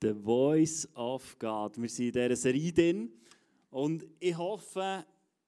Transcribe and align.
The 0.00 0.14
Voice 0.14 0.88
of 0.94 1.36
God. 1.40 1.76
Wir 1.76 1.88
sind 1.88 2.06
in 2.06 2.12
dieser 2.12 2.36
Serie 2.36 2.72
drin 2.72 3.12
und 3.70 4.06
ich 4.20 4.36
hoffe, 4.36 5.04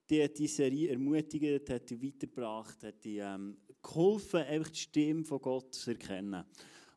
die 0.09 0.25
hat 0.25 0.37
die 0.37 0.49
Serie 0.49 0.91
ermutigt, 0.91 1.71
hat 1.71 1.89
die 1.89 2.03
weitergebracht, 2.03 2.83
hat 2.83 3.05
die 3.05 3.19
ähm, 3.19 3.57
geholfen, 3.81 4.41
einfach 4.41 4.71
die 4.71 4.81
Stimme 4.81 5.25
von 5.25 5.41
Gott 5.41 5.73
zu 5.73 5.91
erkennen. 5.91 6.45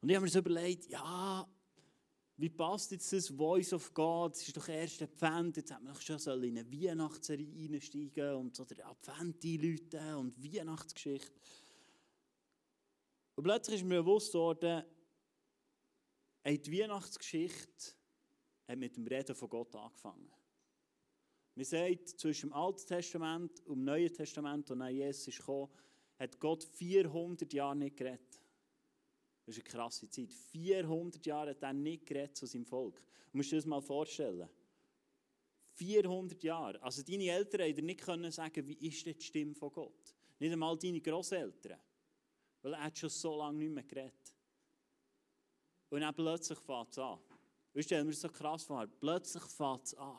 Und 0.02 0.10
ich 0.10 0.16
habe 0.16 0.26
mir 0.26 0.32
so 0.32 0.40
überlegt, 0.40 0.90
ja, 0.90 1.48
wie 2.38 2.50
passt 2.50 2.92
jetzt 2.92 3.14
das 3.14 3.28
Voice 3.28 3.72
of 3.74 3.94
God? 3.94 4.36
Es 4.36 4.48
ist 4.48 4.58
doch 4.58 4.68
erst 4.68 5.04
Advent, 5.04 5.58
jetzt 5.58 5.72
haben 5.72 5.86
wir 5.86 5.94
schon 6.02 6.44
in 6.44 6.58
eine 6.58 6.72
Weihnachtsserie 6.72 7.72
einsteigen 7.72 8.34
und 8.34 8.56
so 8.56 8.66
der 8.66 8.88
Advent 8.88 9.45
einläuten 9.45 10.16
und 10.16 10.44
Weihnachtsgeschichte. 10.44 11.40
Und 13.36 13.44
plötzlich 13.44 13.82
ist 13.82 13.86
mir 13.86 14.02
bewusst 14.02 14.34
worden, 14.34 14.84
die 16.45 16.81
Weihnachtsgeschichte 16.81 17.94
hat 18.67 18.77
mit 18.77 18.95
dem 18.97 19.08
Reden 19.08 19.36
von 19.36 19.49
Gott 19.49 19.75
angefangen. 19.75 20.31
Man 21.55 21.66
sagt, 21.66 22.09
zwischen 22.09 22.49
dem 22.49 22.53
Alten 22.53 22.86
Testament 22.86 23.59
und 23.61 23.77
dem 23.77 23.83
Neuen 23.86 24.13
Testament, 24.13 24.69
und 24.71 24.80
dann 24.80 24.94
Jesus 24.94 25.38
gekommen, 25.38 25.71
hat 26.17 26.39
Gott 26.39 26.64
400 26.64 27.52
Jahre 27.53 27.75
nicht 27.75 27.95
geredet. 27.95 28.41
Das 29.45 29.58
ist 29.58 29.64
eine 29.64 29.71
krasse 29.71 30.09
Zeit. 30.09 30.33
400 30.33 31.25
Jahre 31.25 31.52
hat 31.52 31.61
er 31.61 31.73
nicht 31.73 32.05
geredet 32.05 32.36
zu 32.36 32.45
seinem 32.45 32.66
Volk. 32.66 33.02
Du 33.31 33.38
musst 33.38 33.52
dir 33.52 33.58
das 33.58 33.66
mal 33.66 33.81
vorstellen. 33.81 34.49
400 35.73 36.41
Jahre. 36.44 36.81
Also 36.81 37.03
deine 37.03 37.30
Eltern 37.30 37.61
hätten 37.61 37.77
dir 37.77 37.83
nicht 37.83 38.02
können 38.02 38.31
sagen, 38.31 38.66
wie 38.67 38.88
ist 38.88 39.05
die 39.05 39.19
Stimme 39.19 39.55
von 39.55 39.71
Gott. 39.71 40.16
Nicht 40.39 40.52
einmal 40.52 40.77
deine 40.77 41.02
Großeltern. 41.02 41.80
Weil 42.61 42.73
er 42.73 42.83
hat 42.83 42.97
schon 42.97 43.09
so 43.09 43.38
lange 43.38 43.59
nicht 43.59 43.73
mehr 43.73 43.83
geredet. 43.83 44.33
Und 45.94 46.02
dann 46.02 46.16
plötzlich 46.16 46.58
fängt 46.58 46.89
es 46.89 46.97
an. 46.97 47.19
Ich 47.72 47.86
stelle 47.86 48.03
mir 48.03 48.13
so 48.13 48.27
krass 48.27 48.63
vor. 48.63 48.88
Plötzlich 48.99 49.44
fängt 49.44 49.86
es 49.86 49.94
an. 49.94 50.17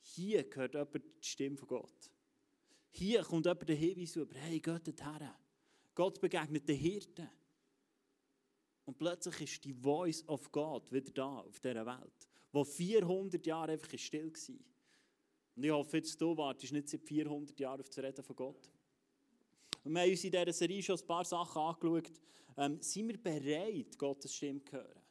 Hier 0.00 0.44
hört 0.52 0.74
jemand 0.74 0.94
die 0.96 1.24
Stimme 1.24 1.56
von 1.56 1.68
Gott. 1.68 2.10
Hier 2.90 3.22
kommt 3.22 3.46
jemand 3.46 3.68
den 3.68 3.76
Hinweis 3.76 4.16
über, 4.16 4.34
hey, 4.34 4.58
geht 4.58 4.88
dorthin. 4.88 5.30
Gott 5.94 6.20
begegnet 6.20 6.68
den 6.68 6.76
Hirten. 6.76 7.30
Und 8.84 8.98
plötzlich 8.98 9.40
ist 9.42 9.64
die 9.64 9.72
Voice 9.72 10.26
of 10.26 10.50
God 10.50 10.90
wieder 10.90 11.12
da 11.12 11.38
auf 11.38 11.60
dieser 11.60 11.86
Welt, 11.86 12.28
wo 12.50 12.64
400 12.64 13.46
Jahre 13.46 13.72
einfach 13.74 13.96
still 13.96 14.32
war. 14.32 14.56
Und 15.54 15.64
ich 15.64 15.70
hoffe, 15.70 15.98
jetzt 15.98 16.20
du 16.20 16.36
wartest 16.36 16.72
nicht 16.72 16.88
seit 16.88 17.04
400 17.04 17.60
Jahren 17.60 17.80
auf 17.80 17.88
das 17.88 17.98
Reden 18.02 18.24
von 18.24 18.34
Gott. 18.34 18.68
Und 19.84 19.94
wir 19.94 20.02
haben 20.02 20.10
uns 20.10 20.24
in 20.24 20.32
dieser 20.32 20.52
Serie 20.52 20.82
schon 20.82 20.98
ein 20.98 21.06
paar 21.06 21.24
Sachen 21.24 21.62
angeschaut. 21.62 22.10
Ähm, 22.56 22.82
sind 22.82 23.06
wir 23.06 23.22
bereit, 23.22 23.96
Gottes 23.96 24.34
Stimme 24.34 24.64
zu 24.64 24.72
hören? 24.72 25.01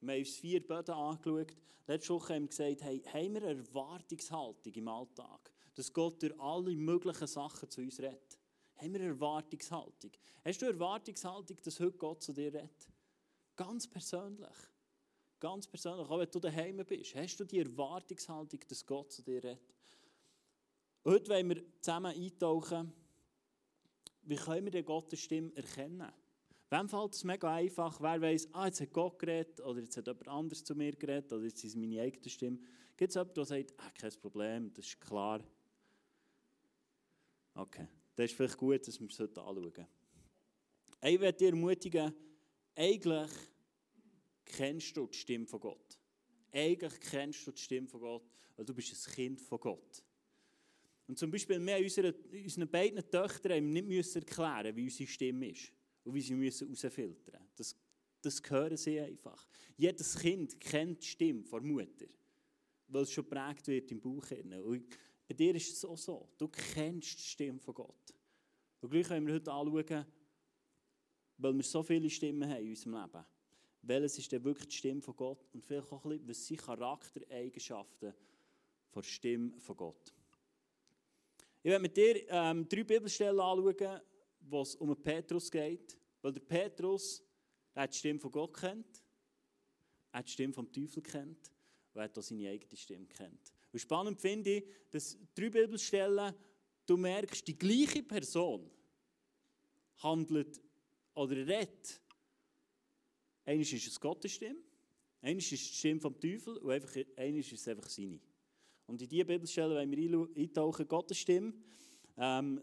Wir 0.00 0.14
haben 0.14 0.20
uns 0.20 0.36
vier 0.36 0.64
Böden 0.64 0.94
angeschaut. 0.94 1.54
Letzte 1.86 2.14
Woche 2.14 2.34
haben 2.34 2.42
wir 2.42 2.48
gesagt, 2.48 2.82
hey, 2.82 3.00
haben 3.00 3.34
wir 3.34 3.42
eine 3.42 3.60
Erwartungshaltung 3.60 4.72
im 4.72 4.88
Alltag, 4.88 5.50
dass 5.74 5.92
Gott 5.92 6.22
durch 6.22 6.38
alle 6.38 6.76
möglichen 6.76 7.26
Sachen 7.26 7.68
zu 7.68 7.80
uns 7.80 7.98
redet? 7.98 8.38
Haben 8.76 8.92
wir 8.92 9.00
eine 9.00 9.08
Erwartungshaltung? 9.10 10.12
Hast 10.44 10.62
du 10.62 10.66
eine 10.66 10.74
Erwartungshaltung, 10.74 11.56
dass 11.64 11.80
heute 11.80 11.98
Gott 11.98 12.22
zu 12.22 12.32
dir 12.32 12.54
redet? 12.54 12.88
Ganz 13.56 13.88
persönlich. 13.88 14.56
Ganz 15.40 15.66
persönlich, 15.66 16.08
auch 16.08 16.18
wenn 16.18 16.30
du 16.30 16.40
daheim 16.40 16.76
bist. 16.86 17.14
Hast 17.16 17.40
du 17.40 17.44
die 17.44 17.60
Erwartungshaltung, 17.60 18.60
dass 18.68 18.86
Gott 18.86 19.10
zu 19.12 19.22
dir 19.22 19.42
redet? 19.42 19.74
Heute 21.04 21.30
wollen 21.30 21.48
wir 21.48 21.80
zusammen 21.80 22.14
eintauchen, 22.14 22.92
wie 24.22 24.36
können 24.36 24.64
wir 24.64 24.72
den 24.72 24.84
Gottes 24.84 25.20
Stimme 25.20 25.56
erkennen? 25.56 26.12
Wem 26.70 26.86
fällt 26.86 27.14
es 27.14 27.24
mega 27.24 27.54
einfach? 27.54 27.98
Wer 28.00 28.20
weiß, 28.20 28.48
ah, 28.52 28.66
jetzt 28.66 28.82
hat 28.82 28.92
Gott 28.92 29.18
geredet 29.18 29.60
oder 29.60 29.80
jetzt 29.80 29.96
hat 29.96 30.06
jemand 30.06 30.28
anderes 30.28 30.62
zu 30.62 30.74
mir 30.74 30.92
geredet 30.92 31.32
oder 31.32 31.44
jetzt 31.44 31.64
ist 31.64 31.70
es 31.70 31.76
meine 31.76 32.00
eigene 32.02 32.28
Stimme. 32.28 32.58
Gibt 32.94 33.08
es 33.08 33.14
jemanden, 33.14 33.34
der 33.34 33.44
sagt, 33.46 33.74
ah, 33.78 33.90
kein 33.98 34.12
Problem, 34.20 34.72
das 34.74 34.86
ist 34.86 35.00
klar. 35.00 35.42
Okay, 37.54 37.88
das 38.14 38.26
ist 38.26 38.36
vielleicht 38.36 38.58
gut, 38.58 38.86
dass 38.86 39.00
wir 39.00 39.08
es 39.08 39.18
heute 39.18 39.40
anschauen. 39.40 39.86
Ich 41.02 41.20
werde 41.20 41.38
dir 41.38 41.48
ermutigen, 41.48 42.12
eigentlich 42.74 43.30
kennst 44.44 44.94
du 44.96 45.06
die 45.06 45.16
Stimme 45.16 45.46
von 45.46 45.60
Gott. 45.60 45.98
Eigentlich 46.52 47.00
kennst 47.00 47.46
du 47.46 47.52
die 47.52 47.62
Stimme 47.62 47.88
von 47.88 48.00
Gott, 48.00 48.24
weil 48.56 48.66
du 48.66 48.74
bist 48.74 48.92
ein 48.92 49.14
Kind 49.14 49.40
von 49.40 49.58
Gott. 49.58 50.02
Und 51.06 51.18
zum 51.18 51.30
Beispiel, 51.30 51.64
wir 51.64 51.78
unseren, 51.78 52.14
unseren 52.30 52.68
beiden 52.68 53.10
Töchtern 53.10 53.72
nicht 53.72 53.86
müssen 53.86 54.18
erklären, 54.18 54.76
wie 54.76 54.84
unsere 54.84 55.08
Stimme 55.08 55.48
ist 55.48 55.72
und 56.08 56.14
wie 56.14 56.22
sie 56.22 56.34
müssen 56.34 56.66
herausfiltern 56.68 57.42
müssen. 57.42 57.52
Das, 57.54 57.76
das 58.22 58.42
hören 58.50 58.76
sie 58.78 58.98
einfach. 58.98 59.46
Jedes 59.76 60.18
Kind 60.18 60.58
kennt 60.58 61.02
die 61.02 61.06
Stimme 61.06 61.44
von 61.44 61.62
der 61.62 61.70
Mutter, 61.70 62.06
weil 62.88 63.02
es 63.02 63.12
schon 63.12 63.24
geprägt 63.24 63.68
wird 63.68 63.90
im 63.90 64.00
Bauch. 64.00 64.30
Und 64.64 64.88
bei 65.28 65.34
dir 65.34 65.54
ist 65.54 65.70
es 65.70 65.84
auch 65.84 65.98
so. 65.98 66.30
Du 66.38 66.48
kennst 66.48 67.18
die 67.18 67.22
Stimme 67.22 67.60
von 67.60 67.74
Gott. 67.74 68.14
Und 68.80 68.90
gleich 68.90 69.06
können 69.06 69.26
wir 69.26 69.34
heute 69.34 69.52
anschauen, 69.52 70.06
weil 71.36 71.54
wir 71.54 71.62
so 71.62 71.82
viele 71.82 72.08
Stimmen 72.08 72.48
haben 72.48 72.62
in 72.62 72.70
unserem 72.70 72.94
Leben. 72.94 73.24
Welches 73.82 74.18
ist 74.18 74.32
denn 74.32 74.42
wirklich 74.44 74.68
die 74.68 74.76
Stimme 74.76 75.02
von 75.02 75.14
Gott? 75.14 75.54
Und 75.54 75.62
vielleicht 75.62 75.92
auch 75.92 76.04
ein 76.04 76.10
bisschen, 76.10 76.28
was 76.28 76.46
sind 76.46 76.60
Charaktereigenschaften 76.62 78.14
der 78.94 79.02
Stimme 79.02 79.52
von 79.60 79.76
Gott. 79.76 80.14
Ich 81.62 81.70
werde 81.70 81.82
mit 81.82 81.96
dir 81.96 82.28
ähm, 82.30 82.66
drei 82.66 82.82
Bibelstellen 82.82 83.38
anschauen, 83.38 84.00
wo 84.40 84.62
es 84.62 84.74
um 84.76 84.96
Petrus 84.96 85.50
geht. 85.50 85.97
Weil 86.22 86.32
der 86.32 86.40
Petrus, 86.40 87.22
der 87.74 87.82
hat 87.84 87.94
die 87.94 87.98
Stimme 87.98 88.20
von 88.20 88.30
Gott 88.30 88.56
kennt, 88.56 89.02
er 90.12 90.18
hat 90.18 90.26
die 90.26 90.32
Stimme 90.32 90.52
vom 90.52 90.72
Teufel 90.72 91.02
kennt 91.02 91.52
und 91.92 92.00
er 92.00 92.04
hat 92.04 92.18
auch 92.18 92.22
seine 92.22 92.48
eigene 92.48 92.76
Stimme 92.76 93.06
kennt. 93.06 93.52
Und 93.72 93.78
spannend 93.78 94.20
finde 94.20 94.56
ich, 94.56 94.64
dass 94.90 95.18
drei 95.34 95.50
Bibelstellen, 95.50 96.34
du 96.86 96.96
merkst, 96.96 97.46
die 97.46 97.58
gleiche 97.58 98.02
Person 98.02 98.70
handelt 99.98 100.60
oder 101.14 101.36
redet. 101.36 102.00
Eines 103.44 103.72
ist 103.72 103.86
es 103.86 104.00
Gottes 104.00 104.32
Stimme, 104.32 104.60
eines 105.20 105.50
ist 105.52 105.70
die 105.70 105.74
Stimme 105.74 106.00
vom 106.00 106.18
Teufel 106.18 106.56
und 106.58 106.70
einfach, 106.70 106.96
eines 107.16 107.52
ist 107.52 107.60
es 107.60 107.68
einfach 107.68 107.88
seine. 107.88 108.20
Und 108.86 109.02
in 109.02 109.08
diese 109.08 109.24
Bibelstelle 109.24 109.74
wollen 109.74 109.90
wir 109.90 110.28
eintauchen, 110.36 110.88
Gottes 110.88 111.18
Stimme. 111.18 111.52
Ähm, 112.16 112.60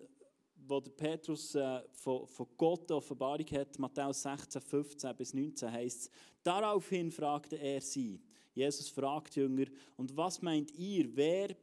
wo 0.68 0.80
der 0.80 0.92
Petrus 0.92 1.56
äh, 1.56 1.82
von, 1.92 2.28
Gott 2.58 2.92
Offenbarung 2.92 3.46
hat, 3.52 3.78
Matthäus 3.80 4.22
16, 4.22 4.62
15 4.62 5.16
bis 5.16 5.34
19 5.34 5.72
heißt 5.72 6.02
es, 6.02 6.10
daraufhin 6.44 7.12
fragte 7.12 7.58
er 7.58 7.82
sie, 7.82 8.20
Jesus 8.54 8.90
fragt 8.90 9.36
Jünger, 9.36 9.66
und 9.98 10.16
was 10.16 10.42
meint 10.42 10.72
ihr, 10.76 11.16
wer 11.16 11.56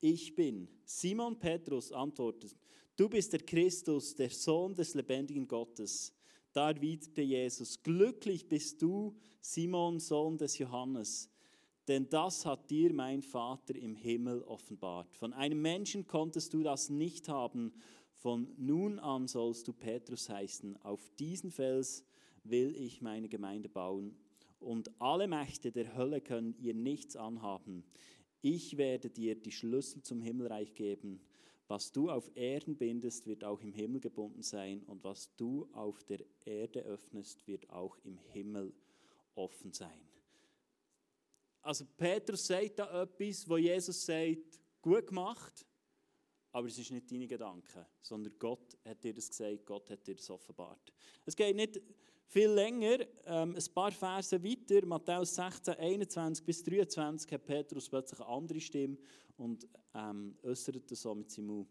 ich 0.00 0.34
bin? 0.34 0.68
Simon 0.84 1.38
Petrus 1.38 1.90
antwortet, 1.90 2.54
du 2.96 3.08
bist 3.08 3.32
der 3.32 3.40
Christus, 3.40 4.14
der 4.14 4.30
Sohn 4.30 4.74
des 4.74 4.94
lebendigen 4.94 5.48
Gottes. 5.48 6.12
Da 6.52 6.70
erwiderte 6.70 7.22
Jesus, 7.22 7.82
glücklich 7.82 8.46
bist 8.46 8.80
du, 8.80 9.16
Simon, 9.40 9.98
Sohn 9.98 10.38
des 10.38 10.58
Johannes, 10.58 11.28
denn 11.88 12.08
das 12.08 12.46
hat 12.46 12.70
dir 12.70 12.92
mein 12.94 13.22
Vater 13.22 13.74
im 13.74 13.94
Himmel 13.94 14.42
offenbart. 14.42 15.14
Von 15.16 15.32
einem 15.32 15.60
Menschen 15.60 16.06
konntest 16.06 16.54
du 16.54 16.62
das 16.62 16.88
nicht 16.88 17.28
haben, 17.28 17.72
von 18.24 18.48
nun 18.56 18.98
an 19.00 19.28
sollst 19.28 19.68
du 19.68 19.74
Petrus 19.74 20.30
heißen. 20.30 20.78
Auf 20.78 21.10
diesen 21.18 21.50
Fels 21.50 22.06
will 22.42 22.74
ich 22.74 23.02
meine 23.02 23.28
Gemeinde 23.28 23.68
bauen. 23.68 24.16
Und 24.60 24.98
alle 24.98 25.28
Mächte 25.28 25.70
der 25.70 25.94
Hölle 25.94 26.22
können 26.22 26.54
ihr 26.58 26.72
nichts 26.72 27.16
anhaben. 27.16 27.84
Ich 28.40 28.78
werde 28.78 29.10
dir 29.10 29.34
die 29.34 29.52
Schlüssel 29.52 30.00
zum 30.00 30.22
Himmelreich 30.22 30.72
geben. 30.72 31.20
Was 31.68 31.92
du 31.92 32.08
auf 32.08 32.34
Erden 32.34 32.78
bindest, 32.78 33.26
wird 33.26 33.44
auch 33.44 33.60
im 33.60 33.74
Himmel 33.74 34.00
gebunden 34.00 34.42
sein. 34.42 34.82
Und 34.84 35.04
was 35.04 35.36
du 35.36 35.68
auf 35.74 36.02
der 36.04 36.24
Erde 36.46 36.80
öffnest, 36.80 37.46
wird 37.46 37.68
auch 37.68 37.98
im 38.04 38.16
Himmel 38.32 38.72
offen 39.34 39.70
sein. 39.74 40.00
Also 41.60 41.84
Petrus 41.98 42.46
sagt 42.46 42.78
da 42.78 43.02
etwas, 43.02 43.46
wo 43.46 43.58
Jesus 43.58 44.06
sagt, 44.06 44.58
gut 44.80 45.08
gemacht 45.08 45.66
aber 46.54 46.68
es 46.68 46.78
ist 46.78 46.92
nicht 46.92 47.10
deine 47.10 47.26
Gedanken, 47.26 47.84
sondern 48.00 48.32
Gott 48.38 48.78
hat 48.84 49.02
dir 49.02 49.12
das 49.12 49.28
gesagt, 49.28 49.66
Gott 49.66 49.90
hat 49.90 50.06
dir 50.06 50.14
das 50.14 50.30
offenbart. 50.30 50.92
Es 51.26 51.34
geht 51.34 51.56
nicht 51.56 51.80
viel 52.28 52.48
länger, 52.48 53.00
ähm, 53.26 53.56
ein 53.56 53.74
paar 53.74 53.90
Verse 53.90 54.40
weiter, 54.42 54.86
Matthäus 54.86 55.34
16, 55.34 55.74
21 55.74 56.44
bis 56.44 56.62
23, 56.62 57.32
hat 57.32 57.44
Petrus 57.44 57.88
plötzlich 57.88 58.20
eine 58.20 58.28
andere 58.28 58.60
Stimme 58.60 58.96
und 59.36 59.66
ähm, 59.94 60.36
äußerte 60.44 60.94
so 60.94 61.12
mit 61.16 61.28
seinem 61.28 61.46
Mund. 61.46 61.68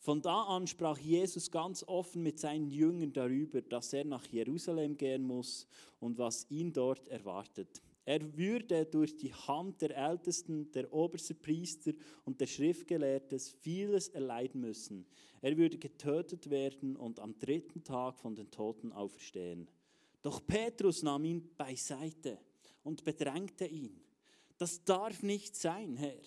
Von 0.00 0.20
da 0.20 0.42
an 0.42 0.66
sprach 0.66 0.98
Jesus 0.98 1.48
ganz 1.48 1.84
offen 1.84 2.24
mit 2.24 2.40
seinen 2.40 2.68
Jüngern 2.68 3.12
darüber, 3.12 3.62
dass 3.62 3.92
er 3.92 4.04
nach 4.04 4.26
Jerusalem 4.26 4.96
gehen 4.96 5.22
muss 5.22 5.68
und 6.00 6.18
was 6.18 6.50
ihn 6.50 6.72
dort 6.72 7.06
erwartet. 7.06 7.80
Er 8.06 8.36
würde 8.36 8.86
durch 8.86 9.16
die 9.16 9.34
Hand 9.34 9.82
der 9.82 9.96
Ältesten, 9.96 10.70
der 10.70 10.92
obersten 10.92 11.36
Priester 11.36 11.92
und 12.24 12.40
der 12.40 12.46
Schriftgelehrten 12.46 13.40
vieles 13.40 14.08
erleiden 14.08 14.60
müssen. 14.60 15.04
Er 15.42 15.56
würde 15.56 15.76
getötet 15.76 16.48
werden 16.48 16.94
und 16.96 17.18
am 17.18 17.36
dritten 17.36 17.82
Tag 17.82 18.16
von 18.20 18.36
den 18.36 18.48
Toten 18.52 18.92
auferstehen. 18.92 19.68
Doch 20.22 20.40
Petrus 20.46 21.02
nahm 21.02 21.24
ihn 21.24 21.50
beiseite 21.56 22.38
und 22.84 23.02
bedrängte 23.02 23.66
ihn. 23.66 24.00
Das 24.56 24.84
darf 24.84 25.24
nicht 25.24 25.56
sein, 25.56 25.96
Herr, 25.96 26.22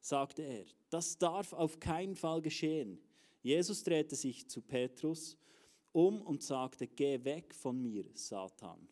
sagte 0.00 0.42
er. 0.42 0.64
Das 0.88 1.18
darf 1.18 1.52
auf 1.52 1.80
keinen 1.80 2.14
Fall 2.14 2.42
geschehen. 2.42 3.00
Jesus 3.42 3.82
drehte 3.82 4.14
sich 4.14 4.48
zu 4.48 4.62
Petrus 4.62 5.36
um 5.90 6.22
und 6.22 6.44
sagte, 6.44 6.86
geh 6.86 7.24
weg 7.24 7.52
von 7.54 7.82
mir, 7.82 8.04
Satan. 8.14 8.88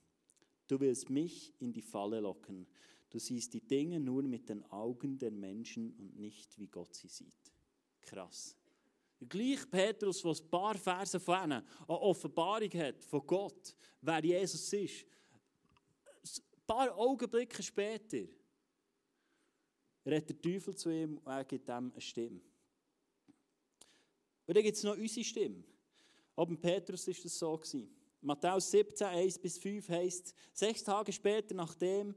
Du 0.73 0.81
willst 0.81 1.11
mich 1.11 1.53
in 1.59 1.71
die 1.71 1.83
Falle 1.83 2.19
locken. 2.19 2.67
Du 3.11 3.19
siehst 3.19 3.53
die 3.53 3.61
Dinge 3.61 4.01
nur 4.01 4.23
mit 4.23 4.49
den 4.49 4.65
Augen 4.71 5.19
der 5.19 5.31
Menschen 5.31 5.93
und 5.99 6.19
nicht, 6.19 6.59
wie 6.59 6.67
Gott 6.67 6.95
sie 6.95 7.09
sieht. 7.09 7.53
Krass. 8.01 8.57
Gleich 9.29 9.71
Petrus, 9.71 10.23
der 10.23 10.31
ein 10.31 10.51
paar 10.51 10.79
Verse 10.79 11.21
vorne 11.21 11.63
eine 11.87 12.01
Offenbarung 12.01 12.71
hat 12.71 13.05
von 13.05 13.27
Gott, 13.27 13.77
wer 14.01 14.25
Jesus 14.25 14.73
ist, 14.73 15.05
ein 16.39 16.63
paar 16.67 16.97
Augenblicke 16.97 17.63
später 17.63 18.27
redet 20.07 20.31
der 20.31 20.41
Teufel 20.41 20.75
zu 20.75 20.89
ihm 20.89 21.19
und 21.19 21.27
er 21.31 21.45
gibt 21.45 21.69
ihm 21.69 21.93
eine 21.93 22.01
Stimme. 22.01 22.41
Und 24.47 24.57
dann 24.57 24.63
gibt 24.63 24.79
es 24.79 24.85
noch 24.85 24.97
unsere 24.97 25.23
Stimme. 25.23 25.65
Aber 26.35 26.57
Petrus 26.57 27.07
ist 27.09 27.27
das 27.27 27.39
so 27.39 27.59
gewesen. 27.59 28.02
Matthäus 28.23 28.71
17, 28.71 29.07
1 29.07 29.39
bis 29.39 29.59
5 29.59 29.89
heißt, 29.89 30.35
sechs 30.53 30.83
Tage 30.83 31.13
später, 31.13 31.55
nachdem 31.55 32.15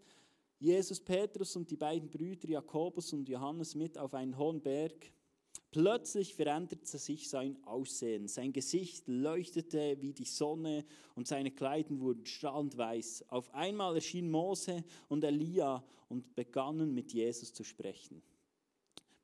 Jesus 0.60 1.00
Petrus 1.00 1.56
und 1.56 1.70
die 1.70 1.76
beiden 1.76 2.10
Brüder 2.10 2.48
Jakobus 2.48 3.12
und 3.12 3.28
Johannes 3.28 3.76
mit 3.76 3.98
auf 3.98 4.14
einen 4.14 4.38
hohen 4.38 4.62
Berg 4.62 5.12
Plötzlich 5.76 6.36
veränderte 6.36 6.98
sich 6.98 7.28
sein 7.28 7.62
Aussehen. 7.66 8.30
Sein 8.30 8.54
Gesicht 8.54 9.10
leuchtete 9.10 9.98
wie 10.00 10.14
die 10.14 10.24
Sonne 10.24 10.86
und 11.16 11.28
seine 11.28 11.52
Kleidung 11.52 12.00
wurden 12.00 12.26
strahlend 12.26 12.78
weiß. 12.78 13.26
Auf 13.28 13.54
einmal 13.54 13.96
erschien 13.96 14.32
Mose 14.32 14.86
und 15.10 15.26
Elia 15.26 15.84
und 16.08 16.34
begannen 16.34 16.94
mit 16.94 17.12
Jesus 17.12 17.54
zu 17.54 17.66
sprechen. 17.66 18.22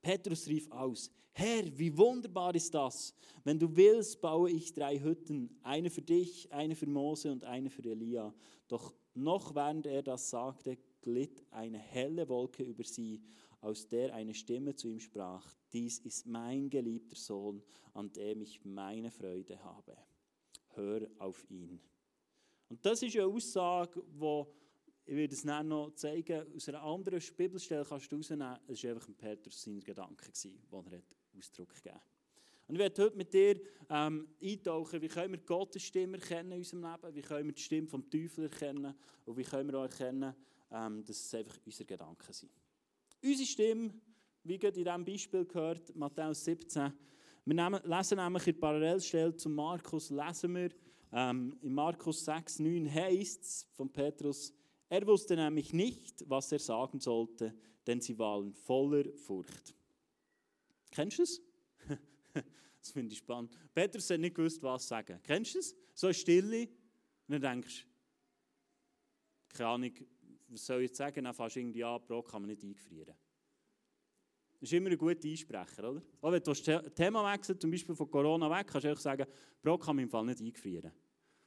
Petrus 0.02 0.48
rief 0.48 0.70
aus, 0.72 1.12
Herr, 1.34 1.64
wie 1.78 1.96
wunderbar 1.98 2.54
ist 2.56 2.74
das. 2.74 3.16
Wenn 3.44 3.58
du 3.58 3.74
willst, 3.76 4.20
baue 4.20 4.50
ich 4.52 4.74
drei 4.74 5.00
Hütten, 5.00 5.50
eine 5.64 5.90
für 5.90 6.02
dich, 6.02 6.52
eine 6.52 6.76
für 6.76 6.88
Mose 6.88 7.32
und 7.32 7.46
eine 7.46 7.70
für 7.70 7.84
Elia. 7.86 8.34
Doch 8.68 8.94
noch 9.14 9.56
während 9.56 9.86
er 9.86 10.04
das 10.04 10.30
sagte, 10.30 10.78
glitt 11.02 11.44
eine 11.52 11.78
helle 11.78 12.28
Wolke 12.28 12.64
über 12.64 12.84
sie, 12.84 13.22
aus 13.62 13.88
der 13.88 14.14
eine 14.14 14.34
Stimme 14.34 14.76
zu 14.76 14.90
ihm 14.90 15.00
sprach, 15.00 15.56
dies 15.72 16.00
ist 16.00 16.26
mein 16.26 16.70
geliebter 16.70 17.16
Sohn, 17.16 17.62
an 17.94 18.12
dem 18.12 18.42
ich 18.42 18.64
meine 18.66 19.12
Freude 19.12 19.64
habe. 19.64 19.96
Hör 20.70 21.08
auf 21.20 21.46
ihn. 21.50 21.80
Und 22.70 22.86
das 22.86 23.04
ist 23.04 23.16
eine 23.16 23.28
Aussage, 23.28 24.02
die 24.02 24.46
ich 25.06 25.16
werde 25.16 25.34
es 25.34 25.44
dann 25.44 25.68
noch 25.68 25.92
zeigen, 25.92 26.46
aus 26.56 26.70
einer 26.70 26.84
anderen 26.84 27.22
Bibelstelle 27.36 27.86
kannst 27.86 28.12
du 28.12 28.18
rausnehmen, 28.18 28.58
es 28.68 28.84
war 28.84 28.92
einfach 28.92 29.08
ein 29.08 29.16
Petrus 29.16 29.62
seiner 29.62 29.82
Gedanken, 29.82 30.32
die 30.44 30.54
er 30.72 31.02
Ausdruck 31.38 31.74
gegeben 31.74 31.96
hat. 31.96 32.04
Und 32.68 32.76
ich 32.76 32.80
werde 32.80 33.04
heute 33.04 33.18
mit 33.18 33.34
dir 33.34 33.60
ähm, 33.90 34.30
eintauchen, 34.42 35.02
wie 35.02 35.08
können 35.10 35.34
wir 35.34 35.40
Gottes 35.40 35.84
Stimme 35.84 36.18
erkennen 36.18 36.54
in 36.54 36.58
unserem 36.60 36.84
Leben, 36.84 37.16
wie 37.16 37.22
können 37.22 37.48
wir 37.48 37.54
die 37.54 37.62
Stimme 37.62 37.88
vom 37.88 38.10
Teufel 38.10 38.46
erkennen? 38.46 38.96
Und 39.26 39.38
wie 39.38 39.44
können 39.44 39.70
wir 39.70 39.80
auch 39.80 39.84
erkennen, 39.84 40.34
ähm, 40.72 41.04
dass 41.04 41.18
es 41.18 41.34
einfach 41.34 41.58
unsere 41.66 41.86
Gedanken 41.86 42.32
sind. 42.32 42.52
Unsere 43.22 43.46
Stimme, 43.46 43.94
wie 44.44 44.58
gerade 44.58 44.80
in 44.80 44.86
diesem 44.86 45.06
Beispiel 45.06 45.46
gehört, 45.46 45.94
Matthäus 45.96 46.46
17, 46.46 46.94
wir 47.44 47.56
nehmen, 47.56 47.82
lesen 47.84 48.18
nämlich 48.18 48.48
in 48.48 48.60
Parallelstelle 48.60 49.36
zu 49.36 49.50
Markus, 49.50 50.10
lesen 50.10 50.56
wir, 50.56 50.70
ähm, 51.12 51.58
in 51.62 51.74
Markus 51.74 52.24
6, 52.24 52.60
9 52.60 52.94
heißt 52.94 53.44
es 53.44 53.68
von 53.74 53.92
Petrus, 53.92 54.54
er 54.92 55.08
wusste 55.08 55.38
nämlich 55.38 55.72
nicht, 55.72 56.30
was 56.30 56.52
er 56.52 56.60
sagen 56.60 57.00
sollte, 57.00 57.56
denn 57.88 58.02
sie 58.02 58.20
waren 58.20 58.54
voller 58.54 59.06
Furcht. 59.14 59.74
Kennst 60.92 61.18
du 61.18 61.24
es? 61.24 61.42
das 62.34 62.92
finde 62.92 63.14
ich 63.14 63.20
spannend. 63.20 63.58
Petrus 63.74 64.10
hat 64.10 64.20
nicht 64.20 64.36
gewusst, 64.36 64.62
was 64.62 64.86
sagen. 64.86 65.18
Kennst 65.24 65.56
du 65.56 65.60
es? 65.60 65.74
So 65.94 66.08
eine 66.08 66.14
Stille. 66.14 66.68
Und 67.28 67.42
dann 67.42 67.42
denkst 67.42 67.88
du, 69.50 69.58
keine 69.58 69.70
Ahnung, 69.70 69.94
was 70.50 70.66
soll 70.66 70.82
ich 70.82 70.90
jetzt 70.90 70.98
sagen? 70.98 71.24
Dann 71.24 71.34
fast 71.34 71.56
irgendwie, 71.56 71.80
ja, 71.80 71.98
Brot 71.98 72.28
kann 72.28 72.42
man 72.42 72.50
nicht 72.50 72.62
eingefrieren. 72.62 73.16
Das 74.60 74.70
ist 74.70 74.74
immer 74.74 74.90
ein 74.90 74.98
guter 74.98 75.26
Einsprecher, 75.26 75.90
oder? 75.90 76.02
Auch 76.20 76.34
wenn 76.34 76.44
du 76.44 76.52
das 76.52 76.62
Thema 76.94 77.34
wechselst, 77.34 77.62
zum 77.62 77.72
Beispiel 77.72 77.96
von 77.96 78.12
Corona 78.12 78.50
weg, 78.50 78.68
kannst 78.68 78.84
du 78.84 78.90
einfach 78.90 79.02
sagen, 79.02 79.26
Brot 79.62 79.84
kann 79.84 79.96
man 79.96 80.04
im 80.04 80.10
Fall 80.10 80.26
nicht 80.26 80.42
eingefrieren. 80.42 80.92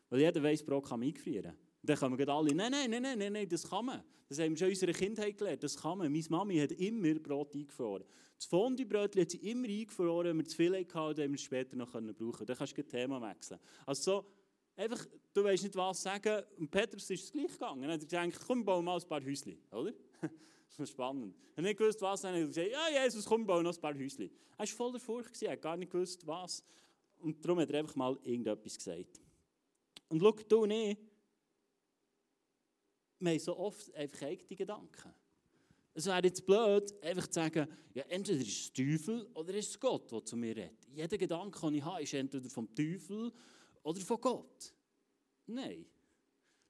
Weil 0.08 0.20
jeder 0.20 0.42
weiß, 0.42 0.64
Brot 0.64 0.88
kann 0.88 1.00
man 1.00 1.08
eingefrieren. 1.08 1.54
Dann 1.86 1.98
kommen 1.98 2.28
alle, 2.28 2.54
nein, 2.54 2.70
nein, 2.70 2.90
nein, 2.90 3.18
nein, 3.18 3.32
nein, 3.32 3.48
das 3.48 3.68
kann 3.68 3.84
man. 3.84 4.02
Das 4.28 4.38
haben 4.38 4.50
wir 4.50 4.56
schon 4.56 4.68
in 4.68 4.72
unserer 4.72 4.92
Kindheit 4.92 5.36
gelernt, 5.36 5.62
das 5.62 5.76
kann 5.76 5.98
man. 5.98 6.10
Meine 6.10 6.24
Mami 6.30 6.58
hat 6.58 6.72
immer 6.72 7.14
Brot 7.14 7.54
eingefroren. 7.54 8.06
Das 8.36 8.46
Fondue-Brötchen 8.46 9.20
hat 9.20 9.30
sie 9.30 9.50
immer 9.50 9.68
eingefroren, 9.68 10.28
wenn 10.28 10.38
wir 10.38 10.44
zu 10.46 10.56
viel 10.56 10.74
hatten, 10.74 11.14
dann 11.14 11.30
wir 11.30 11.38
später 11.38 11.76
noch 11.76 11.92
brauchen 11.92 12.14
können. 12.14 12.46
Dann 12.46 12.56
kannst 12.56 12.76
du 12.76 12.82
das 12.82 12.90
Thema 12.90 13.20
wechseln. 13.20 13.60
Also 13.86 14.02
so, 14.02 14.26
einfach, 14.76 15.06
du 15.32 15.44
weißt 15.44 15.62
nicht, 15.64 15.76
was 15.76 16.02
sagen. 16.02 16.42
Und 16.58 16.70
Petrus 16.70 17.08
ist 17.10 17.24
es 17.24 17.32
gleich 17.32 17.52
gegangen. 17.52 17.82
Er 17.84 17.92
hat 17.92 18.00
gesagt, 18.00 18.46
komm, 18.46 18.64
bauen 18.64 18.84
mal 18.84 18.98
ein 18.98 19.08
paar 19.08 19.22
Häuschen, 19.22 19.56
oder? 19.70 19.92
das 20.20 20.78
ist 20.78 20.90
spannend. 20.90 21.36
Er 21.52 21.58
hat 21.58 21.64
nicht 21.64 21.78
gewusst, 21.78 22.00
was. 22.00 22.22
Dann 22.22 22.34
hat 22.34 22.40
er 22.40 22.46
gesagt, 22.46 22.70
ja, 22.70 23.04
Jesus, 23.04 23.24
komm, 23.24 23.46
bauen 23.46 23.62
noch 23.62 23.74
ein 23.74 23.80
paar 23.80 23.94
Häuschen. 23.94 24.30
Er 24.56 24.58
war 24.58 24.66
voller 24.66 25.00
Furcht, 25.00 25.42
er 25.42 25.52
hat 25.52 25.62
gar 25.62 25.76
nicht 25.76 25.92
gewusst, 25.92 26.26
was. 26.26 26.64
Und 27.18 27.44
darum 27.44 27.60
hat 27.60 27.70
er 27.70 27.80
einfach 27.80 27.94
mal 27.94 28.18
irgendetwas 28.22 28.76
gesagt. 28.76 29.20
Und 30.08 30.20
schau, 30.20 30.32
du 30.32 30.62
und 30.62 30.70
ich, 30.70 30.96
wir 33.24 33.32
haben 33.32 33.40
so 33.40 33.56
oft 33.56 33.94
einfach 33.94 34.22
eigene 34.22 34.56
Gedanken. 34.56 35.14
Es 35.96 36.06
wäre 36.06 36.24
jetzt 36.24 36.44
blöd, 36.44 36.92
einfach 37.02 37.26
zu 37.28 37.34
sagen, 37.34 37.68
ja, 37.94 38.02
entweder 38.08 38.40
ist 38.40 38.48
es 38.48 38.72
Teufel 38.72 39.26
oder 39.34 39.54
ist 39.54 39.70
es 39.70 39.80
Gott, 39.80 40.10
der 40.10 40.24
zu 40.24 40.36
mir 40.36 40.56
redet. 40.56 40.88
Jeder 40.92 41.16
Gedanke, 41.16 41.60
den 41.60 41.74
ich 41.74 41.84
habe, 41.84 42.02
ist 42.02 42.14
entweder 42.14 42.50
vom 42.50 42.74
Teufel 42.74 43.32
oder 43.82 44.00
von 44.00 44.20
Gott. 44.20 44.74
Nein. 45.46 45.86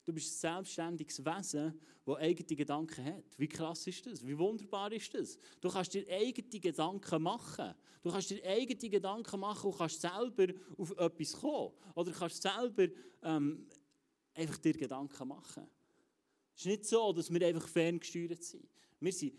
Du 0.04 0.12
bist 0.12 0.34
ein 0.34 0.56
selbstständiges 0.56 1.24
Wesen, 1.24 1.80
das 2.04 2.16
eigene 2.18 2.56
Gedanken 2.56 3.02
hat. 3.02 3.24
Wie 3.38 3.48
krass 3.48 3.86
ist 3.86 4.04
das? 4.04 4.26
Wie 4.26 4.36
wunderbar 4.36 4.92
ist 4.92 5.14
das? 5.14 5.38
Du 5.62 5.70
kannst 5.70 5.94
dir 5.94 6.06
eigene 6.08 6.60
Gedanken 6.60 7.22
machen. 7.22 7.74
Du 8.02 8.10
kannst 8.10 8.28
dir 8.28 8.44
eigene 8.44 8.90
Gedanken 8.90 9.40
machen 9.40 9.70
und 9.70 9.78
kannst 9.78 10.02
selber 10.02 10.52
auf 10.76 10.90
etwas 10.98 11.32
kommen. 11.32 11.72
Oder 11.94 12.12
kannst 12.12 12.42
selber 12.42 12.88
ähm, 13.22 13.66
einfach 14.34 14.58
dir 14.58 14.74
Gedanken 14.74 15.28
machen. 15.28 15.66
Es 16.54 16.62
ist 16.62 16.66
nicht 16.66 16.84
so, 16.86 17.12
dass 17.12 17.32
wir 17.32 17.46
einfach 17.46 17.68
ferngesteuert 17.68 18.42
sind. 18.42 18.68
Wir 19.00 19.12
sind 19.12 19.34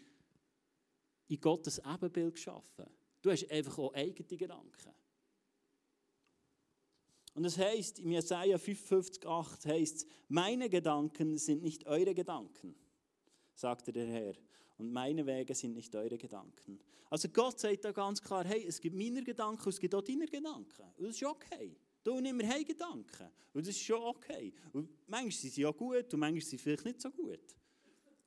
in 1.27 1.39
Gottes 1.39 1.79
Ebenbild 1.79 2.35
geschaffen. 2.35 2.85
Du 3.21 3.31
hast 3.31 3.49
einfach 3.49 3.77
auch 3.77 3.93
eigene 3.93 4.37
Gedanken. 4.37 4.93
Und 7.33 7.43
es 7.43 7.57
heißt, 7.57 7.99
im 7.99 8.11
Jesaja 8.11 8.57
55,8 8.57 9.67
heißt 9.67 10.07
meine 10.29 10.69
Gedanken 10.69 11.37
sind 11.37 11.61
nicht 11.63 11.85
eure 11.85 12.13
Gedanken, 12.13 12.75
sagte 13.53 13.91
der 13.91 14.07
Herr. 14.07 14.35
Und 14.77 14.91
meine 14.91 15.25
Wege 15.25 15.53
sind 15.55 15.73
nicht 15.73 15.95
eure 15.95 16.17
Gedanken. 16.17 16.79
Also 17.09 17.29
Gott 17.29 17.59
sagt 17.59 17.85
da 17.85 17.91
ganz 17.91 18.21
klar, 18.21 18.45
hey, 18.45 18.65
es 18.65 18.79
gibt 18.79 18.95
meine 18.95 19.23
Gedanken 19.23 19.69
es 19.69 19.79
gibt 19.79 19.95
auch 19.95 20.01
deine 20.01 20.25
Gedanken. 20.25 20.83
Und 20.97 21.07
das 21.07 21.15
ist 21.15 21.23
okay. 21.23 21.75
Und 22.07 22.25
immer 22.25 22.47
haben 22.47 22.65
Gedanken. 22.65 23.29
Und 23.53 23.65
das 23.65 23.75
ist 23.75 23.81
schon 23.81 24.01
okay. 24.01 24.53
Und 24.73 24.89
manchmal 25.07 25.31
sind 25.31 25.53
sie 25.53 25.61
ja 25.61 25.71
gut 25.71 26.13
und 26.13 26.19
manchmal 26.19 26.41
sind 26.41 26.49
sie 26.49 26.57
vielleicht 26.57 26.85
nicht 26.85 27.01
so 27.01 27.09
gut. 27.09 27.55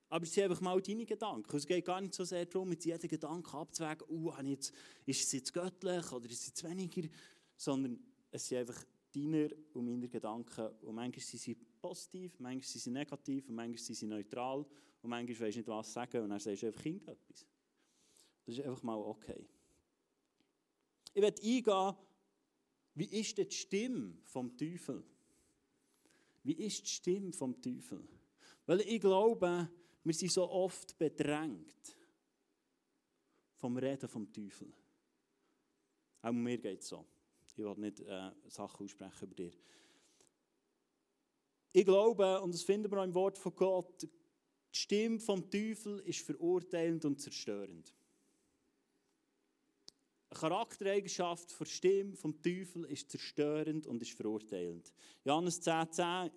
Aber 0.09 0.25
es 0.25 0.33
sind 0.33 0.45
einfach 0.45 0.61
mal 0.61 0.81
deine 0.81 1.05
Gedanken. 1.05 1.57
Es 1.57 1.67
geht 1.67 1.85
gar 1.85 2.01
nicht 2.01 2.15
so 2.15 2.25
sehr 2.25 2.47
darum, 2.47 2.69
mit 2.69 2.85
jedem 2.85 3.09
Gedanken 3.09 3.55
abzuwägen, 3.55 4.07
uh, 4.09 4.33
ist 5.05 5.25
es 5.25 5.33
jetzt 5.33 5.53
göttlich 5.53 6.13
oder 6.13 6.27
ist 6.27 6.41
es 6.41 6.47
jetzt 6.49 6.65
weniger, 6.65 7.09
sondern 7.57 7.99
es 8.31 8.49
sind 8.49 8.59
einfach 8.59 8.85
deiner 9.15 9.49
und 9.75 9.85
meiner 9.85 10.09
Gedanken. 10.09 10.69
Und 10.81 10.95
manchmal 10.95 11.21
sind 11.21 11.41
sie 11.41 11.55
positiv, 11.55 12.41
manchmal 12.41 12.67
sind 12.67 12.81
sie 12.81 12.91
negativ 12.91 13.49
und 13.49 13.55
manchmal 13.55 13.79
sind 13.79 13.97
sie 13.97 14.07
neutral. 14.07 14.65
Und 15.03 15.11
manchmal 15.11 15.41
weisst 15.41 15.57
du 15.57 15.61
nicht, 15.61 15.69
was 15.69 15.93
sagen 15.93 16.23
und 16.23 16.31
dann 16.31 16.41
sagst 16.41 16.63
du 16.63 16.67
einfach 16.69 16.85
irgendetwas. 16.85 17.47
Das 18.47 18.57
ist 18.57 18.65
einfach 18.65 18.83
mal 18.83 18.97
okay. 18.97 19.47
Ich 21.13 21.23
werde 21.23 21.43
eingehen, 21.43 21.97
wie 22.99 23.21
ist 23.21 23.39
die 23.39 23.49
Stimme 23.49 24.19
vom 24.25 24.57
Teufel? 24.57 25.05
Wie 26.43 26.55
ist 26.55 26.83
die 26.83 26.91
Stimme 26.91 27.33
vom 27.33 27.61
Teufel? 27.63 28.03
Weil 28.67 28.81
ich 28.81 29.01
glaube, 29.01 29.71
wir 30.03 30.15
sind 30.15 30.33
so 30.33 30.51
oft 30.51 30.99
bedrängt 30.99 31.97
vom 33.55 33.77
Reden 33.77 34.09
vom 34.09 34.33
Teufel. 34.33 34.73
Auch 36.23 36.33
mir 36.33 36.59
geht 36.59 36.81
es 36.81 36.89
so. 36.89 37.07
Ich 37.57 37.59
will 37.59 37.75
nicht 37.77 38.01
äh, 38.01 38.33
Sachen 38.49 38.85
aussprechen 38.85 39.25
über 39.27 39.35
dir. 39.35 39.53
Ich 41.73 41.85
glaube, 41.85 42.41
und 42.41 42.53
das 42.53 42.63
finden 42.63 42.91
wir 42.91 42.99
auch 42.99 43.05
im 43.05 43.15
Wort 43.15 43.39
von 43.39 43.55
Gott, 43.55 44.03
die 44.03 44.11
Stimme 44.73 45.21
vom 45.21 45.49
Teufel 45.49 46.01
ist 46.01 46.27
verurteilend 46.27 47.05
und 47.05 47.21
zerstörend. 47.21 47.95
Eine 50.31 50.41
Charaktereigenschaft 50.41 51.59
der 51.59 51.65
Stimme 51.65 52.15
vom 52.15 52.41
Teufel 52.43 52.85
ist 52.85 53.11
zerstörend 53.11 53.87
und 53.87 54.03
ist 54.03 54.13
verurteilend. 54.13 54.93
Johannes 55.25 55.63
10,10 55.63 55.91
10 55.93 56.31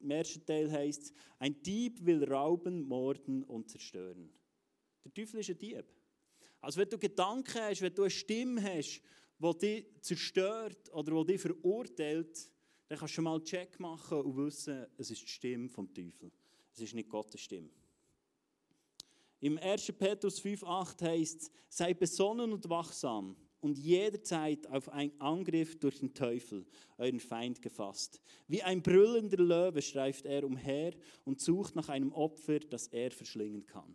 Im 0.00 0.10
ersten 0.10 0.44
Teil 0.44 0.70
heißt 0.70 1.02
es, 1.04 1.12
ein 1.38 1.62
Dieb 1.62 2.04
will 2.04 2.24
rauben, 2.24 2.82
morden 2.82 3.44
und 3.44 3.70
zerstören. 3.70 4.30
Der 5.04 5.14
Teufel 5.14 5.40
ist 5.40 5.50
ein 5.50 5.58
Dieb. 5.58 5.84
Also 6.60 6.80
wenn 6.80 6.88
du 6.88 6.98
Gedanken 6.98 7.60
hast, 7.60 7.82
wenn 7.82 7.94
du 7.94 8.02
eine 8.02 8.10
Stimme 8.10 8.62
hast, 8.62 9.00
die 9.38 9.58
dich 9.58 9.86
zerstört 10.00 10.92
oder 10.92 11.24
die 11.24 11.32
dich 11.32 11.40
verurteilt, 11.40 12.50
dann 12.88 12.98
kannst 12.98 13.16
du 13.16 13.22
mal 13.22 13.36
einen 13.36 13.44
Check 13.44 13.78
machen 13.78 14.22
und 14.22 14.36
wissen, 14.36 14.86
es 14.96 15.10
ist 15.10 15.22
die 15.22 15.28
Stimme 15.28 15.68
vom 15.68 15.92
Teufel. 15.92 16.32
Es 16.72 16.80
ist 16.80 16.94
nicht 16.94 17.08
Gottes 17.08 17.40
Stimme. 17.40 17.70
Im 19.40 19.58
1. 19.58 19.92
Petrus 19.92 20.42
5,8 20.42 21.02
heißt 21.02 21.42
es, 21.42 21.50
sei 21.68 21.94
besonnen 21.94 22.52
und 22.52 22.68
wachsam 22.68 23.36
und 23.60 23.78
jederzeit 23.78 24.66
auf 24.68 24.88
einen 24.88 25.18
Angriff 25.20 25.78
durch 25.78 25.98
den 25.98 26.14
Teufel, 26.14 26.64
euren 26.98 27.20
Feind, 27.20 27.60
gefasst. 27.60 28.20
Wie 28.48 28.62
ein 28.62 28.82
brüllender 28.82 29.42
Löwe 29.42 29.82
streift 29.82 30.24
er 30.24 30.44
umher 30.44 30.94
und 31.24 31.40
sucht 31.40 31.76
nach 31.76 31.88
einem 31.88 32.12
Opfer, 32.12 32.60
das 32.60 32.86
er 32.88 33.10
verschlingen 33.10 33.66
kann. 33.66 33.94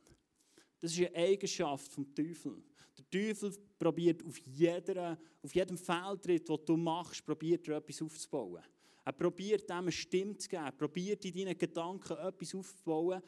Das 0.79 0.91
ist 0.91 0.99
eine 0.99 1.15
Eigenschaft 1.15 1.91
vom 1.91 2.13
Teufel. 2.13 2.63
Der 2.97 3.09
Teufel 3.09 3.53
probiert 3.79 4.25
auf, 4.25 4.37
jeder, 4.39 5.17
auf 5.41 5.55
jedem 5.55 5.77
Fehltritt, 5.77 6.49
den 6.49 6.65
du 6.65 6.77
machst, 6.77 7.25
probiert 7.25 7.67
er 7.67 7.77
etwas 7.77 8.01
aufzubauen. 8.01 8.63
Er 9.03 9.13
probiert 9.13 9.69
dem 9.69 9.77
eine 9.77 9.91
Stimme 9.91 10.37
zu 10.37 10.47
geben, 10.47 10.65
er 10.65 10.71
probiert 10.71 11.25
in 11.25 11.33
deinen 11.33 11.57
Gedanken 11.57 12.17
etwas 12.17 12.53
aufzubauen, 12.53 13.21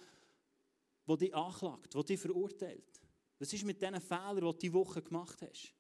das 1.05 1.17
dich 1.17 1.33
anklagt, 1.33 1.93
das 1.93 2.05
dich 2.05 2.19
verurteilt. 2.19 3.01
Was 3.39 3.51
ist 3.51 3.65
mit 3.65 3.81
diesen 3.81 3.99
Fehlern, 3.99 4.35
die 4.35 4.41
du 4.41 4.53
diese 4.53 4.73
Woche 4.73 5.01
gemacht 5.01 5.41
hast? 5.41 5.73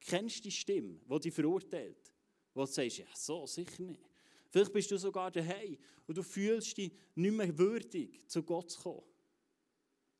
Kennst 0.00 0.38
du 0.38 0.42
die 0.42 0.50
Stimme, 0.50 1.00
die 1.10 1.20
dich 1.20 1.34
verurteilt? 1.34 2.12
Wo 2.54 2.60
du 2.60 2.66
sagst, 2.66 2.98
ja, 2.98 3.06
so, 3.14 3.46
sicher 3.46 3.82
nicht. 3.82 4.02
Vielleicht 4.50 4.72
bist 4.72 4.90
du 4.90 4.96
sogar 4.96 5.30
daheim 5.30 5.76
und 6.06 6.16
du 6.16 6.22
fühlst 6.22 6.76
dich 6.76 6.92
nicht 7.14 7.34
mehr 7.34 7.58
würdig, 7.58 8.28
zu 8.28 8.42
Gott 8.42 8.70
zu 8.70 8.80
kommen. 8.80 9.02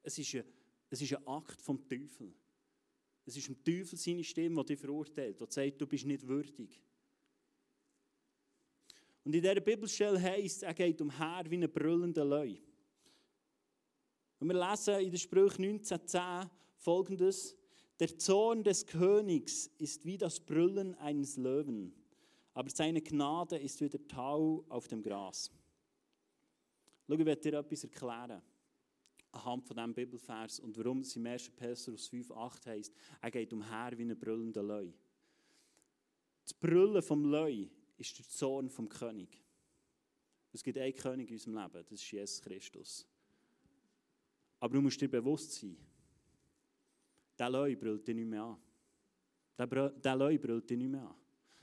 Es 0.03 0.19
ist 0.19 0.35
ein, 0.35 0.45
es 0.91 1.01
ist 1.01 1.15
ein 1.15 1.27
Akt 1.27 1.61
vom 1.63 1.89
Teufel. 1.89 2.35
Es 3.25 3.37
ist 3.37 3.49
ein 3.49 3.63
Teufel 3.65 3.97
seine 3.97 4.25
Stimme, 4.25 4.63
die 4.65 4.75
dich 4.75 4.81
verurteilt, 4.81 5.41
die 5.41 5.47
sagt, 5.49 5.81
du 5.81 5.87
bist 5.87 6.05
nicht 6.05 6.27
würdig. 6.27 6.83
Und 9.25 9.35
in 9.35 9.41
dieser 9.41 9.61
Bibelstelle 9.61 10.21
heißt 10.21 10.65
er 10.65 10.75
geht 10.75 11.01
umher 11.01 11.45
wie 11.49 11.57
ein 11.57 11.73
brüllender 11.73 12.25
Löwe. 12.25 12.59
Und 14.45 14.51
wir 14.51 14.69
lesen 14.69 15.01
in 15.01 15.11
der 15.11 15.17
Sprüche 15.17 15.57
19,10 15.57 16.51
folgendes: 16.77 17.57
Der 17.99 18.19
Zorn 18.19 18.63
des 18.63 18.85
Königs 18.85 19.69
ist 19.79 20.05
wie 20.05 20.19
das 20.19 20.39
Brüllen 20.39 20.95
eines 20.97 21.39
Löwen, 21.39 21.95
aber 22.53 22.69
seine 22.69 23.01
Gnade 23.01 23.57
ist 23.57 23.81
wie 23.81 23.89
der 23.89 24.07
Tau 24.07 24.63
auf 24.69 24.87
dem 24.87 25.03
Gras. 25.03 25.51
Schau, 27.09 27.15
ich 27.15 27.25
werde 27.25 27.41
dir 27.41 27.59
etwas 27.59 27.85
erklären 27.85 28.43
anhand 29.33 29.65
von 29.65 29.77
diesem 29.77 29.95
Bibelvers 29.95 30.61
und 30.61 30.77
warum 30.77 31.01
es 31.01 31.17
im 31.17 31.25
1. 31.25 31.49
Petrus 31.57 32.11
5,8 32.11 32.67
heißt, 32.67 32.93
er 33.23 33.31
geht 33.31 33.51
umher 33.51 33.93
wie 33.97 34.03
ein 34.03 34.19
brüllender 34.19 34.63
Löwe. 34.63 34.93
Das 36.43 36.53
Brüllen 36.53 37.01
vom 37.01 37.25
Löwe 37.25 37.71
ist 37.97 38.19
der 38.19 38.29
Zorn 38.29 38.69
vom 38.69 38.91
König. 38.91 39.43
Es 40.53 40.63
gibt 40.63 40.77
einen 40.77 40.95
König 40.95 41.31
in 41.31 41.37
unserem 41.37 41.55
Leben, 41.55 41.87
das 41.89 41.93
ist 41.93 42.11
Jesus 42.13 42.43
Christus. 42.43 43.09
Aber 44.65 44.73
du 44.73 44.81
musst 44.81 44.99
dir 44.99 45.11
bewusst 45.11 45.61
sein, 45.61 45.77
der 47.39 47.51
Löwe 47.51 47.77
brüllt 47.77 48.09
dich 48.09 48.15
nicht 48.15 48.27
mehr 48.27 48.45
an. 48.45 48.57
Der, 49.59 50.17
Löwe 50.17 50.39
brüllt 50.39 50.71
dich 50.71 50.79
nicht 50.79 50.89
mehr 50.89 51.03
an. 51.03 51.15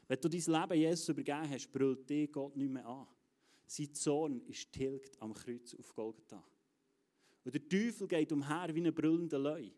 Wenn 0.07 0.19
du 0.21 0.29
dein 0.29 0.61
Leben 0.69 0.79
Jesus 0.79 1.09
übergeben 1.09 1.49
hast, 1.49 1.71
brüllt 1.71 2.07
dich 2.07 2.31
Gott 2.31 2.55
nicht 2.55 2.69
mehr 2.69 2.85
an. 2.85 3.07
Sein 3.65 3.91
Zorn 3.95 4.41
ist 4.41 4.71
tilgt 4.71 5.19
am 5.19 5.33
Kreuz 5.33 5.73
auf 5.73 5.95
Golgatha. 5.95 6.45
Und 7.43 7.51
der 7.51 7.67
Teufel 7.67 8.07
geht 8.07 8.31
umher 8.31 8.69
wie 8.71 8.85
ein 8.85 8.93
brüllender 8.93 9.39
Löwe. 9.39 9.71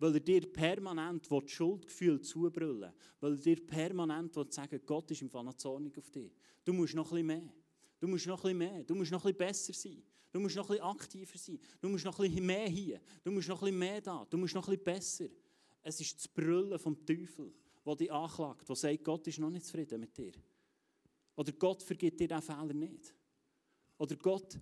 Weil 0.00 0.14
er 0.14 0.20
dir 0.20 0.52
permanent 0.52 1.30
das 1.30 1.50
Schuldgefühl 1.52 2.20
zubrüllen 2.22 2.92
Weil 3.20 3.34
er 3.34 3.38
dir 3.38 3.64
permanent 3.64 4.34
sagen 4.52 4.80
Gott 4.84 5.12
ist 5.12 5.22
im 5.22 5.30
Fall 5.30 5.44
noch 5.44 5.54
zornig 5.54 5.96
auf 5.96 6.10
dich. 6.10 6.32
Du 6.64 6.72
musst 6.72 6.96
noch 6.96 7.12
ein 7.12 7.24
bisschen 7.24 7.26
mehr. 7.44 7.54
Du 8.00 8.08
musst 8.08 8.26
noch 8.26 8.44
ein 8.44 8.58
bisschen 8.58 8.58
mehr. 8.58 8.82
Du 8.82 8.96
musst 8.96 9.12
noch 9.12 9.24
ein 9.24 9.32
bisschen 9.32 9.46
besser 9.46 9.72
sein. 9.72 10.02
Du 10.34 10.40
musst 10.40 10.56
noch 10.56 10.68
ein 10.68 10.78
bisschen 10.78 10.84
aktiver 10.84 11.38
sein. 11.38 11.60
Du 11.80 11.88
musst 11.88 12.04
noch 12.04 12.18
ein 12.18 12.28
bisschen 12.28 12.44
mehr 12.44 12.68
hier. 12.68 13.00
Du 13.22 13.30
musst 13.30 13.46
noch 13.46 13.62
ein 13.62 13.66
bisschen 13.66 13.78
mehr 13.78 14.00
da. 14.00 14.26
Du 14.28 14.36
musst 14.36 14.52
noch 14.52 14.66
ein 14.66 14.76
bisschen 14.76 14.84
besser. 14.84 15.26
Es 15.80 16.00
ist 16.00 16.16
das 16.16 16.26
Brüllen 16.26 16.76
vom 16.76 17.06
Teufel, 17.06 17.54
der 17.86 17.94
dich 17.94 18.10
anklagt, 18.10 18.68
der 18.68 18.74
sagt, 18.74 19.04
Gott 19.04 19.24
ist 19.28 19.38
noch 19.38 19.50
nicht 19.50 19.64
zufrieden 19.64 20.00
mit 20.00 20.18
dir. 20.18 20.32
Oder 21.36 21.52
Gott 21.52 21.84
vergibt 21.84 22.18
dir 22.18 22.26
diesen 22.26 22.42
Fehler 22.42 22.74
nicht. 22.74 23.14
Oder 23.96 24.16
Gott 24.16 24.58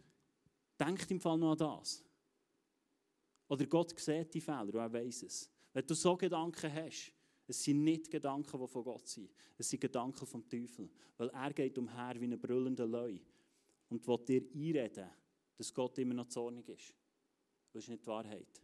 denkt 0.78 1.10
im 1.10 1.18
Fall 1.18 1.38
noch 1.38 1.52
an 1.52 1.56
das. 1.56 2.04
Oder 3.48 3.64
Gott 3.64 3.98
sieht 3.98 4.34
die 4.34 4.42
Fehler 4.42 4.60
und 4.60 4.74
er 4.74 4.92
weiß 4.92 5.22
es. 5.22 5.50
Wenn 5.72 5.86
du 5.86 5.94
so 5.94 6.18
Gedanken 6.18 6.70
hast, 6.70 7.14
es 7.46 7.64
sind 7.64 7.82
nicht 7.82 8.10
Gedanken, 8.10 8.60
die 8.60 8.68
von 8.68 8.84
Gott 8.84 9.08
sind. 9.08 9.30
Es 9.56 9.70
sind 9.70 9.80
Gedanken 9.80 10.26
vom 10.26 10.46
Teufel. 10.46 10.90
Weil 11.16 11.30
er 11.30 11.52
geht 11.54 11.78
umher 11.78 12.20
wie 12.20 12.26
ein 12.26 12.38
brüllender 12.38 12.86
Löwe 12.86 13.22
und 13.88 14.06
will 14.06 14.18
dir 14.18 14.42
einreden, 14.54 15.08
dass 15.56 15.72
Gott 15.72 15.98
immer 15.98 16.14
noch 16.14 16.28
zornig 16.28 16.68
ist. 16.68 16.94
Das 17.72 17.84
ist 17.84 17.88
nicht 17.88 18.02
die 18.02 18.06
Wahrheit. 18.06 18.60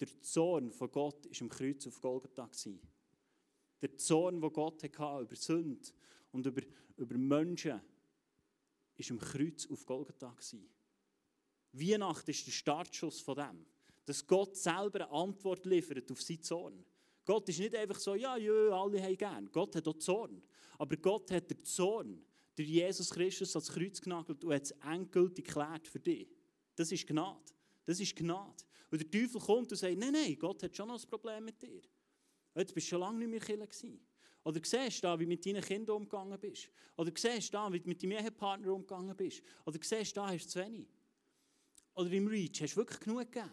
Der 0.00 0.08
Zorn 0.22 0.70
von 0.70 0.90
Gott 0.90 1.24
war 1.24 1.42
am 1.42 1.48
Kreuz 1.48 1.86
auf 1.86 2.00
Golgatha. 2.00 2.48
Der 3.80 3.96
Zorn, 3.96 4.40
den 4.40 4.52
Gott 4.52 4.82
hatte 4.82 5.22
über 5.22 5.36
Sünde 5.36 5.88
und 6.32 6.46
über, 6.46 6.62
über 6.96 7.16
Menschen, 7.16 7.80
war 8.96 9.10
am 9.10 9.18
Kreuz 9.18 9.66
auf 9.70 9.86
Golgatha. 9.86 10.34
Weihnachten 11.72 12.30
ist 12.30 12.46
der 12.46 12.52
Startschuss 12.52 13.20
von 13.20 13.36
dem. 13.36 13.66
Dass 14.06 14.26
Gott 14.26 14.56
selber 14.56 15.06
eine 15.06 15.10
Antwort 15.10 15.64
liefert 15.64 16.10
auf 16.10 16.22
seinen 16.22 16.42
Zorn. 16.42 16.84
Gott 17.24 17.48
ist 17.48 17.58
nicht 17.58 17.74
einfach 17.74 17.98
so, 17.98 18.14
ja, 18.14 18.36
ja, 18.36 18.52
alle 18.70 19.02
haben 19.02 19.16
gern. 19.16 19.50
Gott 19.50 19.74
hat 19.76 19.88
auch 19.88 19.98
Zorn. 19.98 20.42
Aber 20.78 20.96
Gott 20.96 21.30
hat 21.30 21.50
den 21.50 21.64
Zorn 21.64 22.22
durch 22.56 22.68
Jesus 22.68 23.10
Christus 23.10 23.54
ans 23.56 23.72
Kreuz 23.72 24.00
genagelt 24.00 24.44
und 24.44 24.52
hat 24.52 24.62
es 24.62 24.70
endgültig 24.70 25.46
geklärt 25.46 25.88
für 25.88 26.00
dich. 26.00 26.28
Das 26.76 26.90
ist 26.92 27.06
Gnade. 27.06 27.52
Das 27.84 28.00
ist 28.00 28.16
Gnade. 28.16 28.64
Und 28.90 29.00
der 29.00 29.10
Teufel 29.10 29.40
kommt 29.40 29.70
und 29.70 29.76
sagt, 29.76 29.98
nein, 29.98 30.12
nein, 30.12 30.36
Gott 30.38 30.62
hat 30.62 30.76
schon 30.76 30.88
noch 30.88 31.00
ein 31.00 31.08
Problem 31.08 31.44
mit 31.44 31.60
dir. 31.60 31.82
Jetzt 32.54 32.74
bist 32.74 32.86
du 32.86 32.90
schon 32.90 33.00
lange 33.00 33.18
nicht 33.18 33.30
mehr 33.30 33.40
Killer 33.40 33.66
gewesen. 33.66 34.00
Oder 34.44 34.60
siehst 34.62 34.98
du 34.98 35.02
da, 35.02 35.18
wie 35.18 35.24
du 35.24 35.30
mit 35.30 35.44
deinen 35.44 35.62
Kindern 35.62 35.96
umgegangen 35.96 36.38
bist. 36.38 36.70
Oder 36.96 37.10
siehst 37.16 37.48
du 37.48 37.52
da, 37.52 37.72
wie 37.72 37.80
du 37.80 37.88
mit 37.88 38.02
deinem 38.02 38.12
Ehepartner 38.12 38.72
umgegangen 38.72 39.16
bist. 39.16 39.42
Oder 39.64 39.78
siehst 39.82 40.16
du 40.16 40.20
da, 40.20 40.28
hast 40.28 40.44
du 40.44 40.50
zu 40.50 40.60
wenig. 40.60 40.86
Oder 41.94 42.10
im 42.12 42.26
Reach 42.26 42.60
hast 42.60 42.74
du 42.74 42.76
wirklich 42.76 43.00
genug 43.00 43.32
gegeben. 43.32 43.50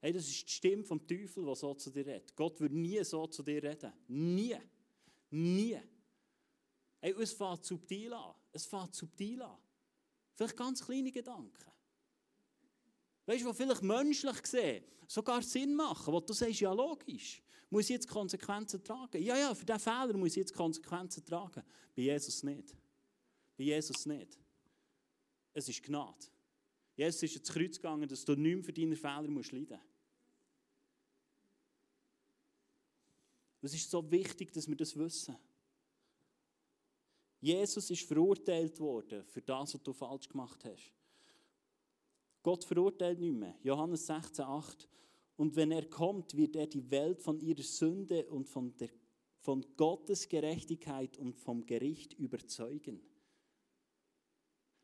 Hey, 0.00 0.12
das 0.12 0.28
ist 0.28 0.46
die 0.46 0.52
Stimme 0.52 0.84
vom 0.84 1.06
Teufel, 1.06 1.46
die 1.46 1.54
so 1.54 1.74
zu 1.74 1.90
dir 1.90 2.04
redet. 2.04 2.36
Gott 2.36 2.60
würde 2.60 2.76
nie 2.76 3.02
so 3.04 3.26
zu 3.26 3.42
dir 3.42 3.62
reden. 3.62 3.92
Nie. 4.08 4.56
Nie. 5.30 5.78
Hey, 7.04 7.14
es 7.20 7.34
fängt 7.34 7.62
subtil 7.62 8.14
an. 8.14 8.34
Es 8.50 8.64
fängt 8.64 8.94
subtil 8.94 9.42
an. 9.42 9.58
Vielleicht 10.34 10.56
ganz 10.56 10.82
kleine 10.82 11.12
Gedanken. 11.12 11.70
Weißt 13.26 13.42
du, 13.42 13.48
was 13.50 13.56
vielleicht 13.58 13.82
menschlich 13.82 14.42
gesehen 14.42 14.82
sogar 15.06 15.42
Sinn 15.42 15.74
machen, 15.74 16.10
wo 16.14 16.18
du 16.20 16.32
sagst, 16.32 16.60
ja 16.60 16.72
logisch, 16.72 17.42
muss 17.68 17.84
ich 17.84 17.90
jetzt 17.90 18.08
Konsequenzen 18.08 18.82
tragen. 18.82 19.22
Ja, 19.22 19.36
ja, 19.36 19.54
für 19.54 19.66
diesen 19.66 19.80
Fehler 19.80 20.16
muss 20.16 20.30
ich 20.30 20.36
jetzt 20.36 20.54
Konsequenzen 20.54 21.22
tragen. 21.26 21.62
Bei 21.94 22.00
Jesus 22.00 22.42
nicht. 22.42 22.74
Bei 23.54 23.64
Jesus 23.64 24.06
nicht. 24.06 24.38
Es 25.52 25.68
ist 25.68 25.82
Gnade. 25.82 26.26
Jesus 26.96 27.22
ist 27.22 27.36
ins 27.36 27.52
Kreuz 27.52 27.76
gegangen, 27.76 28.08
dass 28.08 28.24
du 28.24 28.34
nicht 28.34 28.54
mehr 28.54 28.64
für 28.64 28.72
deine 28.72 28.96
Fehler 28.96 29.28
musst 29.28 29.52
leiden 29.52 29.76
musst. 29.76 29.90
Es 33.60 33.74
ist 33.74 33.90
so 33.90 34.10
wichtig, 34.10 34.54
dass 34.54 34.66
wir 34.66 34.76
das 34.76 34.96
wissen. 34.96 35.36
Jesus 37.44 37.90
ist 37.90 38.08
verurteilt 38.08 38.80
worden 38.80 39.22
für 39.26 39.42
das, 39.42 39.74
was 39.74 39.82
du 39.82 39.92
falsch 39.92 40.26
gemacht 40.30 40.64
hast. 40.64 40.90
Gott 42.42 42.64
verurteilt 42.64 43.18
nicht 43.18 43.34
mehr. 43.34 43.54
Johannes 43.62 44.06
16, 44.06 44.46
8. 44.46 44.88
Und 45.36 45.54
wenn 45.54 45.70
er 45.70 45.84
kommt, 45.90 46.34
wird 46.34 46.56
er 46.56 46.66
die 46.66 46.90
Welt 46.90 47.20
von 47.20 47.38
ihrer 47.38 47.62
Sünde 47.62 48.24
und 48.30 48.48
von, 48.48 48.74
der, 48.78 48.88
von 49.40 49.62
Gottes 49.76 50.26
Gerechtigkeit 50.26 51.18
und 51.18 51.36
vom 51.36 51.66
Gericht 51.66 52.14
überzeugen. 52.14 53.02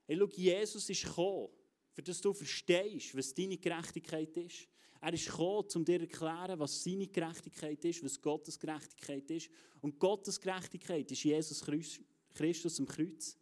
Hey, 0.07 0.19
schau, 0.19 0.29
Jesus 0.29 0.91
ist 0.91 1.05
gekommen, 1.05 1.49
für 1.93 2.03
dass 2.03 2.21
du 2.21 2.35
verstehst, 2.35 3.17
was 3.17 3.33
deine 3.33 3.57
Gerechtigkeit 3.57 4.37
ist. 4.37 4.69
Er 5.01 5.15
ist 5.15 5.25
gekommen, 5.25 5.67
um 5.77 5.83
dir 5.83 5.99
zu 5.99 6.05
erklären, 6.05 6.59
was 6.59 6.85
seine 6.85 7.07
Gerechtigkeit 7.07 7.83
ist, 7.87 8.05
was 8.05 8.21
Gottes 8.21 8.59
Gerechtigkeit 8.59 9.31
ist. 9.31 9.49
Und 9.81 9.99
Gottes 9.99 10.39
Gerechtigkeit 10.39 11.11
ist 11.11 11.25
Jesus 11.25 11.63
Christus 12.35 12.79
am 12.81 12.87
Kreuz. 12.87 13.37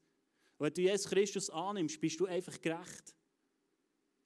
Und 0.58 0.66
wenn 0.66 0.74
du 0.74 0.82
Jesus 0.82 1.10
Christus 1.10 1.50
annimmst, 1.50 2.00
bist 2.00 2.18
du 2.18 2.26
einfach 2.26 2.60
gerecht. 2.60 3.14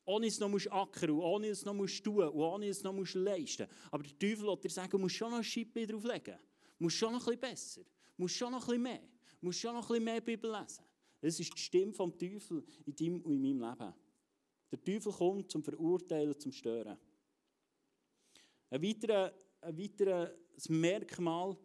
Ohne 0.05 0.27
es 0.27 0.41
noch 0.41 0.49
musst 0.49 0.71
ackern, 0.73 1.11
ohne 1.11 1.49
es 1.49 1.65
noch 1.65 1.75
tun, 2.03 2.29
und 2.29 2.41
ohne 2.41 2.69
es 2.69 2.83
noch 2.83 3.15
leisten. 3.15 3.69
Aber 3.91 4.03
der 4.03 4.19
Teufel 4.19 4.47
wird 4.47 4.65
dir 4.65 4.71
sagen, 4.71 4.91
du 4.91 4.99
musst 4.99 5.15
schon 5.15 5.31
noch 5.31 5.39
ein 5.39 5.45
Schippe 5.45 5.87
drauflegen. 5.87 6.39
Du 6.79 6.85
musst 6.85 6.97
schon 6.97 7.13
noch 7.13 7.25
bisschen 7.25 7.41
besser. 7.41 7.83
Du 7.83 8.23
musst 8.23 8.35
schon 8.35 8.51
noch 8.51 8.67
bisschen 8.67 8.83
mehr. 8.83 9.03
Du 9.41 9.47
musst 9.47 9.61
schon 9.61 9.75
noch 9.75 9.87
bisschen 9.87 10.05
mehr 10.05 10.21
Bibel 10.21 10.51
lesen. 10.51 10.85
Das 11.21 11.39
ist 11.39 11.55
die 11.55 11.61
Stimme 11.61 11.93
vom 11.93 12.19
Teufel 12.19 12.65
in 12.85 12.97
deinem 12.97 13.21
und 13.23 13.33
in 13.33 13.43
meinem 13.43 13.71
Leben. 13.71 13.95
Der 14.73 14.83
Teufel 14.83 15.13
kommt 15.13 15.51
zum 15.51 15.63
Verurteilen, 15.63 16.39
zum 16.39 16.51
Stören. 16.51 16.99
Ein 18.71 18.83
weiteres, 18.83 19.33
ein 19.61 19.79
weiteres 19.79 20.69
Merkmal, 20.69 21.57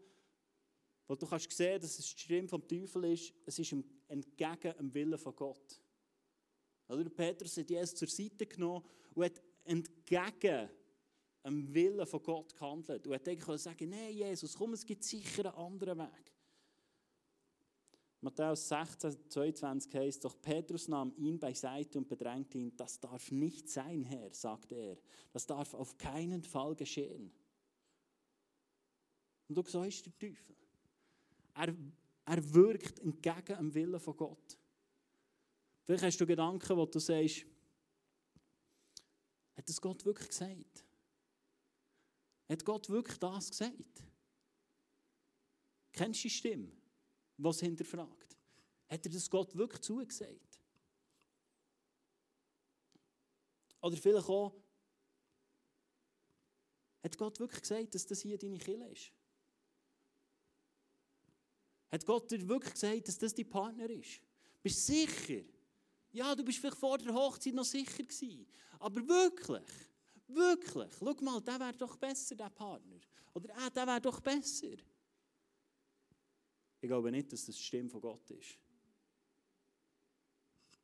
wo 1.07 1.15
du 1.15 1.25
kannst 1.25 1.51
sehen, 1.51 1.79
dass 1.79 1.97
es 1.97 2.13
die 2.13 2.19
Stimme 2.19 2.47
vom 2.47 2.67
Teufel 2.67 3.05
ist, 3.05 3.33
es 3.45 3.59
ist 3.59 3.73
entgegen 4.07 4.77
dem 4.77 4.93
Willen 4.93 5.17
von 5.17 5.35
Gott. 5.35 5.81
Also 6.87 7.09
Petrus 7.09 7.57
hat 7.57 7.69
Jesus 7.69 7.95
zur 7.95 8.07
Seite 8.07 8.45
genommen 8.45 8.85
und 9.13 9.25
hat 9.25 9.41
entgegen 9.63 10.69
dem 11.43 11.73
Willen 11.73 12.05
von 12.05 12.21
Gott 12.23 12.53
gehandelt. 12.53 13.07
Und 13.07 13.13
hat 13.13 13.27
eigentlich 13.27 13.61
sagen, 13.61 13.89
nein 13.89 14.13
Jesus, 14.13 14.55
komm, 14.55 14.73
es 14.73 14.85
gibt 14.85 15.03
sicher 15.03 15.45
einen 15.45 15.65
anderen 15.65 15.97
Weg. 15.99 16.33
Matthäus 18.19 18.67
16, 18.67 19.29
22 19.29 19.93
heißt, 19.93 20.25
doch 20.25 20.41
Petrus 20.41 20.87
nahm 20.87 21.13
ihn 21.17 21.39
beiseite 21.39 21.99
und 21.99 22.07
bedrängte 22.07 22.57
ihn, 22.57 22.75
das 22.75 22.99
darf 22.99 23.31
nicht 23.31 23.69
sein, 23.69 24.03
Herr, 24.03 24.33
sagte 24.33 24.75
er. 24.75 24.97
Das 25.31 25.45
darf 25.45 25.73
auf 25.73 25.97
keinen 25.97 26.43
Fall 26.43 26.75
geschehen. 26.75 27.31
Und 29.47 29.55
du 29.55 29.63
so 29.63 29.83
ist 29.83 30.05
der 30.05 30.17
Teufel. 30.17 30.55
Er, 31.57 31.75
er 32.25 32.53
wirkt 32.53 32.99
entgegen 32.99 33.57
dem 33.57 33.73
Willen 33.73 33.99
von 33.99 34.15
Gott. 34.15 34.57
Vielleicht 35.83 36.03
hast 36.03 36.17
du 36.17 36.25
Gedanken, 36.25 36.77
wo 36.77 36.85
du 36.85 36.99
sagst, 36.99 37.45
hat 39.55 39.67
das 39.67 39.81
Gott 39.81 40.05
wirklich 40.05 40.29
gesagt? 40.29 40.85
Hat 42.49 42.63
Gott 42.63 42.89
wirklich 42.89 43.17
das 43.17 43.49
gesagt? 43.49 44.03
Kennst 45.91 46.23
du 46.23 46.27
die 46.27 46.33
Stimme? 46.33 46.77
was 47.37 47.59
hinterfragt. 47.59 48.37
Hat 48.89 49.05
er 49.05 49.11
das 49.11 49.29
Gott 49.29 49.55
wirklich 49.55 49.81
zugesagt? 49.81 50.59
Oder 53.81 53.97
vielleicht 53.97 54.27
auch, 54.27 54.55
hat 57.03 57.17
Gott 57.17 57.39
wirklich 57.39 57.61
gesagt, 57.61 57.93
dass 57.93 58.05
das 58.05 58.21
hier 58.21 58.37
deine 58.37 58.57
Kille 58.57 58.89
ist? 58.89 59.11
Hat 61.91 62.05
Gott 62.05 62.29
dir 62.31 62.47
wirklich 62.47 62.73
gesagt, 62.73 63.07
dass 63.07 63.17
das 63.17 63.33
dein 63.33 63.49
Partner 63.49 63.89
ist? 63.89 64.21
Bist 64.61 64.89
du 64.89 64.93
sicher? 64.93 65.43
Ja, 66.11 66.35
du 66.35 66.43
bist 66.43 66.59
vielleicht 66.59 66.77
vor 66.77 66.97
der 66.97 67.13
Hochzeit 67.13 67.53
noch 67.53 67.63
sicher 67.63 68.03
gewesen. 68.03 68.45
Aber 68.79 69.07
wirklich, 69.07 69.69
wirklich, 70.27 70.91
schau 70.99 71.15
mal, 71.21 71.41
der 71.41 71.59
wäre 71.59 71.77
doch 71.77 71.95
besser, 71.97 72.35
der 72.35 72.49
Partner. 72.49 72.99
Oder 73.33 73.49
äh, 73.49 73.71
der 73.71 73.87
wäre 73.87 74.01
doch 74.01 74.19
besser. 74.19 74.75
Ich 76.79 76.87
glaube 76.87 77.11
nicht, 77.11 77.31
dass 77.31 77.45
das 77.45 77.55
die 77.55 77.63
Stimme 77.63 77.89
von 77.89 78.01
Gott 78.01 78.29
ist. 78.31 78.57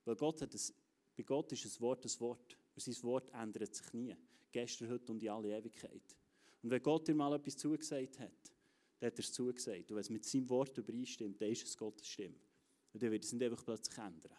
Weil 0.05 0.15
Gott 0.15 0.41
hat 0.41 0.53
das, 0.53 0.73
bei 1.15 1.23
Gott 1.23 1.51
ist 1.51 1.65
ein 1.65 1.81
Wort 1.81 2.05
ein 2.05 2.19
Wort. 2.19 2.57
Und 2.75 2.81
sein 2.81 3.03
Wort 3.03 3.29
ändert 3.31 3.75
sich 3.75 3.93
nie. 3.93 4.15
Gestern, 4.51 4.89
heute 4.89 5.11
und 5.11 5.21
in 5.23 5.29
alle 5.29 5.57
Ewigkeit. 5.57 6.15
Und 6.61 6.69
wenn 6.69 6.81
Gott 6.81 7.07
dir 7.07 7.15
mal 7.15 7.33
etwas 7.33 7.57
zugesagt 7.57 8.19
hat, 8.19 8.52
dann 9.03 9.11
hat 9.11 9.19
er 9.19 9.25
es 9.25 9.33
zugesagt. 9.33 9.91
Und 9.91 9.97
wenn 9.97 10.01
es 10.01 10.09
mit 10.09 10.23
seinem 10.23 10.49
Wort 10.49 10.77
übereinstimmt, 10.77 11.41
dann 11.41 11.51
ist 11.51 11.67
es 11.67 11.77
Gottes 11.77 12.07
Stimme. 12.07 12.37
Und 12.93 13.03
dann 13.03 13.11
wird 13.11 13.25
es 13.25 13.33
nicht 13.33 13.43
einfach 13.43 13.65
plötzlich 13.65 13.97
ändern. 13.97 14.37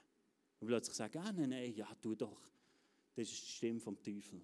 Und 0.59 0.68
plötzlich 0.68 0.96
sagen, 0.96 1.18
ah, 1.18 1.33
nein, 1.33 1.50
nein, 1.50 1.74
ja, 1.74 1.94
tu 2.00 2.14
doch. 2.14 2.40
Das 3.14 3.31
ist 3.31 3.42
die 3.42 3.50
Stimme 3.50 3.79
vom 3.79 4.03
Teufel. 4.03 4.40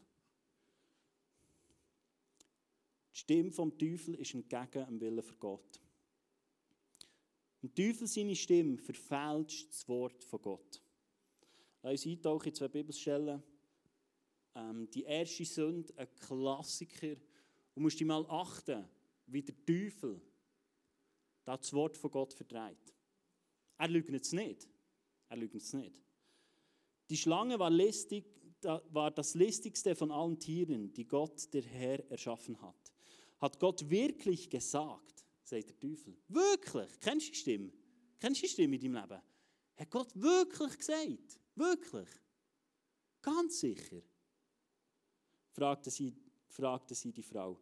Die 3.14 3.18
Stimme 3.18 3.50
vom 3.50 3.78
Teufel 3.78 4.14
ist 4.16 4.34
entgegen 4.34 4.84
dem 4.84 5.00
Willen 5.00 5.22
für 5.22 5.36
Gott. 5.36 5.80
Und 7.62 7.74
Teufel 7.74 8.06
seine 8.06 8.36
Stimme 8.36 8.76
verfälscht 8.76 9.70
das 9.70 9.88
Wort 9.88 10.22
von 10.22 10.42
Gott. 10.42 10.82
Lass 11.82 11.92
uns 11.92 12.06
eintauchen 12.06 12.48
in 12.48 12.54
zwei 12.54 12.68
Bibelstellen. 12.68 13.42
Ähm, 14.54 14.90
die 14.90 15.04
erste 15.04 15.46
Sünde, 15.46 15.96
ein 15.96 16.14
Klassiker. 16.14 17.16
Und 17.74 17.84
musst 17.84 17.98
dich 17.98 18.06
mal 18.06 18.26
achten, 18.28 18.86
wie 19.32 19.42
der 19.42 19.54
Teufel 19.64 20.20
das 21.44 21.72
Wort 21.72 21.96
von 21.96 22.10
Gott 22.10 22.32
vertreibt. 22.34 22.94
Er 23.78 23.88
lügt 23.88 24.10
es 24.10 24.32
nicht. 24.32 24.68
Er 25.28 25.36
lügt 25.36 25.54
es 25.54 25.72
nicht. 25.72 26.02
Die 27.08 27.16
Schlange 27.16 27.58
war, 27.58 27.70
listig, 27.70 28.24
war 28.62 29.10
das 29.10 29.34
listigste 29.34 29.94
von 29.94 30.10
allen 30.10 30.38
Tieren, 30.38 30.92
die 30.92 31.06
Gott, 31.06 31.52
der 31.52 31.62
Herr, 31.62 32.08
erschaffen 32.10 32.60
hat. 32.60 32.92
Hat 33.38 33.58
Gott 33.58 33.88
wirklich 33.88 34.50
gesagt, 34.50 35.24
sagt 35.42 35.68
der 35.70 35.78
Teufel. 35.80 36.16
Wirklich? 36.28 37.00
Kennst 37.00 37.28
du 37.28 37.32
die 37.32 37.38
Stimme? 37.38 37.72
Kennst 38.18 38.42
du 38.42 38.46
die 38.46 38.52
Stimme 38.52 38.76
in 38.76 38.82
deinem 38.82 39.02
Leben? 39.02 39.22
Hat 39.76 39.90
Gott 39.90 40.12
wirklich 40.14 40.76
gesagt? 40.76 41.40
Wirklich? 41.54 42.08
Ganz 43.22 43.60
sicher? 43.60 44.02
fragte 45.52 45.90
sie, 45.90 46.14
fragte 46.48 46.94
sie 46.94 47.12
die 47.12 47.22
Frau. 47.22 47.58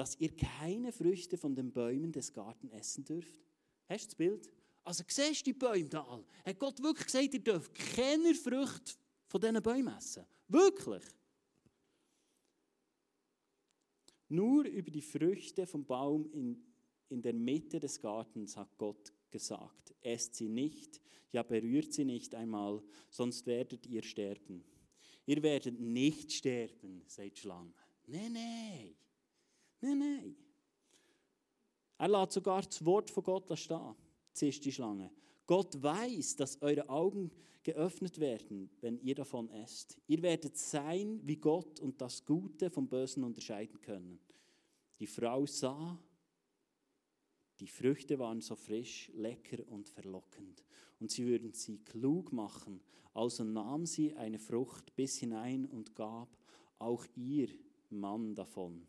Dass 0.00 0.16
ihr 0.18 0.34
keine 0.34 0.92
Früchte 0.92 1.36
von 1.36 1.54
den 1.54 1.70
Bäumen 1.70 2.10
des 2.10 2.32
Gartens 2.32 2.72
essen 2.72 3.04
dürft? 3.04 3.44
Hast 3.86 4.04
du 4.04 4.08
das 4.08 4.14
Bild? 4.14 4.50
Also 4.82 5.04
siehst 5.06 5.42
du 5.42 5.52
die 5.52 5.58
Bäume 5.58 5.90
da 5.90 6.00
all? 6.00 6.24
Hat 6.42 6.58
Gott 6.58 6.82
wirklich 6.82 7.04
gesagt, 7.04 7.34
ihr 7.34 7.40
dürft 7.40 7.74
keine 7.74 8.34
Früchte 8.34 8.94
von 9.26 9.42
diesen 9.42 9.62
Bäumen 9.62 9.94
essen? 9.94 10.24
Wirklich? 10.48 11.02
Nur 14.30 14.64
über 14.64 14.90
die 14.90 15.02
Früchte 15.02 15.66
vom 15.66 15.84
Baum 15.84 16.30
in 16.32 16.64
in 17.10 17.20
der 17.20 17.34
Mitte 17.34 17.78
des 17.78 18.00
Gartens 18.00 18.56
hat 18.56 18.78
Gott 18.78 19.12
gesagt, 19.30 19.94
esst 20.00 20.34
sie 20.34 20.48
nicht, 20.48 21.00
ja 21.30 21.42
berührt 21.42 21.92
sie 21.92 22.06
nicht 22.06 22.34
einmal, 22.34 22.82
sonst 23.10 23.46
werdet 23.46 23.86
ihr 23.86 24.02
sterben. 24.02 24.64
Ihr 25.26 25.42
werdet 25.42 25.78
nicht 25.78 26.32
sterben, 26.32 27.02
sagt 27.06 27.40
Schlange. 27.40 27.74
Nein, 28.06 28.32
nein, 28.32 28.94
nein, 29.80 29.98
nein. 29.98 30.36
Er 31.98 32.08
lässt 32.08 32.32
sogar 32.32 32.62
das 32.62 32.84
Wort 32.84 33.10
von 33.10 33.22
Gott 33.22 33.58
stehen, 33.58 33.94
zischt 34.32 34.64
die 34.64 34.72
Schlange. 34.72 35.10
Gott 35.46 35.82
weiß, 35.82 36.36
dass 36.36 36.62
eure 36.62 36.88
Augen 36.88 37.30
geöffnet 37.62 38.18
werden, 38.18 38.70
wenn 38.80 38.98
ihr 39.00 39.14
davon 39.14 39.50
esst. 39.50 39.98
Ihr 40.06 40.22
werdet 40.22 40.56
sein 40.56 41.20
wie 41.24 41.36
Gott 41.36 41.80
und 41.80 42.00
das 42.00 42.24
Gute 42.24 42.70
vom 42.70 42.88
Bösen 42.88 43.24
unterscheiden 43.24 43.80
können. 43.80 44.18
Die 44.98 45.06
Frau 45.06 45.44
sah 45.46 45.98
die 47.60 47.68
Früchte 47.68 48.18
waren 48.18 48.40
so 48.40 48.56
frisch, 48.56 49.10
lecker 49.14 49.68
und 49.68 49.86
verlockend, 49.86 50.64
und 50.98 51.10
sie 51.10 51.26
würden 51.26 51.52
sie 51.52 51.78
klug 51.78 52.32
machen. 52.32 52.80
Also 53.12 53.44
nahm 53.44 53.84
sie 53.84 54.14
eine 54.14 54.38
Frucht 54.38 54.96
bis 54.96 55.18
hinein 55.18 55.66
und 55.66 55.94
gab 55.94 56.38
auch 56.78 57.04
ihr 57.14 57.48
Mann 57.90 58.34
davon. 58.34 58.86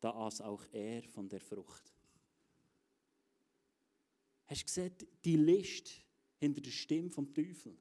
Da 0.00 0.10
aß 0.10 0.40
auch 0.42 0.62
er 0.72 1.02
von 1.02 1.28
der 1.28 1.40
Frucht. 1.40 1.92
Hast 4.46 4.60
du 4.60 4.64
gesehen, 4.64 4.94
die 5.24 5.36
List 5.36 5.90
hinter 6.38 6.60
der 6.60 6.70
Stimme 6.70 7.10
vom 7.10 7.32
Teufel? 7.32 7.76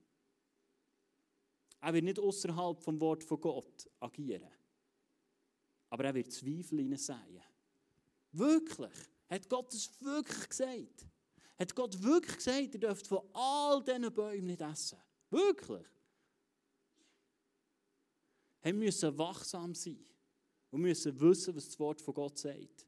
Er 1.81 1.93
wird 1.93 2.05
nicht 2.05 2.19
außerhalb 2.19 2.81
vom 2.81 2.99
Wort 2.99 3.23
von 3.23 3.39
Gott 3.39 3.89
agieren. 3.99 4.51
Aber 5.89 6.05
er 6.05 6.15
wird 6.15 6.31
Zweifel 6.31 6.79
hineinsäen. 6.79 7.41
Wirklich. 8.31 8.93
Hat 9.29 9.47
Gott 9.49 9.73
es 9.73 10.01
wirklich 10.01 10.49
gesagt? 10.49 11.05
Hat 11.57 11.75
Gott 11.75 12.01
wirklich 12.01 12.37
gesagt, 12.37 12.73
ihr 12.73 12.79
dürft 12.79 13.07
von 13.07 13.29
all 13.33 13.83
diesen 13.83 14.13
Bäumen 14.13 14.47
nicht 14.47 14.61
essen? 14.61 14.97
Wirklich? 15.29 15.85
Wir 18.61 18.73
müssen 18.73 19.17
wachsam 19.17 19.75
sein 19.75 20.03
und 20.75 20.81
müssen 20.81 21.17
wissen, 21.21 21.55
was 21.55 21.67
das 21.67 21.79
Wort 21.79 22.01
von 22.01 22.13
Gott 22.13 22.37
sagt. 22.37 22.85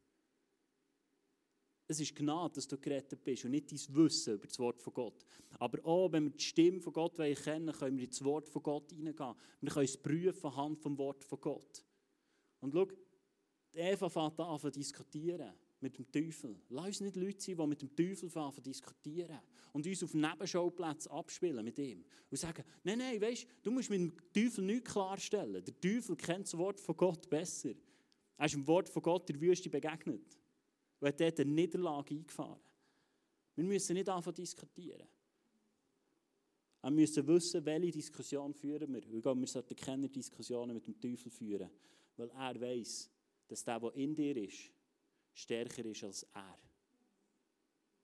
Es 1.87 2.01
ist 2.01 2.13
Gnade, 2.13 2.55
dass 2.55 2.67
du 2.67 2.77
gerettet 2.77 3.23
bist 3.23 3.45
und 3.45 3.51
nicht 3.51 3.71
dein 3.71 3.95
Wissen 3.95 4.33
über 4.33 4.45
das 4.45 4.59
Wort 4.59 4.81
von 4.81 4.93
Gott. 4.93 5.25
Aber 5.57 5.85
auch, 5.85 6.11
wenn 6.11 6.25
wir 6.25 6.31
die 6.31 6.43
Stimme 6.43 6.81
von 6.81 6.91
Gott 6.91 7.15
kennen 7.15 7.71
können 7.71 7.97
wir 7.97 8.03
ins 8.03 8.21
Wort 8.25 8.49
von 8.49 8.61
Gott 8.61 8.91
hineingehen. 8.91 9.35
Wir 9.61 9.71
können 9.71 9.85
es 9.85 9.95
prüfen 9.95 10.47
anhand 10.47 10.81
vom 10.81 10.97
Wort 10.97 11.23
von 11.23 11.39
Gott. 11.39 11.85
Und 12.59 12.73
schau, 12.73 12.87
Eva 13.71 14.09
fängt 14.09 14.37
an 14.37 14.59
zu 14.59 14.69
diskutieren 14.69 15.53
mit 15.79 15.97
dem 15.97 16.11
Teufel. 16.11 16.55
Lass 16.69 16.87
uns 16.87 17.01
nicht 17.01 17.15
Leute 17.15 17.41
sein, 17.41 17.57
die 17.57 17.67
mit 17.67 17.81
dem 17.81 17.95
Teufel 17.95 18.25
anfangen 18.25 18.63
diskutieren 18.63 19.39
und 19.73 19.85
uns 19.85 20.03
auf 20.03 20.13
Nebenschauplätzen 20.13 21.11
abspielen 21.11 21.63
mit 21.63 21.77
ihm. 21.77 22.03
Und 22.29 22.37
sagen, 22.37 22.63
nein, 22.83 22.97
nein, 22.97 23.21
weißt, 23.21 23.47
du 23.63 23.71
musst 23.71 23.89
mit 23.89 23.99
dem 23.99 24.13
Teufel 24.33 24.65
nichts 24.65 24.91
klarstellen. 24.91 25.63
Der 25.63 25.79
Teufel 25.79 26.15
kennt 26.15 26.45
das 26.45 26.57
Wort 26.57 26.79
von 26.79 26.97
Gott 26.97 27.29
besser. 27.29 27.73
Er 28.37 28.45
ist 28.45 28.55
dem 28.55 28.65
Wort 28.67 28.89
von 28.89 29.01
Gott 29.01 29.29
der 29.29 29.39
Wüste 29.39 29.69
begegnet 29.69 30.37
und 30.99 31.07
hat 31.07 31.19
dort 31.19 31.39
eine 31.39 31.51
Niederlage 31.51 32.15
eingefahren. 32.15 32.59
Wir 33.55 33.63
müssen 33.63 33.93
nicht 33.93 34.09
anfangen 34.09 34.35
diskutieren. 34.35 35.07
Wir 36.81 36.91
müssen 36.91 37.27
wissen, 37.27 37.65
welche 37.65 37.91
Diskussion 37.91 38.53
führen 38.53 38.93
wir. 38.93 39.03
Wir 39.11 39.47
sollten 39.47 39.75
keine 39.75 40.07
Diskussionen 40.07 40.75
mit 40.75 40.87
dem 40.87 40.99
Teufel 40.99 41.31
führen, 41.31 41.69
weil 42.15 42.29
er 42.29 42.61
weiß, 42.61 43.09
dass 43.47 43.63
der, 43.63 43.79
der 43.79 43.93
in 43.95 44.15
dir 44.15 44.37
ist, 44.37 44.71
stärker 45.37 45.85
ist 45.85 46.03
als 46.03 46.23
er. 46.33 46.57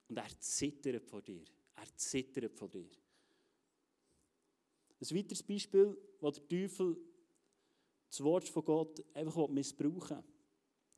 Und 0.07 0.17
er 0.17 0.39
zittert 0.39 1.03
vor 1.05 1.21
dir. 1.21 1.43
Er 1.75 1.95
zittert 1.95 2.53
vor 2.53 2.69
dir. 2.69 2.89
Ein 4.99 5.17
weiteres 5.17 5.43
Beispiel, 5.43 5.97
wo 6.19 6.31
der 6.31 6.47
Teufel 6.47 6.95
das 8.07 8.23
Wort 8.23 8.47
von 8.47 8.63
Gott 8.63 9.03
einfach 9.15 9.47
missbrauchen 9.47 10.17
will. 10.17 10.23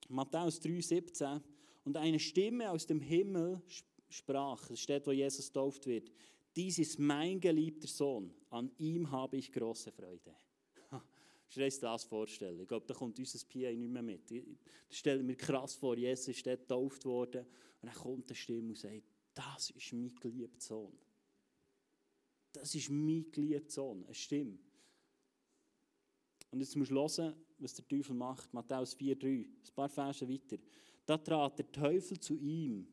Matthäus 0.10 0.62
3,17. 0.62 1.42
Und 1.86 1.98
eine 1.98 2.20
Stimme 2.20 2.70
aus 2.70 2.86
dem 2.86 3.00
Himmel 3.00 3.62
sprach, 4.10 4.68
das 4.68 4.80
steht, 4.80 5.08
wo 5.08 5.12
Jesus 5.12 5.52
tauft 5.52 5.88
wird, 5.88 6.12
dies 6.56 6.80
ist 6.80 7.00
mein 7.00 7.40
geliebter 7.40 7.88
Sohn, 7.88 8.34
an 8.50 8.72
ihm 8.78 9.10
habe 9.10 9.38
ich 9.38 9.52
große 9.52 9.92
Freude. 9.92 10.36
Kannst 11.54 11.78
du 11.78 11.82
dir 11.82 11.92
das 11.92 12.04
vorstellen? 12.04 12.60
Ich 12.60 12.68
glaube, 12.68 12.86
da 12.86 12.94
kommt 12.94 13.18
unser 13.20 13.46
PA 13.48 13.72
nicht 13.72 13.90
mehr 13.90 14.02
mit. 14.02 14.30
Das 14.30 14.98
stelle 14.98 15.24
mir 15.24 15.36
krass 15.36 15.76
vor, 15.76 15.98
Jesus 15.98 16.28
ist 16.28 16.46
dort 16.46 16.62
getauft 16.62 17.06
worden 17.06 17.46
und 17.82 17.88
dann 17.88 17.96
kommt 17.96 18.30
eine 18.30 18.36
Stimme 18.36 18.70
und 18.70 18.78
sagt, 18.78 19.04
das 19.34 19.70
ist 19.70 19.94
mein 19.94 20.16
geliebter 20.16 20.60
Sohn. 20.60 20.98
Das 22.52 22.74
ist 22.74 22.90
mein 22.90 23.32
geliebter 23.32 23.70
Sohn, 23.70 24.04
eine 24.06 24.14
Stimme. 24.14 24.58
Und 26.52 26.62
jetzt 26.62 26.76
musst 26.76 26.92
du 26.92 26.96
hören, 26.96 27.36
was 27.60 27.74
der 27.74 27.88
Teufel 27.88 28.16
macht. 28.16 28.54
Matthäus 28.54 28.96
4,3, 28.98 29.28
ein 29.28 29.76
paar 29.76 29.90
Verse 29.90 30.28
weiter. 30.28 30.58
Da 31.06 31.18
trat 31.18 31.60
der 31.60 31.72
Teufel 31.72 32.20
zu 32.20 32.38
ihm 32.38 32.88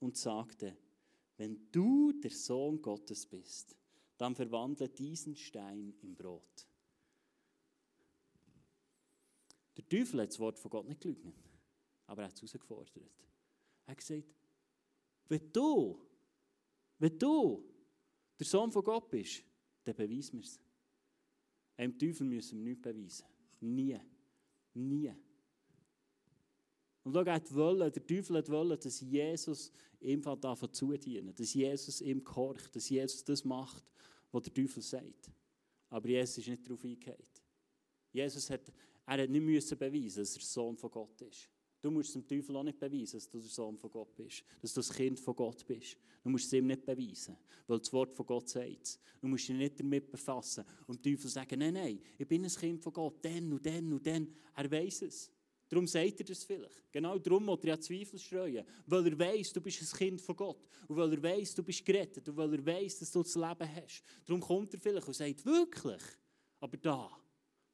und 0.00 0.16
sagte, 0.16 0.76
wenn 1.38 1.70
du 1.72 2.12
der 2.12 2.30
Sohn 2.30 2.80
Gottes 2.82 3.26
bist, 3.26 3.74
dann 4.16 4.34
verwandle 4.34 4.88
diesen 4.88 5.34
Stein 5.34 5.94
in 6.02 6.14
Brot. 6.14 6.67
Der 9.78 9.88
Teufel 9.88 10.20
hat 10.20 10.28
das 10.28 10.38
Wort 10.40 10.58
von 10.58 10.70
Gott 10.70 10.86
nicht 10.86 11.00
geleugnet, 11.00 11.34
aber 12.06 12.22
er 12.22 12.28
hat 12.28 12.34
es 12.34 12.40
herausgefordert. 12.40 12.96
Er 13.86 13.92
hat 13.92 13.98
gesagt, 13.98 14.34
wenn 15.28 15.52
du, 15.52 16.04
wenn 16.98 17.18
du 17.18 17.64
der 18.38 18.46
Sohn 18.46 18.72
von 18.72 18.82
Gott 18.82 19.08
bist, 19.08 19.44
dann 19.84 19.94
beweis 19.94 20.32
mir 20.32 20.40
es. 20.40 20.60
Einem 21.76 21.96
Teufel 21.96 22.26
müssen 22.26 22.58
wir 22.58 22.64
nichts 22.64 22.82
beweisen. 22.82 23.26
Nie. 23.60 23.98
Nie. 24.74 25.14
Und 27.04 27.12
da 27.12 27.22
geht 27.22 27.54
wollen, 27.54 27.90
der 27.90 28.06
Teufel 28.06 28.46
wollen, 28.48 28.78
dass 28.78 29.00
Jesus 29.00 29.72
ihm 30.00 30.20
davon 30.20 30.72
zudienen, 30.72 31.34
dass 31.34 31.54
Jesus 31.54 32.00
ihm 32.00 32.22
gehorcht, 32.22 32.74
dass 32.74 32.88
Jesus 32.88 33.24
das 33.24 33.44
macht, 33.44 33.84
was 34.30 34.42
der 34.42 34.54
Teufel 34.54 34.82
sagt. 34.82 35.30
Aber 35.88 36.08
Jesus 36.08 36.38
ist 36.38 36.48
nicht 36.48 36.66
darauf 36.66 36.84
eingegangen. 36.84 37.24
Jesus 38.12 38.50
hat, 38.50 38.72
er 39.08 39.22
hat 39.22 39.30
nicht 39.30 39.42
müssen 39.42 39.78
beweisen, 39.78 40.20
dass 40.20 40.36
er 40.36 40.42
Sohn 40.42 40.76
von 40.76 40.90
Gott 40.90 41.20
ist. 41.22 41.48
Du 41.80 41.90
musst 41.90 42.14
dem 42.14 42.26
Teufel 42.26 42.56
auch 42.56 42.62
nicht 42.62 42.78
beweisen, 42.78 43.16
dass 43.16 43.28
du 43.28 43.38
der 43.38 43.48
Sohn 43.48 43.78
von 43.78 43.90
Gott 43.90 44.14
bist, 44.14 44.42
dass 44.60 44.74
du 44.74 44.80
das 44.80 44.92
Kind 44.92 45.18
von 45.18 45.34
Gott 45.34 45.64
bist. 45.64 45.96
Du 46.22 46.28
musst 46.28 46.46
es 46.46 46.52
ihm 46.52 46.66
nicht 46.66 46.84
beweisen, 46.84 47.36
weil 47.66 47.78
das 47.78 47.92
Wort 47.92 48.14
von 48.14 48.26
Gott 48.26 48.48
sagt 48.48 48.98
Du 49.20 49.26
musst 49.26 49.48
dich 49.48 49.56
nicht 49.56 49.80
damit 49.80 50.10
befassen 50.10 50.64
und 50.86 51.04
der 51.04 51.12
Teufel 51.12 51.30
sagen, 51.30 51.58
nein, 51.58 51.74
nein, 51.74 52.00
ich 52.18 52.26
bin 52.26 52.44
ein 52.44 52.50
Kind 52.50 52.82
von 52.82 52.92
Gott, 52.92 53.24
dann 53.24 53.52
und 53.52 53.64
dann 53.64 53.92
und 53.92 54.06
dann. 54.06 54.28
Er 54.54 54.70
weiß 54.70 55.02
es. 55.02 55.30
Darum 55.68 55.86
sagt 55.86 56.20
er 56.20 56.24
das 56.24 56.44
vielleicht. 56.44 56.90
Genau 56.90 57.18
darum 57.18 57.44
muss 57.44 57.60
er 57.62 57.68
ja 57.70 57.80
Zweifel 57.80 58.18
streuen. 58.18 58.64
Weil 58.86 59.06
er 59.06 59.18
weiß, 59.18 59.52
du 59.52 59.60
bist 59.60 59.82
ein 59.82 59.98
Kind 59.98 60.20
von 60.20 60.34
Gott. 60.34 60.68
Und 60.86 60.96
weil 60.96 61.12
er 61.12 61.22
weiß, 61.22 61.54
du 61.54 61.62
bist 61.62 61.84
gerettet. 61.84 62.26
Und 62.28 62.36
weil 62.36 62.54
er 62.54 62.64
weiß, 62.64 63.00
dass 63.00 63.10
du 63.10 63.22
das 63.22 63.34
Leben 63.34 63.74
hast. 63.74 64.02
Darum 64.24 64.40
kommt 64.40 64.72
er 64.72 64.80
vielleicht 64.80 65.06
und 65.06 65.14
sagt, 65.14 65.44
wirklich? 65.44 66.02
Aber 66.60 66.76
da, 66.78 67.10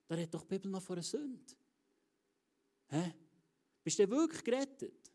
da 0.07 0.14
redet 0.14 0.35
doch 0.35 0.43
die 0.43 0.49
Bibel 0.49 0.71
noch 0.71 0.83
von 0.83 0.97
einer 0.97 1.03
Sünde. 1.03 1.55
Hä? 2.88 3.14
Bist 3.83 3.99
du 3.99 4.11
wirklich 4.11 4.45
gerettet? 4.45 5.12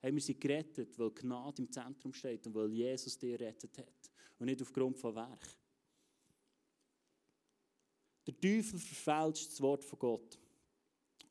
Hey, 0.00 0.12
wir 0.12 0.20
sind 0.20 0.40
gerettet, 0.40 0.98
weil 0.98 1.10
Gnade 1.12 1.62
im 1.62 1.70
Zentrum 1.70 2.12
steht 2.12 2.46
und 2.46 2.54
weil 2.54 2.72
Jesus 2.72 3.18
dich 3.18 3.38
gerettet 3.38 3.78
hat. 3.78 4.10
Und 4.38 4.46
nicht 4.46 4.60
aufgrund 4.60 4.98
von 4.98 5.14
Werk. 5.14 5.48
Der 8.26 8.38
Teufel 8.40 8.78
verfälscht 8.78 9.50
das 9.50 9.60
Wort 9.60 9.84
von 9.84 9.98
Gott. 9.98 10.38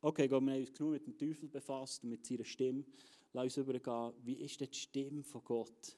Okay, 0.02 0.30
wir 0.30 0.38
uns 0.38 0.74
genug 0.74 0.92
mit 0.92 1.06
dem 1.06 1.18
Teufel 1.18 1.48
befasst 1.48 2.04
und 2.04 2.10
mit 2.10 2.26
seiner 2.26 2.44
Stimme. 2.44 2.84
Lass 3.32 3.46
uns 3.46 3.58
übergehen, 3.58 4.14
wie 4.24 4.42
ist 4.44 4.60
denn 4.60 4.70
die 4.70 4.78
Stimme 4.78 5.24
von 5.24 5.44
Gott? 5.44 5.98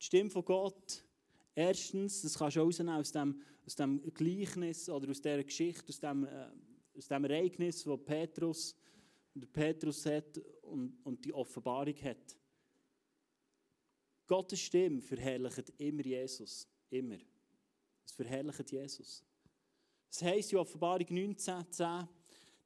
Die 0.00 0.04
Stimme 0.04 0.30
von 0.30 0.44
Gott, 0.44 1.04
erstens, 1.54 2.22
das 2.22 2.36
kannst 2.36 2.56
du 2.56 2.60
rausnehmen 2.60 2.94
aus 2.94 3.12
dem, 3.12 3.40
aus 3.64 3.74
dem 3.76 4.02
Gleichnis 4.14 4.88
oder 4.88 5.10
aus 5.10 5.20
dieser 5.20 5.44
Geschichte, 5.44 5.88
aus 5.88 6.00
dem, 6.00 6.24
äh, 6.24 6.48
aus 6.96 7.08
dem 7.08 7.24
Ereignis, 7.24 7.84
das 7.84 8.04
Petrus, 8.04 8.76
Petrus 9.52 10.04
hat 10.06 10.38
und, 10.62 10.98
und 11.04 11.24
die 11.24 11.32
Offenbarung 11.32 11.96
hat. 12.02 12.36
Gottes 14.26 14.60
Stimme 14.60 15.00
verherrlicht 15.00 15.72
immer 15.78 16.04
Jesus. 16.04 16.68
Immer. 16.90 17.18
Es 18.04 18.12
verherrlicht 18.12 18.70
Jesus. 18.70 19.24
Es 20.10 20.22
heißt 20.22 20.52
in 20.52 20.58
Offenbarung 20.58 21.06
19,10, 21.06 22.06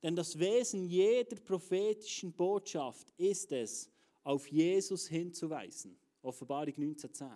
denn 0.02 0.16
das 0.16 0.38
Wesen 0.38 0.84
jeder 0.86 1.36
prophetischen 1.36 2.32
Botschaft 2.32 3.12
ist 3.16 3.52
es, 3.52 3.90
auf 4.22 4.48
Jesus 4.48 5.06
hinzuweisen. 5.06 5.96
Offenbarung 6.22 6.74
19,10. 6.74 7.30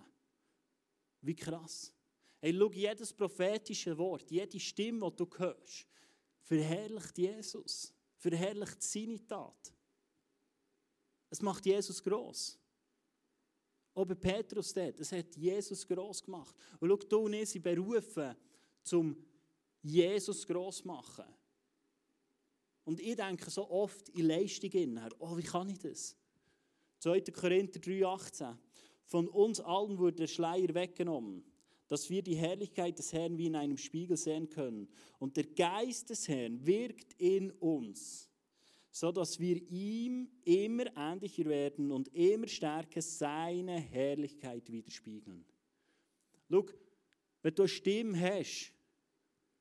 Wie 1.21 1.35
krass. 1.35 1.93
Hey, 2.43 2.55
schau, 2.57 2.71
jedes 2.71 3.13
prophetische 3.13 3.95
Wort, 3.95 4.31
jede 4.31 4.59
Stimme, 4.59 5.11
die 5.11 5.15
du 5.15 5.29
hörst, 5.37 5.85
verherrlicht 6.41 7.15
Jesus, 7.15 7.93
verherrlicht 8.17 8.81
seine 8.81 9.23
Tat. 9.27 9.71
Es 11.29 11.39
macht 11.39 11.63
Jesus 11.67 12.01
groß. 12.01 12.57
Auch 13.93 14.05
bei 14.05 14.15
Petrus 14.15 14.73
dort, 14.73 14.99
es 14.99 15.11
hat 15.11 15.35
Jesus 15.35 15.87
groß 15.87 16.23
gemacht. 16.23 16.55
Und 16.79 16.89
schau, 16.89 16.95
du 16.97 17.19
und 17.19 17.33
ich 17.33 17.49
sind 17.49 17.61
berufen, 17.61 18.35
zum 18.81 19.15
Jesus 19.83 20.47
groß 20.47 20.83
machen. 20.85 21.25
Und 22.85 22.99
ich 22.99 23.15
denke 23.15 23.51
so 23.51 23.69
oft 23.69 24.09
in 24.09 24.25
Leistungen, 24.25 24.99
oh, 25.19 25.37
wie 25.37 25.43
kann 25.43 25.69
ich 25.69 25.77
das? 25.77 26.17
2. 27.01 27.21
Korinther 27.21 27.79
3,18. 27.79 28.57
Von 29.05 29.27
uns 29.27 29.59
allen 29.59 29.99
wurde 29.99 30.17
der 30.17 30.27
Schleier 30.27 30.73
weggenommen 30.73 31.50
dass 31.91 32.09
wir 32.09 32.21
die 32.21 32.37
Herrlichkeit 32.37 32.97
des 32.97 33.11
Herrn 33.11 33.37
wie 33.37 33.47
in 33.47 33.55
einem 33.57 33.75
Spiegel 33.75 34.15
sehen 34.15 34.47
können. 34.47 34.87
Und 35.19 35.35
der 35.35 35.43
Geist 35.43 36.09
des 36.09 36.25
Herrn 36.29 36.65
wirkt 36.65 37.11
in 37.17 37.51
uns, 37.51 38.29
so 38.91 39.11
dass 39.11 39.41
wir 39.41 39.57
ihm 39.69 40.29
immer 40.45 40.85
ähnlicher 40.95 41.43
werden 41.43 41.91
und 41.91 42.07
immer 42.15 42.47
stärker 42.47 43.01
seine 43.01 43.77
Herrlichkeit 43.77 44.71
widerspiegeln. 44.71 45.43
Schau, 46.49 46.65
wenn 47.41 47.55
du 47.55 47.63
eine 47.63 47.67
Stimme 47.67 48.21
hast, 48.21 48.71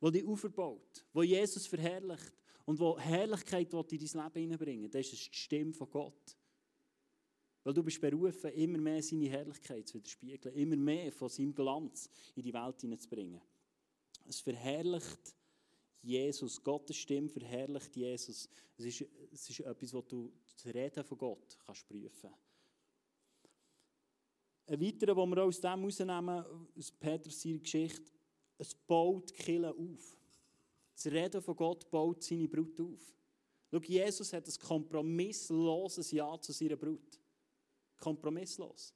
die 0.00 0.10
dich 0.12 0.24
aufbaut, 0.24 1.04
die 1.12 1.22
Jesus 1.22 1.66
verherrlicht 1.66 2.32
und 2.64 2.78
die 2.78 3.02
Herrlichkeit 3.02 3.74
in 3.74 3.82
dein 3.88 3.98
Leben 3.98 4.34
hineinbringen 4.34 4.88
dann 4.88 5.00
ist 5.00 5.10
die 5.10 5.16
Stimme 5.16 5.72
von 5.72 5.90
Gott. 5.90 6.36
Weil 7.62 7.74
du 7.74 7.82
bist 7.82 8.00
berufen, 8.00 8.50
immer 8.52 8.78
mehr 8.78 9.02
seine 9.02 9.28
Herrlichkeit 9.28 9.86
zu 9.86 9.94
widerspiegeln, 9.94 10.54
immer 10.54 10.76
mehr 10.76 11.12
von 11.12 11.28
seinem 11.28 11.54
Glanz 11.54 12.08
in 12.34 12.42
die 12.42 12.54
Welt 12.54 12.80
hineinzubringen. 12.80 13.40
Es 14.26 14.40
verherrlicht 14.40 15.34
Jesus, 16.02 16.62
Gottes 16.62 16.96
Stimme 16.96 17.28
verherrlicht 17.28 17.94
Jesus. 17.94 18.48
Es 18.78 18.84
ist, 18.86 19.04
es 19.32 19.50
ist 19.50 19.60
etwas, 19.60 19.92
was 19.92 20.06
du 20.06 20.32
das 20.54 20.74
Reden 20.74 21.04
von 21.04 21.18
Gott 21.18 21.58
kannst 21.66 21.86
prüfen 21.86 22.30
Ein 24.66 24.80
weiterer, 24.80 25.14
den 25.14 25.30
wir 25.30 25.44
aus 25.44 25.60
dem 25.60 25.80
herausnehmen, 25.80 26.44
aus 26.76 26.92
Petrus 26.92 27.42
seiner 27.42 27.58
Geschichte, 27.58 28.10
es 28.56 28.74
baut 28.74 29.34
Kirche 29.34 29.74
auf. 29.74 30.16
Das 30.94 31.06
Reden 31.06 31.42
von 31.42 31.56
Gott 31.56 31.90
baut 31.90 32.22
seine 32.22 32.48
Brut 32.48 32.80
auf. 32.80 33.14
Schau, 33.70 33.80
Jesus 33.80 34.32
hat 34.32 34.48
ein 34.48 34.58
kompromissloses 34.58 36.10
Ja 36.10 36.40
zu 36.40 36.52
seiner 36.52 36.76
Brut 36.76 37.19
kompromisslos. 38.00 38.94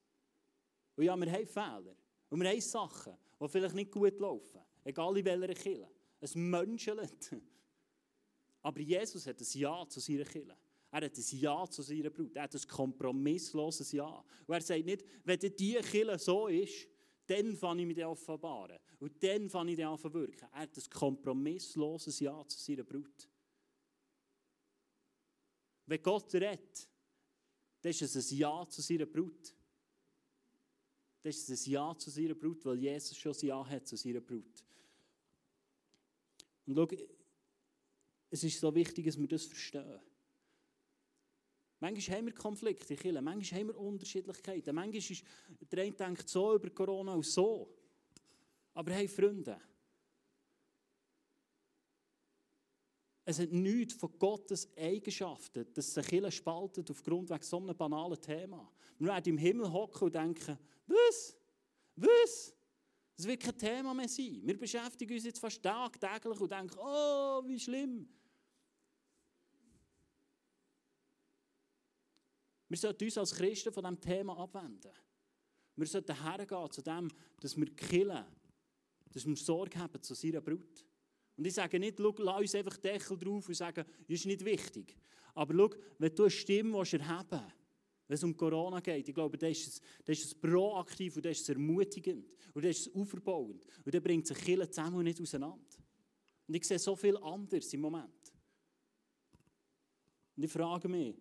Und 0.96 1.04
ja, 1.04 1.16
wir 1.16 1.30
haben 1.30 1.46
Fehler. 1.46 1.96
Und 2.30 2.40
wir 2.40 2.48
haben 2.48 2.60
Sachen, 2.60 3.16
die 3.40 3.48
vielleicht 3.48 3.74
nicht 3.74 3.92
gut 3.92 4.18
laufen. 4.18 4.60
Egal 4.82 5.16
in 5.16 5.24
welcher 5.24 5.54
Kirche. 5.54 5.90
Es 6.20 6.34
menschelt. 6.34 7.36
Aber 8.62 8.80
Jesus 8.80 9.26
hat 9.26 9.40
ein 9.40 9.46
Ja 9.52 9.86
zu 9.88 10.00
seiner 10.00 10.24
Kirche. 10.24 10.56
Er 10.90 11.02
hat 11.02 11.16
ein 11.16 11.38
Ja 11.38 11.66
zu 11.68 11.82
seiner 11.82 12.10
Brut. 12.10 12.36
Er 12.36 12.44
hat 12.44 12.54
ein 12.54 12.68
kompromissloses 12.68 13.92
Ja. 13.92 14.24
Und 14.46 14.54
er 14.54 14.60
sagt 14.60 14.84
nicht, 14.84 15.04
wenn 15.24 15.38
diese 15.38 15.80
Kirche 15.80 16.18
so 16.18 16.48
ist, 16.48 16.88
dann 17.26 17.56
fange 17.56 17.82
ich 17.82 17.88
mich 17.88 18.04
offenbaren. 18.04 18.78
Und 19.00 19.22
dann 19.22 19.48
fange 19.50 19.72
ich 19.72 19.84
an 19.84 19.98
zu 19.98 20.12
wirken. 20.12 20.48
Er 20.52 20.60
hat 20.60 20.76
ein 20.76 20.90
kompromissloses 20.90 22.20
Ja 22.20 22.46
zu 22.46 22.58
seiner 22.58 22.84
Brut. 22.84 23.28
Wenn 25.86 26.02
Gott 26.02 26.32
redet, 26.34 26.88
dann 27.84 27.90
ist 27.90 28.00
es 28.00 28.30
ein 28.30 28.38
Ja 28.38 28.66
zu 28.66 28.80
seiner 28.80 29.04
Brut. 29.04 29.54
Dann 31.20 31.28
ist 31.28 31.50
es 31.50 31.66
ein 31.66 31.70
Ja 31.70 31.94
zu 31.98 32.08
seiner 32.08 32.34
Brut, 32.34 32.64
weil 32.64 32.78
Jesus 32.78 33.14
schon 33.14 33.34
ein 33.34 33.46
Ja 33.46 33.68
hat 33.68 33.86
zu 33.86 33.94
seiner 33.94 34.22
Brut. 34.22 34.64
Und 36.64 36.74
schau, 36.74 36.88
es 38.30 38.42
ist 38.42 38.58
so 38.58 38.74
wichtig, 38.74 39.04
dass 39.04 39.18
wir 39.18 39.28
das 39.28 39.44
verstehen. 39.44 40.00
Manchmal 41.78 42.16
haben 42.16 42.26
wir 42.26 42.34
Konflikte 42.34 42.96
Kirche, 42.96 43.20
manchmal 43.20 43.60
haben 43.60 43.68
wir 43.68 43.78
Unterschiedlichkeiten. 43.78 44.74
Manchmal 44.74 44.96
ist 44.96 45.22
der 45.70 45.84
eine 45.84 45.92
denkt 45.92 46.26
so 46.26 46.54
über 46.54 46.70
Corona 46.70 47.12
und 47.12 47.26
so. 47.26 47.68
Aber 48.72 48.92
hey, 48.92 49.08
Freunde, 49.08 49.60
es 53.24 53.38
hat 53.38 53.52
nichts 53.52 53.94
von 53.94 54.18
Gottes 54.18 54.68
Eigenschaften, 54.76 55.66
dass 55.72 55.94
sich 55.94 56.06
Kirche 56.06 56.30
spaltet 56.30 56.90
aufgrund 56.90 57.28
von 57.28 57.40
so 57.40 57.58
einem 57.58 57.76
banalen 57.76 58.20
Thema. 58.20 58.70
Wir 58.98 59.08
werden 59.08 59.30
im 59.30 59.38
Himmel 59.38 59.72
hocken 59.72 60.04
und 60.04 60.14
denken, 60.14 60.58
was? 60.86 61.36
Was? 61.96 62.54
Das 63.16 63.26
wird 63.26 63.42
kein 63.42 63.56
Thema 63.56 63.94
mehr 63.94 64.08
sein. 64.08 64.40
Wir 64.42 64.58
beschäftigen 64.58 65.14
uns 65.14 65.24
jetzt 65.24 65.38
fast 65.38 65.62
tagtäglich 65.62 66.38
und 66.40 66.50
denken, 66.52 66.76
oh, 66.78 67.42
wie 67.46 67.58
schlimm. 67.58 68.08
Wir 72.68 72.78
sollten 72.78 73.04
uns 73.04 73.18
als 73.18 73.34
Christen 73.34 73.72
von 73.72 73.84
diesem 73.84 74.00
Thema 74.00 74.36
abwenden. 74.36 74.92
Wir 75.76 75.86
sollten 75.86 76.22
hergehen 76.22 76.70
zu 76.70 76.82
dem, 76.82 77.08
dass 77.40 77.56
wir 77.56 77.74
killen, 77.74 78.24
dass 79.12 79.26
wir 79.26 79.36
Sorge 79.36 79.78
haben 79.78 80.02
zu 80.02 80.14
seiner 80.14 80.40
Brut. 80.40 80.84
Und 81.36 81.46
ich 81.46 81.54
sage 81.54 81.78
nicht, 81.80 81.98
schau, 81.98 82.14
lass 82.18 82.40
uns 82.40 82.54
einfach 82.54 82.76
Deckel 82.76 83.18
drauf 83.18 83.48
und 83.48 83.54
sagen, 83.54 83.84
das 83.84 84.14
ist 84.18 84.26
nicht 84.26 84.44
wichtig. 84.44 84.96
Aber 85.34 85.54
schau, 85.54 85.70
wenn 85.98 86.14
du 86.14 86.22
eine 86.22 86.30
Stimme 86.30 86.78
erheben 86.78 87.02
willst, 87.30 87.54
wenn 88.06 88.14
es 88.14 88.24
um 88.24 88.36
Corona 88.36 88.80
geht, 88.80 89.08
ich 89.08 89.14
glaube, 89.14 89.38
dann 89.38 89.50
ist 89.50 89.80
dann 90.04 90.12
ist 90.12 90.40
proaktiv 90.40 91.16
und 91.16 91.24
dann 91.24 91.32
ist 91.32 91.48
ermutigend 91.48 92.30
und 92.52 92.62
dann 92.62 92.70
ist 92.70 92.86
es 92.86 92.94
aufbauend 92.94 93.66
und 93.84 93.94
dann 93.94 94.02
bringt 94.02 94.26
sich 94.26 94.36
Kirche 94.38 94.70
zusammen 94.70 94.96
und 94.96 95.04
nicht 95.04 95.20
auseinander. 95.20 95.78
Und 96.46 96.54
ich 96.54 96.64
sehe 96.64 96.78
so 96.78 96.94
viel 96.94 97.16
anders 97.16 97.72
im 97.72 97.80
Moment. 97.80 98.32
Und 100.36 100.42
ich 100.42 100.52
frage 100.52 100.88
mich, 100.88 101.16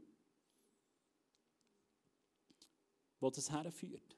wo 3.20 3.30
das 3.30 3.50
herführt. 3.50 4.18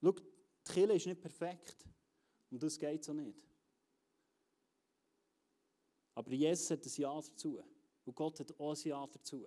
Schau, 0.00 0.12
die 0.12 0.72
Kirche 0.72 0.92
ist 0.92 1.06
nicht 1.06 1.20
perfekt 1.20 1.84
und 2.50 2.62
das 2.62 2.78
geht 2.78 3.02
so 3.02 3.12
nicht. 3.12 3.53
Aber 6.14 6.32
Jesus 6.32 6.70
hat 6.70 6.84
ein 6.84 6.92
Ja 6.96 7.14
dazu 7.14 7.62
und 8.04 8.14
Gott 8.14 8.40
hat 8.40 8.58
auch 8.58 8.74
ein 8.74 8.88
Ja 8.88 9.06
dazu. 9.06 9.46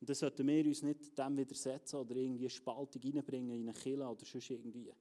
Und 0.00 0.08
dann 0.08 0.16
sollten 0.16 0.46
wir 0.46 0.66
uns 0.66 0.82
nicht 0.82 1.16
dem 1.16 1.36
widersetzen 1.36 1.96
oder 1.96 2.16
irgendwie 2.16 2.50
Spaltung 2.50 3.00
reinbringen 3.02 3.54
in 3.54 3.68
eine 3.68 3.78
Kille 3.78 4.08
oder 4.08 4.24
sonst 4.24 4.50
irgendwie. 4.50 4.92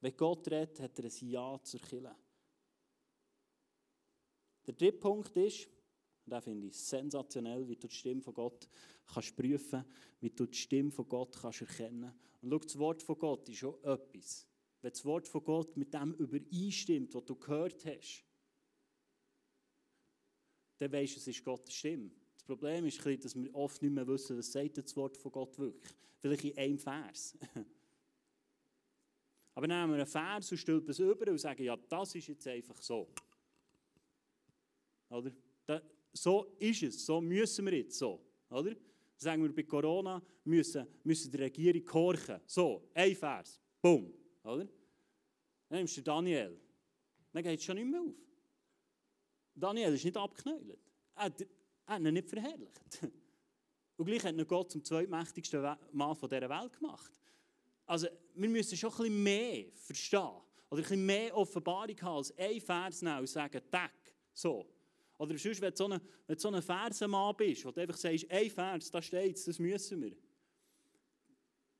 Wenn 0.00 0.16
Gott 0.16 0.48
redet, 0.48 0.80
hat 0.80 0.98
er 0.98 1.04
ein 1.04 1.28
Ja 1.28 1.60
zur 1.62 1.80
Kille. 1.80 2.14
Der 4.66 4.74
dritte 4.74 4.98
Punkt 4.98 5.36
ist, 5.36 5.68
und 6.26 6.32
den 6.32 6.42
finde 6.42 6.66
ich 6.66 6.74
sensationell, 6.74 7.68
wie 7.68 7.76
du 7.76 7.86
die 7.86 7.94
Stimme 7.94 8.20
von 8.20 8.34
Gott 8.34 8.68
kannst 9.06 9.36
prüfen 9.36 9.84
wie 10.20 10.30
du 10.30 10.46
die 10.46 10.56
Stimme 10.56 10.90
von 10.90 11.08
Gott 11.08 11.36
kannst 11.40 11.60
erkennen 11.60 12.12
Und 12.40 12.50
schau, 12.50 12.58
das 12.58 12.78
Wort 12.78 13.02
von 13.02 13.18
Gott 13.18 13.48
ist 13.48 13.62
auch 13.64 13.82
etwas. 13.84 14.46
Wenn 14.84 14.92
das 14.92 15.04
Wort 15.06 15.26
von 15.26 15.42
Gott 15.42 15.74
mit 15.78 15.94
dem 15.94 16.12
übereinstimmt, 16.12 17.14
was 17.14 17.24
du 17.24 17.34
gehört 17.36 17.86
hast, 17.86 18.22
dann 20.76 20.92
weißt 20.92 21.14
du, 21.14 21.20
es 21.20 21.26
ist 21.26 21.42
Gottes 21.42 21.74
Stimme. 21.74 22.10
Das 22.34 22.44
Problem 22.44 22.84
ist, 22.84 22.98
dass 23.24 23.34
wir 23.34 23.54
oft 23.54 23.80
nicht 23.80 23.94
mehr 23.94 24.06
wissen, 24.06 24.36
was 24.36 24.52
sagt 24.52 24.76
das 24.76 24.94
Wort 24.94 25.16
von 25.16 25.32
Gott 25.32 25.58
wirklich. 25.58 25.90
Vielleicht 26.18 26.44
in 26.44 26.58
einem 26.58 26.78
Vers. 26.78 27.34
Aber 29.54 29.66
nehmen 29.66 29.92
wir 29.92 29.96
einen 29.96 30.06
Vers 30.06 30.52
und 30.52 30.58
stülpen 30.58 30.90
es 30.90 30.98
über 30.98 31.30
und 31.30 31.38
sagen, 31.38 31.62
ja, 31.62 31.78
das 31.78 32.14
ist 32.16 32.26
jetzt 32.26 32.46
einfach 32.46 32.82
so. 32.82 33.08
Oder? 35.08 35.32
so 36.12 36.54
ist 36.58 36.82
es, 36.82 37.06
so 37.06 37.22
müssen 37.22 37.64
wir 37.64 37.78
jetzt 37.78 37.98
so. 37.98 38.22
Oder? 38.50 38.76
Sagen 39.16 39.44
wir 39.44 39.54
bei 39.54 39.62
Corona, 39.62 40.22
müssen, 40.44 40.86
müssen 41.04 41.32
die 41.32 41.38
Regierung 41.38 41.86
gehorchen. 41.86 42.38
So, 42.44 42.90
ein 42.92 43.16
Vers, 43.16 43.58
bumm. 43.80 44.23
Oder? 44.44 44.66
Dann 45.68 45.78
nimmst 45.78 45.96
du 45.96 46.02
Daniel. 46.02 46.60
Dann 47.32 47.42
geht 47.42 47.58
es 47.58 47.64
schon 47.64 47.76
nicht 47.76 47.90
mehr 47.90 48.00
auf. 48.00 48.14
Daniel 49.54 49.94
ist 49.94 50.04
nicht 50.04 50.16
abgeknäult. 50.16 50.78
Er, 51.16 51.32
hat 51.86 52.00
ihn 52.00 52.14
nicht 52.14 52.28
verherrlicht. 52.28 52.80
Und 53.96 54.06
gleich 54.06 54.24
hat 54.24 54.34
ihn 54.34 54.46
Gott 54.46 54.70
zum 54.70 54.84
zweitmächtigsten 54.84 55.76
Mann 55.92 56.16
von 56.16 56.28
dieser 56.28 56.48
Welt 56.48 56.72
gemacht. 56.72 57.12
Also, 57.86 58.08
wir 58.34 58.48
müssen 58.48 58.76
schon 58.76 58.90
ein 58.90 58.96
bisschen 58.96 59.22
mehr 59.22 59.66
verstehen. 59.74 60.20
Oder 60.70 60.80
ein 60.80 60.82
bisschen 60.82 61.06
mehr 61.06 61.36
Offenbarung 61.36 62.00
haben, 62.02 62.16
als 62.16 62.36
ein 62.38 62.60
Vers 62.60 63.02
und 63.02 63.28
sagen, 63.28 63.60
Tag, 63.70 63.92
so. 64.32 64.66
Oder 65.18 65.38
sonst, 65.38 65.60
wenn 65.60 65.70
du 65.70 65.76
so 65.76 65.88
ein, 65.88 66.00
so 66.36 67.06
ein 67.06 67.36
bist, 67.36 67.64
wo 67.64 67.70
du 67.70 67.80
einfach 67.80 67.96
sagst, 67.96 68.28
ein 68.30 68.50
Vers, 68.50 68.90
da 68.90 69.00
steht 69.00 69.46
das 69.46 69.58
müssen 69.58 70.02
wir. 70.02 70.16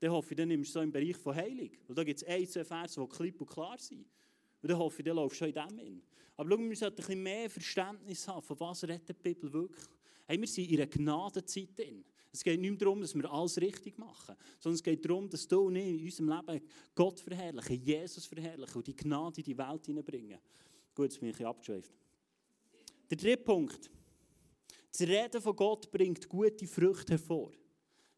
Dann 0.04 0.12
hoffe 0.12 0.34
ich, 0.34 0.36
dann 0.36 0.48
nimmst 0.48 0.68
du 0.68 0.72
so 0.74 0.82
im 0.82 0.92
Bereich 0.92 1.16
von 1.16 1.34
Heilung. 1.34 1.70
Und 1.88 1.96
da 1.96 2.04
gibt 2.04 2.20
es 2.20 2.28
ein, 2.28 2.46
zwei 2.46 2.62
Verse, 2.62 3.00
die 3.00 3.08
klipp 3.08 3.40
und 3.40 3.48
klar 3.48 3.78
sind. 3.78 4.04
Und 4.60 4.70
dann 4.70 4.76
hoffe 4.76 5.00
ich, 5.00 5.04
dann 5.06 5.16
laufst 5.16 5.40
du 5.40 5.46
in 5.46 5.54
dem 5.54 5.78
hin. 5.78 6.02
Aber 6.36 6.50
schau, 6.50 6.58
wir 6.58 6.76
sollten 6.76 6.94
ein 6.94 6.96
bisschen 6.96 7.22
mehr 7.22 7.48
Verständnis 7.48 8.28
haben, 8.28 8.42
von 8.42 8.60
was 8.60 8.84
redet 8.84 9.08
die 9.08 9.14
Bibel 9.14 9.50
wirklich. 9.50 9.86
Hey, 10.26 10.38
wir 10.38 10.46
sind 10.46 10.70
in 10.70 10.76
einer 10.76 10.88
Gnadenzeit 10.88 11.70
drin. 11.74 12.04
Es 12.30 12.44
geht 12.44 12.60
nicht 12.60 12.68
mehr 12.68 12.78
darum, 12.80 13.00
dass 13.00 13.14
wir 13.14 13.32
alles 13.32 13.58
richtig 13.58 13.96
machen, 13.96 14.36
sondern 14.60 14.74
es 14.74 14.82
geht 14.82 15.02
darum, 15.06 15.30
dass 15.30 15.48
du 15.48 15.68
und 15.68 15.76
ich 15.76 15.86
in 15.86 16.04
unserem 16.04 16.28
Leben 16.28 16.66
Gott 16.94 17.20
verherrlichen, 17.20 17.82
Jesus 17.82 18.26
verherrlichen 18.26 18.76
und 18.76 18.86
die 18.86 18.96
Gnade 18.96 19.40
in 19.40 19.44
die 19.44 19.56
Welt 19.56 19.86
hineinbringen. 19.86 20.38
Gut, 20.94 21.04
jetzt 21.04 21.18
bin 21.18 21.30
ich 21.30 21.46
abgeschweift. 21.46 21.94
Der 23.08 23.16
dritte 23.16 23.42
Punkt. 23.42 23.90
Das 24.90 25.00
Reden 25.00 25.40
von 25.40 25.56
Gott 25.56 25.90
bringt 25.90 26.28
gute 26.28 26.66
Früchte 26.66 27.12
hervor. 27.12 27.52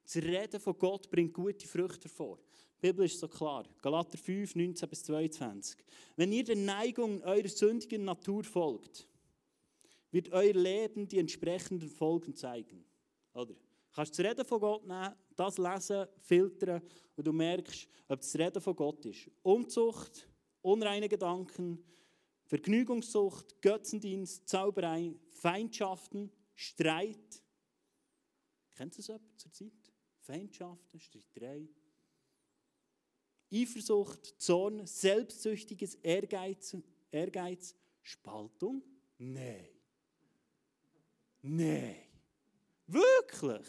Das 0.07 0.23
Reden 0.23 0.61
von 0.61 0.79
Gott 0.79 1.11
bringt 1.11 1.35
gute 1.35 1.67
Früchte 1.67 2.05
hervor. 2.05 2.39
Die 2.77 2.87
Bibel 2.87 3.07
ist 3.07 3.19
so 3.19 3.27
klar. 3.27 3.67
Galater 3.83 4.17
5, 4.17 4.55
19 4.55 4.89
bis 4.89 5.03
22. 5.03 5.79
Wenn 6.15 6.31
ihr 6.31 6.45
der 6.45 6.55
Neigung 6.55 7.21
eurer 7.23 7.49
sündigen 7.49 8.05
Natur 8.05 8.45
folgt, 8.45 9.09
wird 10.13 10.31
euer 10.31 10.53
Leben 10.53 11.09
die 11.09 11.19
entsprechenden 11.19 11.89
Folgen 11.89 12.37
zeigen. 12.37 12.85
Oder? 13.35 13.55
Du 13.55 13.93
kannst 13.93 14.17
das 14.17 14.25
Reden 14.25 14.45
von 14.45 14.61
Gott 14.61 14.87
nehmen, 14.87 15.13
das 15.35 15.59
lesen, 15.59 16.07
filtern 16.21 16.83
und 17.17 17.27
du 17.27 17.33
merkst, 17.33 17.89
ob 18.07 18.21
das 18.21 18.39
Reden 18.39 18.63
von 18.63 18.77
Gott 18.77 19.05
ist. 19.07 19.29
Unzucht, 19.43 20.29
unreine 20.63 21.09
Gedanken, 21.09 21.83
Vergnügungssucht, 22.45 23.61
Götzendienst, 23.61 24.49
Zauberei, 24.49 25.17
Feindschaften, 25.31 26.31
Streit. 26.55 27.43
Kennt 28.77 28.95
ihr 28.95 28.99
das 28.99 29.09
jemand 29.09 29.41
zur 29.41 29.53
Zeit? 29.53 29.86
Feindschaften, 30.27 30.99
Streiterei. 30.99 31.69
Eifersucht, 33.53 34.41
Zorn, 34.41 34.85
selbstsüchtiges 34.85 35.95
Ehrgeiz, 35.97 36.77
Ehrgeiz 37.13 37.77
Spaltung? 38.03 38.83
Nein. 39.19 39.69
Nein. 41.43 41.97
Wirklich? 42.89 43.67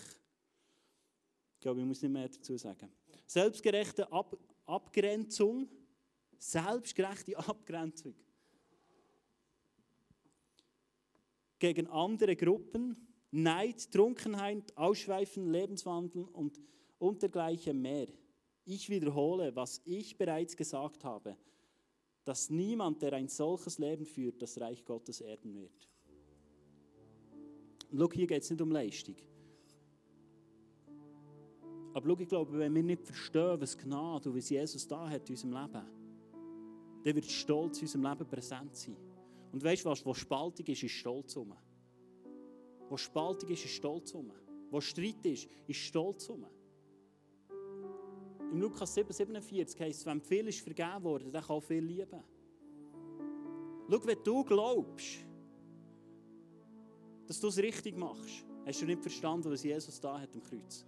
Ich 1.54 1.60
glaube, 1.60 1.82
ich 1.82 1.86
muss 1.86 2.02
nicht 2.02 2.12
mehr 2.12 2.28
dazu 2.28 2.58
sagen. 2.58 2.92
Selbstgerechte 3.28 4.12
Ab 4.12 4.36
Abgrenzung. 4.66 5.70
Selbstgerechte 6.40 7.38
Abgrenzung. 7.48 8.16
Gegen 11.60 11.88
andere 11.88 12.36
Gruppen. 12.36 13.07
Neid, 13.32 13.92
Trunkenheit, 13.92 14.76
Ausschweifen, 14.78 15.52
Lebenswandel 15.52 16.24
und, 16.34 16.60
und 16.98 17.22
dergleichen 17.22 17.82
mehr. 17.82 18.08
Ich 18.66 18.90
wiederhole, 18.90 19.56
was 19.56 19.82
ich 19.86 20.18
bereits 20.18 20.56
gesagt 20.56 21.04
habe, 21.04 21.38
dass 22.24 22.50
niemand, 22.50 23.02
der 23.02 23.14
ein 23.14 23.28
solches 23.28 23.80
Leben 23.80 24.06
führt, 24.06 24.42
das 24.42 24.60
Reich 24.60 24.84
Gottes 24.84 25.22
erben 25.22 25.54
wird. 25.54 25.88
Und 27.90 28.00
schau, 28.00 28.12
hier 28.12 28.28
geht 28.28 28.44
es 28.44 28.50
nicht 28.50 28.62
um 28.62 28.72
Leistung. 28.72 29.16
Aber 31.94 32.10
schau, 32.10 32.20
ich 32.20 32.28
glaube, 32.28 32.60
wenn 32.60 32.76
wir 32.76 32.84
nicht 32.84 33.04
verstehen, 33.04 33.60
was 33.60 33.78
Gnade 33.78 34.30
und 34.30 34.36
was 34.36 34.50
Jesus 34.50 34.88
da 34.88 35.10
hat 35.10 35.30
in 35.30 35.36
unserem 35.36 35.54
Leben, 35.54 35.86
dann 37.04 37.16
wird 37.16 37.26
Stolz 37.26 37.78
in 37.78 37.84
unserem 37.84 38.04
Leben 38.04 38.28
präsent 38.28 38.76
sein. 38.76 38.98
Und 39.52 39.64
weißt 39.64 39.86
du 39.86 39.90
was, 39.90 40.06
wo 40.06 40.14
Spaltung 40.14 40.66
ist, 40.66 40.84
ist 40.84 40.92
Stolz 40.92 41.36
um. 41.38 41.54
Wo 42.90 42.98
Spaltung 42.98 43.50
ist, 43.50 43.66
ist 43.66 43.74
Stolz 43.74 44.14
um. 44.14 44.32
Wo 44.70 44.82
Streit 44.82 45.26
ist, 45.26 45.48
ist 45.68 45.80
Stolz 45.80 46.30
um. 46.30 46.46
Im 48.52 48.62
Lukas 48.62 48.94
7, 48.94 49.12
47 49.12 49.80
heißt 49.80 50.00
es, 50.00 50.06
wenn 50.06 50.22
viel 50.22 50.48
ist 50.48 50.62
vergeben 50.62 51.04
worden, 51.04 51.32
dann 51.32 51.44
kann 51.44 51.62
viel 51.62 51.84
lieben. 51.84 52.24
Schau, 53.90 54.06
wenn 54.06 54.24
du 54.24 54.44
glaubst, 54.44 55.26
dass 57.26 57.40
du 57.40 57.48
es 57.48 57.58
richtig 57.58 57.98
machst, 57.98 58.46
hast 58.66 58.82
du 58.82 58.86
nicht 58.86 59.02
verstanden, 59.02 59.52
was 59.52 59.64
Jesus 59.64 60.00
da 60.00 60.20
hat 60.20 60.34
am 60.34 60.42
Kreuz. 60.42 60.86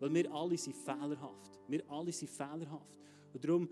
Weil 0.00 0.12
wir 0.14 0.32
alle 0.32 0.58
sind 0.58 0.76
fehlerhaft. 0.76 1.60
Wir 1.68 1.82
alle 1.88 2.12
sind 2.12 2.28
fehlerhaft. 2.28 2.98
Und 3.32 3.44
darum 3.44 3.68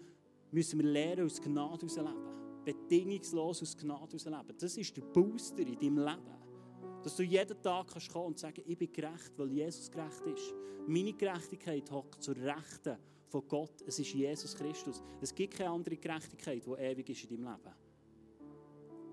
müssen 0.51 0.79
wir 0.79 0.87
lernen, 0.87 1.27
aus 1.27 1.41
Gnade 1.41 1.87
herausleben. 1.87 2.65
Bedingungslos 2.65 3.63
aus 3.63 3.77
Gnade 3.77 4.17
herausleben. 4.17 4.57
Das 4.59 4.77
ist 4.77 4.97
der 4.97 5.03
Booster 5.03 5.61
in 5.61 5.79
deinem 5.79 5.99
Leben. 5.99 6.42
Dass 7.03 7.17
du 7.17 7.23
jeden 7.23 7.61
Tag 7.63 7.89
kannst 7.89 8.13
kommen 8.13 8.27
und 8.29 8.39
sagen, 8.39 8.63
ich 8.65 8.79
bin 8.79 8.93
gerecht, 8.93 9.33
weil 9.37 9.51
Jesus 9.51 9.91
gerecht 9.91 10.23
ist. 10.27 10.55
Meine 10.87 11.13
Gerechtigkeit 11.13 11.91
hockt 11.91 12.23
zur 12.23 12.37
Rechten 12.37 12.97
von 13.29 13.47
Gott. 13.49 13.83
Es 13.87 13.99
ist 13.99 14.13
Jesus 14.13 14.55
Christus. 14.55 15.03
Es 15.21 15.35
gibt 15.35 15.55
keine 15.55 15.71
andere 15.71 15.97
Gerechtigkeit, 15.97 16.63
die 16.65 16.71
ewig 16.71 17.09
ist 17.09 17.25
in 17.25 17.43
deinem 17.43 17.57
Leben. 17.57 17.75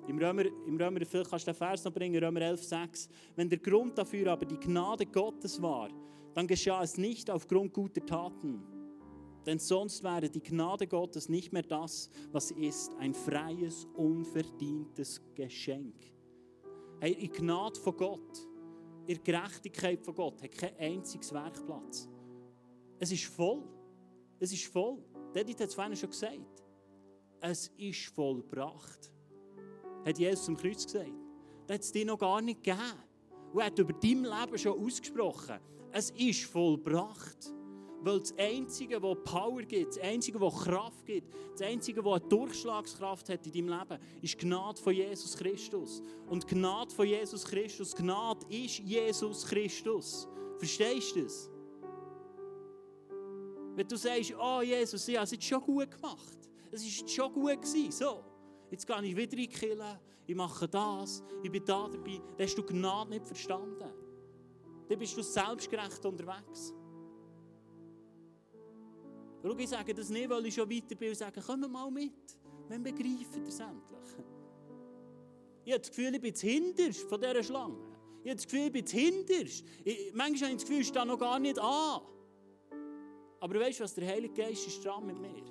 Im 0.07 0.17
Römer, 0.17 0.45
im 0.45 0.77
Römer 0.77 1.05
vielleicht 1.05 1.29
kannst 1.29 1.47
du 1.47 1.51
den 1.51 1.57
Vers 1.57 1.83
noch 1.83 1.93
bringen, 1.93 2.23
Römer 2.23 2.41
11,6. 2.41 3.09
Wenn 3.35 3.49
der 3.49 3.59
Grund 3.59 3.97
dafür 3.97 4.31
aber 4.31 4.45
die 4.45 4.59
Gnade 4.59 5.05
Gottes 5.05 5.61
war, 5.61 5.89
dann 6.33 6.47
geschah 6.47 6.81
es 6.83 6.97
nicht 6.97 7.29
aufgrund 7.29 7.73
guter 7.73 8.03
Taten. 8.05 8.63
Denn 9.45 9.59
sonst 9.59 10.03
wäre 10.03 10.29
die 10.29 10.41
Gnade 10.41 10.87
Gottes 10.87 11.29
nicht 11.29 11.53
mehr 11.53 11.63
das, 11.63 12.09
was 12.31 12.51
ist, 12.51 12.91
ein 12.99 13.13
freies, 13.13 13.85
unverdientes 13.95 15.21
Geschenk. 15.35 15.95
Hey, 16.99 17.13
in 17.13 17.31
Gnade 17.31 17.79
von 17.79 17.95
Gott, 17.95 18.47
in 19.07 19.23
Gerechtigkeit 19.23 20.03
von 20.03 20.13
Gott, 20.13 20.41
hat 20.41 20.51
kein 20.51 20.75
einziges 20.77 21.33
Werkplatz. 21.33 22.09
Es 22.99 23.11
ist 23.11 23.25
voll. 23.25 23.63
Es 24.39 24.51
ist 24.51 24.65
voll. 24.67 24.97
David 25.33 25.61
hat 25.61 25.69
es 25.69 25.75
vorhin 25.75 25.95
schon 25.95 26.09
gesagt. 26.09 26.63
Es 27.39 27.67
ist 27.77 28.07
vollbracht. 28.07 29.11
Hat 30.05 30.17
Jesus 30.17 30.49
am 30.49 30.57
Kreuz 30.57 30.85
gesagt. 30.85 31.11
Das 31.67 31.75
hat 31.75 31.81
es 31.83 31.91
dir 31.91 32.05
noch 32.05 32.19
gar 32.19 32.41
nicht 32.41 32.63
gegeben. 32.63 32.81
Und 33.53 33.61
er 33.61 33.67
hat 33.67 33.79
über 33.79 33.93
dein 33.93 34.23
Leben 34.23 34.57
schon 34.57 34.85
ausgesprochen. 34.85 35.59
Es 35.91 36.09
ist 36.11 36.43
vollbracht. 36.43 37.53
Weil 38.01 38.19
das 38.19 38.33
Einzige, 38.37 39.01
was 39.01 39.17
Power 39.25 39.61
gibt, 39.61 39.97
das 39.97 40.03
Einzige, 40.03 40.39
was 40.39 40.63
Kraft 40.63 41.05
gibt, 41.05 41.33
das 41.51 41.61
Einzige, 41.61 42.03
was 42.03 42.21
eine 42.21 42.29
Durchschlagskraft 42.29 43.27
hat 43.29 43.45
in 43.45 43.51
deinem 43.51 43.79
Leben, 43.79 44.01
ist 44.21 44.37
Gnade 44.37 44.81
von 44.81 44.93
Jesus 44.93 45.35
Christus. 45.35 46.01
Und 46.27 46.47
Gnade 46.47 46.93
von 46.93 47.05
Jesus 47.05 47.43
Christus, 47.43 47.93
Gnade 47.93 48.45
ist 48.49 48.79
Jesus 48.79 49.45
Christus. 49.45 50.27
Verstehst 50.57 51.15
du 51.15 51.23
das? 51.23 51.49
Wenn 53.75 53.87
du 53.87 53.97
sagst, 53.97 54.33
oh 54.39 54.61
Jesus, 54.61 55.07
ja, 55.07 55.23
es 55.23 55.31
ist 55.33 55.43
schon 55.43 55.61
gut 55.61 55.91
gemacht. 55.91 56.37
Es 56.71 56.83
war 56.83 57.07
schon 57.07 57.33
gut 57.33 57.61
gewesen, 57.61 57.91
so. 57.91 58.23
Jetzt 58.71 58.85
gehe 58.85 59.03
ich 59.03 59.15
wieder 59.15 59.33
in 59.33 59.37
die 59.39 59.47
Kirche, 59.47 59.99
ich 60.25 60.35
mache 60.35 60.67
das, 60.67 61.23
ich 61.41 61.51
bin 61.51 61.65
da 61.65 61.87
dabei. 61.87 62.21
Dann 62.37 62.45
hast 62.45 62.55
du 62.55 62.63
Gnade 62.63 63.09
nicht 63.09 63.25
verstanden. 63.25 63.91
Dann 64.87 64.99
bist 64.99 65.17
du 65.17 65.23
selbstgerecht 65.23 66.05
unterwegs. 66.05 66.73
Schau, 69.41 69.57
ich 69.57 69.69
sage 69.69 69.93
das 69.93 70.09
nicht, 70.09 70.29
weil 70.29 70.45
ich 70.45 70.53
schon 70.53 70.69
weiter 70.69 70.95
bin 70.95 71.09
und 71.09 71.15
sage, 71.15 71.41
komm 71.45 71.71
mal 71.71 71.89
mit. 71.89 72.37
Wir 72.67 72.79
begreifen 72.79 73.43
das 73.45 73.59
endlich. 73.59 74.25
Ich 75.63 75.73
habe 75.73 75.79
das 75.79 75.89
Gefühl, 75.89 76.15
ich 76.15 76.21
bin 76.21 76.31
das 76.31 76.41
Hinterste 76.41 77.07
von 77.07 77.21
dieser 77.21 77.43
Schlange. 77.43 77.77
Ich 78.23 78.29
habe 78.29 78.35
das 78.35 78.45
Gefühl, 78.45 78.65
ich 78.65 78.71
bin 78.71 78.83
das 78.83 78.91
Hinterste. 78.91 79.65
Ich, 79.83 80.13
manchmal 80.13 80.49
habe 80.49 80.51
ich 80.51 80.55
das 80.55 80.63
Gefühl, 80.65 80.81
ich 80.81 80.87
stehe 80.87 81.05
noch 81.05 81.17
gar 81.17 81.39
nicht 81.39 81.59
an. 81.59 82.01
Aber 83.39 83.59
weißt 83.59 83.79
du 83.79 83.83
was, 83.83 83.95
der 83.95 84.07
Heilige 84.07 84.33
Geist 84.33 84.67
ist 84.67 84.83
dran 84.83 85.05
mit 85.05 85.19
mir. 85.19 85.43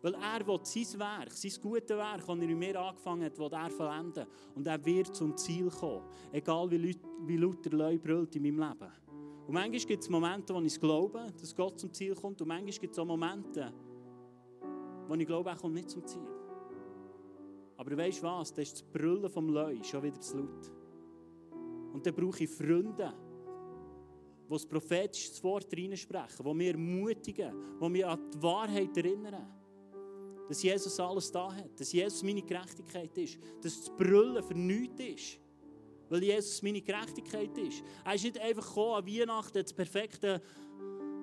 Weil 0.00 0.14
er 0.14 0.46
will 0.46 0.60
sein 0.62 1.00
Werk, 1.00 1.32
sein 1.32 1.52
gutes 1.60 1.88
Werk, 1.88 2.18
das 2.18 2.28
er 2.28 2.42
in 2.42 2.58
mir 2.58 2.80
angefangen 2.80 3.24
hat, 3.24 3.36
will 3.36 3.52
er 3.52 3.70
vollenden. 3.70 4.26
Und 4.54 4.66
er 4.66 4.84
wird 4.84 5.14
zum 5.14 5.36
Ziel 5.36 5.68
kommen. 5.70 6.04
Egal 6.30 6.70
wie, 6.70 6.76
laut, 6.78 7.00
wie 7.26 7.36
laut 7.36 7.64
der 7.64 7.98
brüllt 7.98 8.36
in 8.36 8.42
meinem 8.42 8.60
Leben. 8.60 8.92
Und 9.48 9.54
manchmal 9.54 9.80
gibt 9.80 10.02
es 10.02 10.10
Momente, 10.10 10.54
wo 10.54 10.60
ich 10.60 10.78
glaube, 10.78 11.26
dass 11.40 11.56
Gott 11.56 11.80
zum 11.80 11.90
Ziel 11.90 12.14
kommt. 12.14 12.38
Und 12.42 12.48
manchmal 12.48 12.70
gibt 12.70 12.92
es 12.92 12.98
auch 12.98 13.06
Momente, 13.06 13.72
wo 15.08 15.14
ich 15.14 15.26
glaube, 15.26 15.48
er 15.48 15.56
kommt 15.56 15.74
nicht 15.74 15.88
zum 15.88 16.06
Ziel. 16.06 16.28
Aber 17.78 17.96
weißt 17.96 18.18
du 18.18 18.24
was? 18.24 18.52
Das 18.52 18.58
ist 18.58 18.72
das 18.74 18.82
Brüllen 18.82 19.30
vom 19.30 19.48
Leu 19.48 19.82
schon 19.82 20.02
wieder 20.02 20.20
zu 20.20 20.36
laut. 20.36 20.70
Und 21.94 22.04
dann 22.04 22.14
brauche 22.14 22.44
ich 22.44 22.50
Freunde, 22.50 23.14
die 24.44 24.52
das 24.52 24.66
prophetische 24.66 25.42
Wort 25.42 25.74
reinsprechen, 25.74 26.44
die 26.44 26.54
mir 26.54 26.72
ermutigen, 26.72 27.54
die 27.80 27.88
mich 27.88 28.04
an 28.04 28.30
die 28.30 28.42
Wahrheit 28.42 28.94
erinnern. 28.98 29.46
Dass 30.46 30.62
Jesus 30.62 31.00
alles 31.00 31.32
da 31.32 31.50
hat, 31.54 31.80
dass 31.80 31.90
Jesus 31.90 32.22
meine 32.22 32.42
Gerechtigkeit 32.42 33.16
ist, 33.16 33.38
dass 33.62 33.80
das 33.80 33.96
Brüllen 33.96 34.42
für 34.42 34.52
nichts 34.52 35.00
ist. 35.00 35.47
Weil 36.08 36.22
Jesus 36.22 36.62
meine 36.62 36.80
Gerechtigkeit 36.80 37.56
ist. 37.58 37.82
Er 38.04 38.14
ist 38.14 38.24
nicht 38.24 38.38
einfach 38.38 38.66
gekommen, 38.66 38.94
an 38.94 39.06
Weihnachten 39.06 39.62
das 39.62 39.72
perfekte 39.72 40.40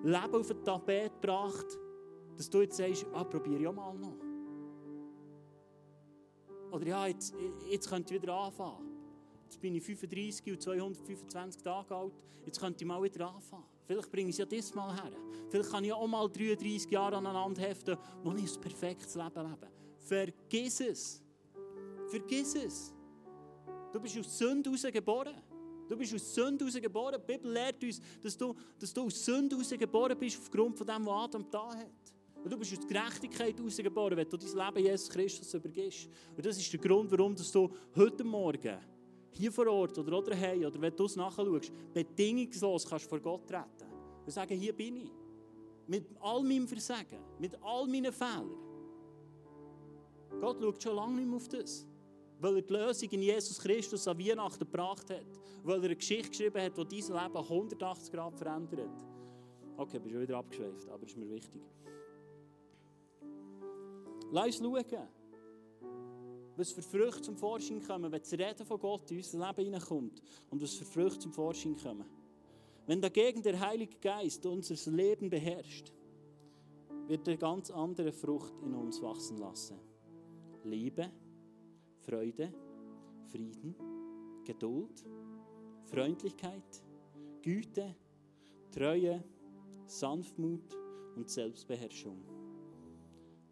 Leben 0.03 0.35
auf 0.35 0.47
den 0.47 0.63
Tapet 0.63 1.21
gebracht, 1.21 1.65
dass 2.37 2.49
du 2.49 2.61
jetzt 2.61 2.77
sagst, 2.77 3.05
ah, 3.13 3.23
probiere 3.23 3.61
ich 3.61 3.67
auch 3.67 3.73
mal 3.73 3.97
noch. 3.97 4.17
Oder 6.71 6.87
ja, 6.87 7.07
jetzt, 7.07 7.33
jetzt 7.69 7.89
könnt 7.89 8.11
ihr 8.11 8.21
wieder 8.21 8.35
anfangen. 8.35 8.95
Jetzt 9.45 9.61
bin 9.61 9.75
ich 9.75 9.83
35 9.83 10.51
und 10.51 10.61
225 10.61 11.61
Tage 11.63 11.95
alt. 11.95 12.13
Jetzt 12.45 12.59
könnte 12.59 12.83
ich 12.83 12.87
mal 12.87 13.01
wieder 13.01 13.33
anfangen. 13.33 13.63
Vielleicht 13.87 14.11
bringe 14.11 14.29
ich 14.29 14.35
es 14.35 14.39
ja 14.39 14.45
diesmal 14.45 14.93
her. 14.95 15.11
Vielleicht 15.49 15.71
kann 15.71 15.83
ich 15.83 15.93
auch 15.93 16.07
mal 16.07 16.27
33 16.27 16.89
Jahre 16.91 17.17
aneinander 17.17 17.61
heften, 17.61 17.97
wo 18.23 18.33
ich 18.33 18.55
ein 18.55 18.61
perfektes 18.61 19.15
Leben 19.15 19.49
lebe. 19.49 19.67
Vergiss 19.99 20.81
es. 20.81 21.23
Vergiss 22.09 22.55
es. 22.55 22.94
Du 23.95 24.01
bist 24.01 24.17
aus 24.17 24.37
Sünde 24.37 24.69
heraus 24.69 24.85
geboren. 24.91 25.35
Du 25.87 25.95
bist 25.95 26.13
aus 26.13 26.35
Sünde 26.35 26.65
heraus 26.65 26.81
geboren. 26.81 27.15
Die 27.17 27.31
Bibel 27.31 27.49
lehrt 27.49 27.81
uns, 27.81 28.01
dass 28.21 28.35
du, 28.35 28.53
dass 28.77 28.93
du 28.93 29.05
aus 29.05 29.23
Sünde 29.23 29.55
heraus 29.55 29.69
geboren 29.69 30.17
bist, 30.19 30.37
aufgrund 30.37 30.77
von 30.77 30.85
dem, 30.85 31.05
was 31.05 31.23
Adam 31.23 31.45
da 31.49 31.69
hat. 31.69 32.13
Und 32.43 32.51
du 32.51 32.57
bist 32.57 32.77
aus 32.77 32.85
Gerechtigkeit 32.85 33.57
herausgeboren, 33.57 34.17
wenn 34.17 34.27
du 34.27 34.35
dein 34.35 34.49
Leben 34.49 34.85
Jesus 34.85 35.09
Christus 35.09 35.53
übergibst. 35.53 36.09
Und 36.35 36.45
das 36.45 36.57
ist 36.57 36.73
der 36.73 36.79
Grund, 36.81 37.09
warum 37.09 37.37
du 37.37 37.71
heute 37.95 38.23
Morgen 38.25 38.77
hier 39.31 39.51
vor 39.53 39.67
Ort 39.67 39.97
oder 39.97 40.21
daheim 40.21 40.65
oder 40.65 40.81
wenn 40.81 40.93
du 40.93 41.05
es 41.05 41.15
nachschaust, 41.15 41.71
bedingungslos 41.93 42.85
kannst 42.85 43.07
vor 43.07 43.21
Gott 43.21 43.47
treten 43.47 43.89
und 44.25 44.31
sagen, 44.31 44.59
hier 44.59 44.73
bin 44.73 44.97
ich. 44.97 45.11
Mit 45.87 46.05
all 46.19 46.43
meinem 46.43 46.67
Versagen, 46.67 47.19
mit 47.39 47.55
all 47.63 47.87
meinen 47.87 48.11
Fehlern. 48.11 48.57
Gott 50.41 50.59
schaut 50.59 50.83
schon 50.83 50.95
lange 50.97 51.15
nicht 51.15 51.27
mehr 51.27 51.37
auf 51.37 51.47
das. 51.47 51.87
Weil 52.39 52.57
er 52.57 52.61
die 52.61 52.73
Lösung 52.73 53.09
in 53.09 53.21
Jesus 53.21 53.59
Christus 53.59 54.07
an 54.07 54.19
Weihnachten 54.19 54.59
gebracht 54.59 55.09
hat. 55.09 55.25
Weil 55.63 55.79
er 55.79 55.85
eine 55.85 55.95
Geschichte 55.95 56.29
geschrieben 56.29 56.61
hat, 56.61 56.77
die 56.77 57.01
dein 57.01 57.23
Leben 57.23 57.37
180 57.37 58.13
Grad 58.13 58.35
verändert. 58.35 59.03
Okay, 59.77 59.99
bin 59.99 60.11
schon 60.11 60.21
wieder 60.21 60.37
abgeschweift, 60.37 60.89
aber 60.89 61.05
ist 61.05 61.17
mir 61.17 61.29
wichtig. 61.29 61.61
Lass 64.31 64.45
uns 64.45 64.57
schauen 64.57 65.07
was 66.57 66.71
für 66.71 66.81
Früchte 66.81 67.21
zum 67.21 67.37
Vorschein 67.37 67.81
kommen, 67.81 68.11
wenn 68.11 68.21
das 68.21 68.31
Reden 68.33 68.65
von 68.65 68.79
Gott 68.79 69.11
in 69.11 69.17
unser 69.17 69.39
Leben 69.39 69.65
hineinkommt 69.65 70.21
und 70.49 70.61
was 70.61 70.73
für 70.73 70.85
Früchte 70.85 71.19
zum 71.19 71.33
Vorschein 71.33 71.75
kommen. 71.75 72.05
Wenn 72.87 73.01
dagegen 73.01 73.41
der 73.41 73.59
Heilige 73.59 73.97
Geist 73.99 74.45
unser 74.45 74.91
Leben 74.91 75.29
beherrscht, 75.29 75.91
wird 77.07 77.27
er 77.27 77.37
ganz 77.37 77.69
andere 77.71 78.11
Frucht 78.11 78.53
in 78.63 78.73
uns 78.73 79.01
wachsen 79.01 79.37
lassen. 79.37 79.77
Liebe, 80.63 81.11
Freude, 82.05 82.53
Frieden, 83.31 83.75
Geduld, 84.43 85.03
Freundlichkeit, 85.85 86.83
Güte, 87.41 87.95
Treue, 88.71 89.23
Sanftmut 89.87 90.77
und 91.15 91.29
Selbstbeherrschung. 91.29 92.23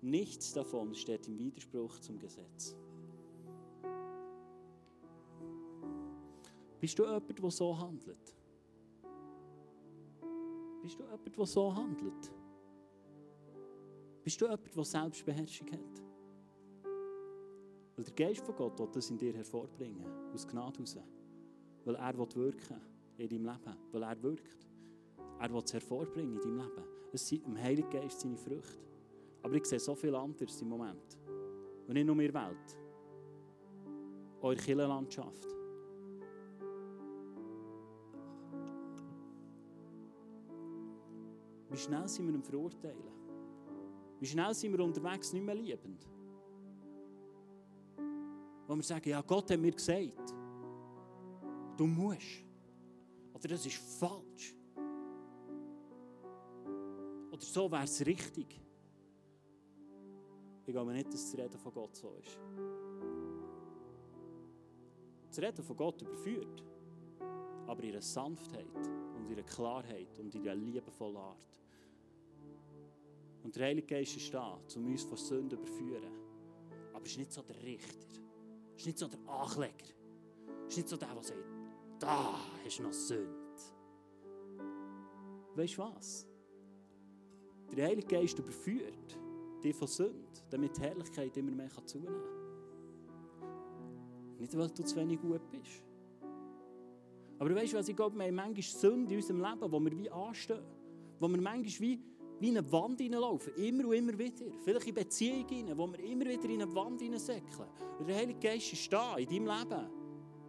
Nichts 0.01 0.53
davon 0.53 0.93
steht 0.93 1.27
im 1.27 1.39
Widerspruch 1.39 1.99
zum 1.99 2.19
Gesetz. 2.19 2.75
Bist 6.79 6.99
du 6.99 7.05
jemand, 7.05 7.39
der 7.39 7.51
so 7.51 7.77
handelt? 7.77 8.35
Bist 10.81 10.99
du 10.99 11.03
jemand, 11.03 11.37
der 11.37 11.45
so 11.45 11.73
handelt? 11.73 12.31
Bist 14.23 14.41
du 14.41 14.45
jemand, 14.45 14.75
der 14.75 14.83
Selbstbeherrschung 14.83 15.71
hat? 15.71 16.12
Weil 17.95 18.05
der 18.05 18.13
Geist 18.13 18.43
von 18.45 18.55
Gott 18.55 18.79
will 18.79 18.89
das 18.91 19.09
in 19.09 19.17
dir 19.17 19.33
hervorbringen, 19.33 20.05
aus 20.33 20.47
Gnade 20.47 20.77
heraus. 20.77 20.97
Weil 21.85 21.95
er 21.95 22.17
will 22.17 22.35
wirken 22.35 22.81
in 23.17 23.29
deinem 23.29 23.45
Leben, 23.45 23.77
weil 23.91 24.03
er 24.03 24.23
wirkt. 24.23 24.67
Er 25.39 25.53
will 25.53 25.61
es 25.63 25.73
hervorbringen 25.73 26.35
in 26.35 26.41
deinem 26.41 26.57
Leben. 26.57 26.83
Es 27.11 27.27
sind 27.27 27.45
im 27.45 27.57
Heiligen 27.57 27.89
Geist 27.89 28.21
seine 28.21 28.37
Früchte. 28.37 28.83
Aber 29.43 29.53
ich 29.55 29.65
sehe 29.65 29.79
so 29.79 29.93
viel 29.93 30.15
anderes 30.15 30.61
im 30.61 30.69
Moment. 30.69 31.17
Und 31.87 31.93
nicht 31.93 32.05
nur 32.05 32.19
in 32.19 32.31
der 32.31 32.33
Welt. 32.33 32.77
Eure 34.41 34.55
Kirchenlandschaft. 34.55 35.47
Wie 41.69 41.77
schnell 41.77 42.07
sind 42.07 42.27
wir 42.27 42.35
im 42.35 42.43
Verurteilen? 42.43 43.13
Wie 44.19 44.25
schnell 44.25 44.53
sind 44.53 44.77
wir 44.77 44.83
unterwegs 44.83 45.33
nicht 45.33 45.43
mehr 45.43 45.55
liebend? 45.55 46.07
Wo 48.67 48.75
wir 48.75 48.83
sagen, 48.83 49.09
ja, 49.09 49.21
Gott 49.21 49.51
hat 49.51 49.59
mir 49.59 49.71
gesagt, 49.71 50.33
du 51.77 51.85
musst. 51.85 52.43
Oder 53.33 53.47
das 53.49 53.65
ist 53.65 53.75
falsch. 53.99 54.55
Oder 57.31 57.41
so 57.41 57.71
wäre 57.71 57.83
es 57.83 58.05
richtig. 58.05 58.61
Ich 60.65 60.71
glaube 60.73 60.93
nicht, 60.93 61.13
dass 61.13 61.31
das 61.31 61.37
Reden 61.37 61.59
von 61.59 61.73
Gott 61.73 61.95
so 61.95 62.13
ist. 62.13 62.39
Das 65.27 65.39
Reden 65.39 65.63
von 65.63 65.75
Gott 65.75 66.01
überführt, 66.01 66.63
aber 67.67 67.83
ihre 67.83 68.01
Sanftheit 68.01 68.89
und 69.17 69.29
ihre 69.29 69.43
Klarheit 69.43 70.17
und 70.19 70.33
ihre 70.35 70.53
liebevolle 70.53 71.19
Art. 71.19 71.61
Und 73.43 73.55
der 73.55 73.65
Heilige 73.65 73.87
Geist 73.87 74.15
ist 74.15 74.33
da, 74.33 74.57
um 74.75 74.85
uns 74.85 75.03
von 75.03 75.17
Sünden 75.17 75.49
zu 75.49 75.55
überführen. 75.55 76.13
Aber 76.93 77.03
es 77.03 77.11
ist 77.11 77.17
nicht 77.17 77.33
so 77.33 77.41
der 77.41 77.61
Richter. 77.61 78.21
Ist 78.75 78.85
nicht 78.85 78.97
so 78.97 79.07
der 79.07 79.19
Ankläger. 79.27 79.93
Ist 80.67 80.77
nicht 80.77 80.89
so 80.89 80.97
der, 80.97 81.13
der 81.13 81.23
sagt, 81.23 81.39
da 81.99 82.35
hast 82.63 82.79
du 82.79 82.83
noch 82.83 82.93
Sünde. 82.93 83.43
Weißt 85.55 85.77
du 85.77 85.81
was? 85.83 86.27
Der 87.75 87.87
Heilige 87.87 88.07
Geist 88.07 88.37
überführt 88.37 89.17
dich 89.63 89.75
von 89.75 89.87
Sünde, 89.87 90.27
damit 90.49 90.75
die 90.77 90.81
Herrlichkeit 90.81 91.35
immer 91.37 91.51
mehr 91.51 91.69
zunehmen 91.85 92.13
kann. 92.13 92.43
Nicht, 94.39 94.57
weil 94.57 94.69
du 94.69 94.83
zu 94.83 94.95
wenig 94.97 95.21
gut 95.21 95.41
bist. 95.49 95.83
Aber 97.39 97.55
weißt 97.55 97.73
du 97.73 97.77
was, 97.77 97.87
ich 97.87 97.95
glaube, 97.95 98.17
wir 98.17 98.25
haben 98.25 98.35
manchmal 98.35 98.61
Sünde 98.61 99.13
in 99.13 99.19
unserem 99.19 99.41
Leben, 99.41 99.71
wo 99.71 99.79
wir 99.79 99.97
wie 99.97 100.09
anstehen. 100.09 100.63
Wo 101.19 101.27
wir 101.27 101.41
manchmal 101.41 101.79
wie, 101.79 101.99
in 102.43 102.57
eine 102.57 102.71
Wand 102.71 102.99
hineinlaufen. 102.99 103.53
Immer 103.55 103.87
und 103.87 103.93
immer 103.93 104.17
wieder. 104.17 104.45
Vielleicht 104.63 104.87
in 104.87 104.93
Beziehungen, 104.93 105.77
wo 105.77 105.87
wir 105.87 105.99
immer 105.99 106.25
wieder 106.25 106.45
in 106.45 106.61
eine 106.61 106.75
Wand 106.75 107.01
hineinsäckeln. 107.01 107.69
Und 107.99 108.07
der 108.07 108.17
Heilige 108.17 108.39
Geist 108.39 108.73
ist 108.73 108.85
in 108.85 108.91
deinem 108.91 109.29
Leben. 109.29 109.89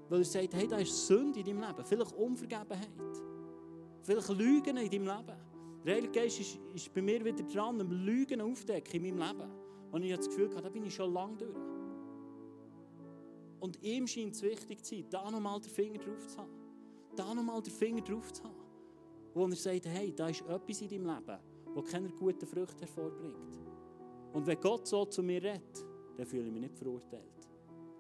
Weil 0.09 0.19
er 0.19 0.25
sagt, 0.25 0.55
hey, 0.55 0.67
da 0.67 0.79
ist 0.79 1.07
Sünde 1.07 1.41
in 1.41 1.47
deinem 1.47 1.61
Leben. 1.61 1.85
Vielleicht 1.85 2.13
Unvergebenheit. 2.13 2.89
Vielleicht 4.03 4.29
Lügen 4.31 4.77
in 4.77 4.91
deinem 4.91 5.07
Leben. 5.07 5.39
Der 5.85 5.95
Heilige 5.97 6.13
Geist 6.13 6.41
ist, 6.41 6.59
ist 6.75 6.93
bei 6.93 7.03
mir 7.03 7.25
wieder 7.25 7.43
dran, 7.45 7.81
am 7.81 7.91
Lügen 7.91 8.41
aufdecken 8.41 9.05
in 9.05 9.17
meinem 9.17 9.39
Leben. 9.39 9.51
Und 9.93 10.03
ich 10.03 10.13
habe 10.13 10.23
das 10.23 10.29
Gefühl, 10.29 10.49
da 10.49 10.69
bin 10.69 10.85
ich 10.85 10.95
schon 10.95 11.13
lange 11.13 11.37
durch. 11.37 11.55
Und 13.61 13.83
ihm 13.83 14.07
scheint 14.07 14.35
es 14.35 14.43
wichtig 14.43 14.85
zu 14.85 14.97
sein, 14.97 15.07
da 15.11 15.31
nochmal 15.31 15.61
den 15.61 15.71
Finger 15.71 15.99
drauf 15.99 16.27
zu 16.27 16.39
haben. 16.39 16.51
Da 17.15 17.33
nochmal 17.33 17.63
den 17.63 17.73
Finger 17.73 18.03
drauf 18.03 18.33
zu 18.33 18.43
haben. 18.43 18.57
Wo 19.33 19.47
er 19.47 19.57
sagt, 19.57 19.87
hey, 19.87 20.13
da 20.15 20.29
ist 20.29 20.43
etwas 20.43 20.81
in 20.81 20.89
deinem 20.89 21.07
Leben, 21.07 21.39
das 21.75 21.91
keine 21.91 22.09
guten 22.11 22.47
Früchte 22.47 22.81
hervorbringt. 22.81 23.59
Und 24.33 24.47
wenn 24.47 24.61
Gott 24.61 24.87
so 24.87 25.05
zu 25.05 25.23
mir 25.23 25.43
redet, 25.43 25.85
dann 26.17 26.27
fühle 26.27 26.47
ich 26.47 26.53
mich 26.53 26.63
nicht 26.63 26.77
verurteilt. 26.77 27.49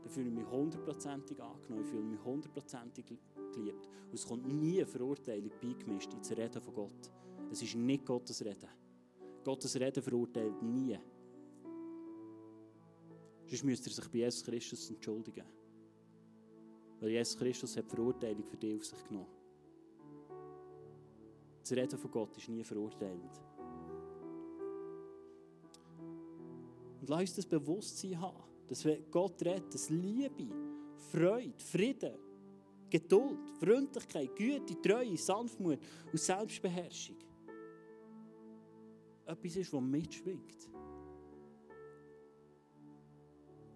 Dann 0.02 0.10
fühle 0.10 0.28
ich 0.28 0.34
mich 0.34 0.46
hundertprozentig 0.46 1.40
angenommen, 1.40 1.84
ich 1.84 1.90
fühle 1.90 2.02
mich 2.02 2.24
hundertprozentig 2.24 3.04
geliebt. 3.52 3.88
Und 4.06 4.14
es 4.14 4.26
kommt 4.26 4.46
nie 4.46 4.78
eine 4.78 4.86
Verurteilung 4.86 5.50
beigemischt 5.60 6.12
ins 6.12 6.30
Reden 6.30 6.60
von 6.60 6.74
Gott. 6.74 7.10
Es 7.50 7.62
ist 7.62 7.74
nicht 7.74 8.04
Gottes 8.04 8.44
Reden. 8.44 8.68
Gottes 9.44 9.76
Reden 9.76 10.02
verurteilt 10.02 10.62
nie. 10.62 10.98
Sonst 13.46 13.64
müsste 13.64 13.90
er 13.90 13.94
sich 13.94 14.08
bei 14.08 14.18
Jesus 14.18 14.44
Christus 14.44 14.90
entschuldigen. 14.90 15.44
Weil 17.00 17.10
Jesus 17.10 17.36
Christus 17.36 17.76
hat 17.76 17.88
Verurteilung 17.88 18.44
für 18.44 18.56
dich 18.56 18.76
auf 18.76 18.84
sich 18.84 19.04
genommen. 19.04 19.26
Das 21.60 21.72
Reden 21.72 21.98
von 21.98 22.10
Gott 22.10 22.36
ist 22.36 22.48
nie 22.48 22.64
verurteilend. 22.64 23.40
Und 27.04 27.10
lass 27.10 27.20
uns 27.20 27.34
das 27.34 27.44
Bewusstsein 27.46 28.18
haben, 28.18 28.42
dass 28.66 28.82
wenn 28.82 29.10
Gott 29.10 29.34
redet, 29.42 29.74
dass 29.74 29.90
Liebe, 29.90 30.48
Freude, 31.12 31.52
Frieden, 31.58 32.14
Geduld, 32.88 33.50
Freundlichkeit, 33.60 34.34
Güte, 34.34 34.80
Treue, 34.80 35.14
Sanftmut 35.18 35.80
und 36.10 36.18
Selbstbeherrschung 36.18 37.16
etwas 39.26 39.56
ist, 39.56 39.70
das 39.70 39.80
mitschwingt. 39.82 40.70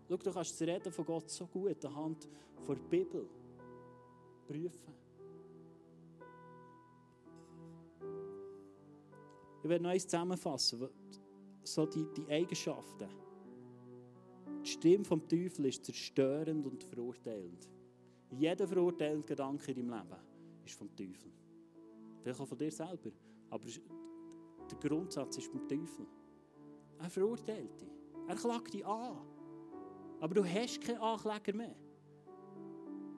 Schau, 0.09 0.17
du 0.17 0.33
kannst 0.33 0.59
das 0.59 0.67
Reden 0.67 0.91
von 0.91 1.05
Gott 1.05 1.29
so 1.29 1.47
gut 1.49 1.85
anhand 1.85 2.27
der 2.67 2.75
Bibel 2.77 3.29
prüfen. 4.47 4.95
Ich 9.63 9.69
werde 9.69 9.85
noch 9.85 9.91
eins 9.91 10.05
zusammenfassen. 10.05 10.89
So 11.69 11.85
die, 11.85 12.07
die 12.17 12.27
Eigenschaften. 12.33 13.09
Die 14.65 14.71
Stimme 14.71 15.05
vom 15.05 15.29
Teufel 15.29 15.67
ist 15.67 15.85
zerstörend 15.85 16.67
und 16.67 16.83
verurteilend. 16.83 17.69
Jeder 18.31 18.67
verurteilende 18.67 19.27
Gedanke 19.27 19.73
in 19.73 19.87
deinem 19.87 19.91
Leben 19.91 20.21
ist 20.65 20.79
vom 20.79 20.89
Teufel. 20.97 21.31
Vielleicht 22.23 22.41
auch 22.41 22.49
von 22.49 22.57
dir 22.57 22.73
selber. 22.73 23.11
Aber 23.51 23.67
der 23.67 24.79
Grundsatz 24.89 25.37
ist 25.37 25.53
beim 25.53 25.69
Teufel. 25.69 26.07
Er 27.01 27.11
verurteilt 27.11 27.81
dich. 27.83 27.93
Er 28.27 28.37
klagt 28.37 28.73
dich 28.73 28.87
an. 28.87 29.19
Aber 30.21 30.35
du 30.35 30.45
hast 30.45 30.81
keinen 30.81 31.03
Ankläger 31.03 31.55
mehr. 31.55 31.77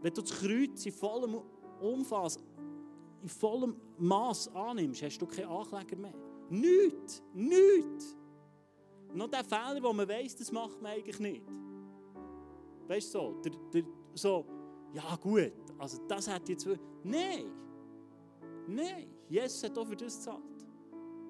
Wenn 0.03 0.13
du 0.13 0.23
das 0.23 0.33
Kreuz 0.33 0.85
in 0.87 0.93
vollem 0.93 1.41
Umfass, 1.81 2.37
in 3.23 3.29
vollem 3.29 3.77
Maß 3.97 4.49
annimmst, 4.57 5.03
hast 5.03 5.19
du 5.19 5.27
keinen 5.27 5.49
Ankläger 5.49 5.97
mehr. 5.97 6.15
Nichts! 6.49 7.23
Nichts! 7.33 8.17
Noch 9.15 9.29
der 9.29 9.45
Fehler, 9.45 9.83
wo 9.83 9.93
man 9.93 10.09
weiss, 10.09 10.37
das 10.37 10.53
macht 10.53 10.81
man 10.81 10.93
eigentlich 10.93 11.19
nicht. 11.19 11.43
Weißt 12.87 13.15
du 13.15 13.19
so? 13.19 13.41
Der, 13.43 13.53
der, 13.73 13.85
so, 14.15 14.45
ja 14.93 15.17
gut, 15.17 15.53
also 15.79 15.99
das 16.09 16.29
hat 16.29 16.49
jetzt. 16.49 16.67
Nein! 17.03 17.53
Nein! 18.67 19.09
Jesus 19.29 19.63
hat 19.63 19.79
auch 19.79 19.87
für 19.87 19.97
das 19.97 20.17
gezahlt. 20.17 20.43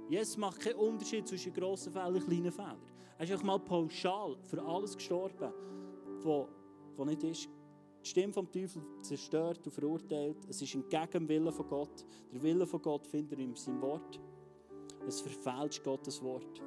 Jesus 0.09 0.37
macht 0.37 0.61
keinen 0.61 0.76
Unterschied 0.76 1.28
zwischen 1.28 1.53
grossen 1.53 1.93
Fehlern 1.93 2.14
und 2.14 2.26
kleinen 2.26 2.51
Fehlern. 2.51 2.81
Er 3.18 3.24
ist 3.24 3.33
einfach 3.33 3.45
mal 3.45 3.59
pauschal 3.59 4.37
für 4.43 4.62
alles 4.62 4.97
gestorben, 4.97 5.53
was 6.24 7.07
nicht 7.07 7.22
ist. 7.22 7.49
Die 8.03 8.09
Stimme 8.09 8.33
vom 8.33 8.51
Teufel 8.51 8.83
zerstört 9.03 9.61
und 9.64 9.72
verurteilt. 9.72 10.39
Es 10.49 10.62
ist 10.62 10.74
entgegen 10.74 11.11
dem 11.12 11.28
Willen 11.28 11.53
von 11.53 11.68
Gott. 11.68 12.05
Der 12.33 12.43
Wille 12.43 12.66
von 12.66 12.81
Gott 12.81 13.07
findet 13.07 13.39
er 13.39 13.45
in 13.45 13.55
seinem 13.55 13.83
Wort. 13.83 14.18
Es 15.07 15.20
verfälscht 15.20 15.85
Gottes 15.85 16.22
Wort. 16.22 16.62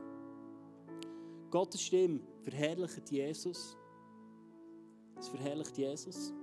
Gottes 1.54 1.84
Stimme 1.84 2.20
verherrlicht 2.42 3.12
Jesus. 3.12 3.78
Es 5.20 5.28
verherrlicht 5.28 5.78
Jesus. 5.78 6.34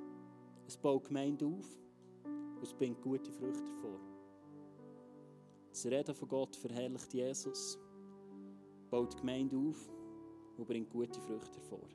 Es 0.68 0.76
baut 0.76 1.08
Gemeinde 1.08 1.46
auf. 1.46 1.66
Und 2.22 2.62
es 2.62 2.72
bringt 2.72 3.02
gute 3.02 3.32
Früchte 3.32 3.64
hervor. 3.64 3.98
Das 5.70 5.84
Reden 5.86 6.14
von 6.14 6.28
Gott 6.28 6.54
verherrlicht 6.54 7.12
Jesus, 7.12 7.76
baut 8.88 9.16
Gemeinde 9.16 9.56
auf 9.56 9.90
und 10.56 10.68
bringt 10.68 10.88
gute 10.90 11.20
Früchte 11.20 11.58
hervor. 11.58 11.88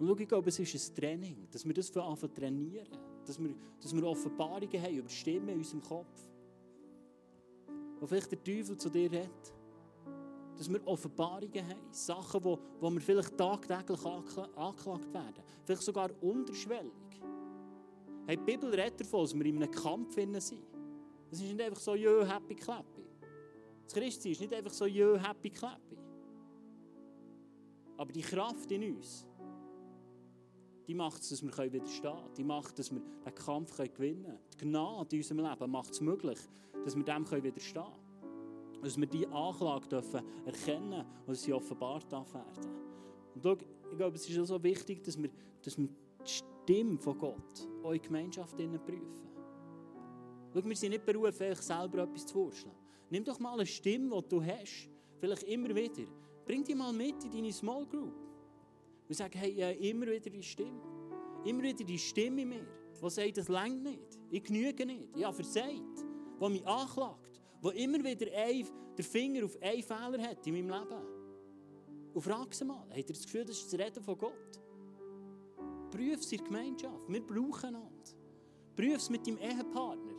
Und 0.00 0.08
schau, 0.08 0.16
ich 0.16 0.28
glaube, 0.28 0.48
es 0.48 0.58
ist 0.58 0.90
ein 0.90 0.96
Training, 0.96 1.46
dass 1.52 1.64
wir 1.64 1.74
das 1.74 1.90
von 1.90 2.02
Anfang 2.02 2.34
trainieren. 2.34 2.88
Dass 3.24 3.38
wir, 3.38 3.54
dass 3.80 3.94
wir 3.94 4.02
Offenbarungen 4.02 4.82
haben 4.82 4.96
über 4.96 5.08
Stimmen 5.10 5.50
in 5.50 5.58
unserem 5.58 5.82
Kopf. 5.84 6.26
Wo 8.00 8.06
vielleicht 8.08 8.32
der 8.32 8.42
Teufel 8.42 8.76
zu 8.76 8.90
dir 8.90 9.12
redet. 9.12 9.55
Dass 10.56 10.70
wir 10.70 10.86
Offenbarungen 10.86 11.68
haben. 11.68 11.92
Sachen, 11.92 12.42
wo, 12.42 12.58
wo 12.80 12.90
wir 12.90 13.00
vielleicht 13.00 13.36
tagtäglich 13.36 14.04
angeklagt 14.04 15.12
werden. 15.12 15.42
Vielleicht 15.64 15.82
sogar 15.82 16.10
unterschwellig. 16.22 16.92
Hey, 18.26 18.36
die 18.36 18.42
Bibel 18.42 18.70
redet 18.70 19.00
davon, 19.00 19.22
dass 19.22 19.34
wir 19.34 19.46
in 19.46 19.62
einem 19.62 19.70
Kampf 19.70 20.14
sind. 20.14 20.34
Es 20.34 20.50
ist 20.50 20.62
nicht 21.40 21.60
einfach 21.60 21.80
so, 21.80 21.94
jö, 21.94 22.24
happy, 22.26 22.54
clappy. 22.54 23.04
Das 23.84 23.94
Christsein 23.94 24.32
ist 24.32 24.40
nicht 24.40 24.54
einfach 24.54 24.72
so, 24.72 24.86
jö, 24.86 25.18
happy, 25.18 25.50
clappy. 25.50 25.98
Aber 27.96 28.12
die 28.12 28.22
Kraft 28.22 28.70
in 28.70 28.96
uns, 28.96 29.26
die 30.86 30.94
macht 30.94 31.22
es, 31.22 31.30
dass 31.30 31.42
wir 31.42 31.72
widerstehen 31.72 32.12
können. 32.12 32.34
Die 32.36 32.44
macht, 32.44 32.78
dass 32.78 32.92
wir 32.92 33.00
den 33.00 33.34
Kampf 33.34 33.76
gewinnen 33.76 34.24
können. 34.24 34.38
Die 34.54 34.64
Gnade 34.64 35.16
in 35.16 35.22
unserem 35.22 35.38
Leben 35.38 35.70
macht 35.70 35.90
es 35.92 36.00
möglich, 36.00 36.38
dass 36.84 36.96
wir 36.96 37.04
dem 37.04 37.30
widerstehen 37.30 37.84
können. 37.84 38.05
Dass 38.82 38.96
wir 38.96 39.06
diese 39.06 39.28
Anklage 39.32 39.88
dürfen 39.88 40.22
erkennen 40.44 41.04
und 41.26 41.34
sie 41.34 41.52
offenbart 41.52 42.10
werden. 42.10 42.24
Und 43.34 43.42
schau, 43.42 43.56
ich 43.90 43.96
glaube, 43.96 44.16
es 44.16 44.28
ist 44.28 44.38
auch 44.38 44.44
so 44.44 44.62
wichtig, 44.62 45.02
dass 45.02 45.20
wir, 45.20 45.30
dass 45.62 45.76
wir 45.78 45.88
die 45.88 46.30
Stimme 46.30 46.98
von 46.98 47.18
Gott 47.18 47.68
auch 47.82 47.92
in 47.92 48.02
Gemeinschaft 48.02 48.56
prüfen. 48.56 49.26
Schau, 50.52 50.64
wir 50.64 50.76
sind 50.76 50.90
nicht 50.90 51.04
berufen, 51.04 51.42
euch 51.42 51.60
selber 51.60 52.02
etwas 52.02 52.26
zu 52.26 52.34
wurschteln. 52.36 52.74
Nimm 53.10 53.24
doch 53.24 53.38
mal 53.38 53.54
eine 53.54 53.66
Stimme, 53.66 54.22
die 54.22 54.28
du 54.28 54.42
hast, 54.42 54.88
vielleicht 55.18 55.42
immer 55.44 55.74
wieder. 55.74 56.10
Bring 56.44 56.64
die 56.64 56.74
mal 56.74 56.92
mit 56.92 57.24
in 57.24 57.30
deine 57.30 57.52
Small 57.52 57.86
Group. 57.86 58.14
Und 59.08 59.14
sag, 59.14 59.34
hey, 59.34 59.50
ich 59.50 59.62
habe 59.62 59.74
immer 59.74 60.06
wieder 60.06 60.30
die 60.30 60.42
Stimme. 60.42 60.80
Immer 61.44 61.62
wieder 61.62 61.84
die 61.84 61.98
Stimme 61.98 62.42
in 62.42 62.48
mir, 62.48 62.66
die 63.00 63.10
sagt, 63.10 63.36
das 63.36 63.48
längt 63.48 63.82
nicht. 63.82 64.18
Ich 64.30 64.42
genüge 64.42 64.84
nicht. 64.84 65.16
Ich 65.16 65.24
habe 65.24 65.34
versagt. 65.34 66.04
Die 66.40 66.48
mich 66.48 66.66
anklagt. 66.66 67.35
Die 67.66 67.82
immer 67.82 68.02
wieder 68.04 68.26
ein, 68.36 68.66
den 68.96 69.04
Finger 69.04 69.44
auf 69.44 69.60
einen 69.60 69.82
Fehler 69.82 70.22
hat 70.22 70.46
in 70.46 70.54
meinem 70.54 70.68
Leben. 70.68 71.02
Und 72.14 72.22
frag 72.22 72.54
sie 72.54 72.64
mal, 72.64 72.86
habt 72.88 72.96
ihr 72.96 73.04
das 73.04 73.24
Gefühl, 73.24 73.44
das 73.44 73.58
ist 73.58 73.72
das 73.72 73.80
Reden 73.80 74.02
von 74.02 74.16
Gott? 74.16 74.60
Prüf 75.90 76.20
es 76.20 76.32
in 76.32 76.38
der 76.38 76.46
Gemeinschaft. 76.46 77.08
Wir 77.08 77.26
brauchen 77.26 77.66
einander. 77.66 78.10
Prüf 78.74 78.96
es 78.96 79.10
mit 79.10 79.26
deinem 79.26 79.38
Ehepartner. 79.38 80.14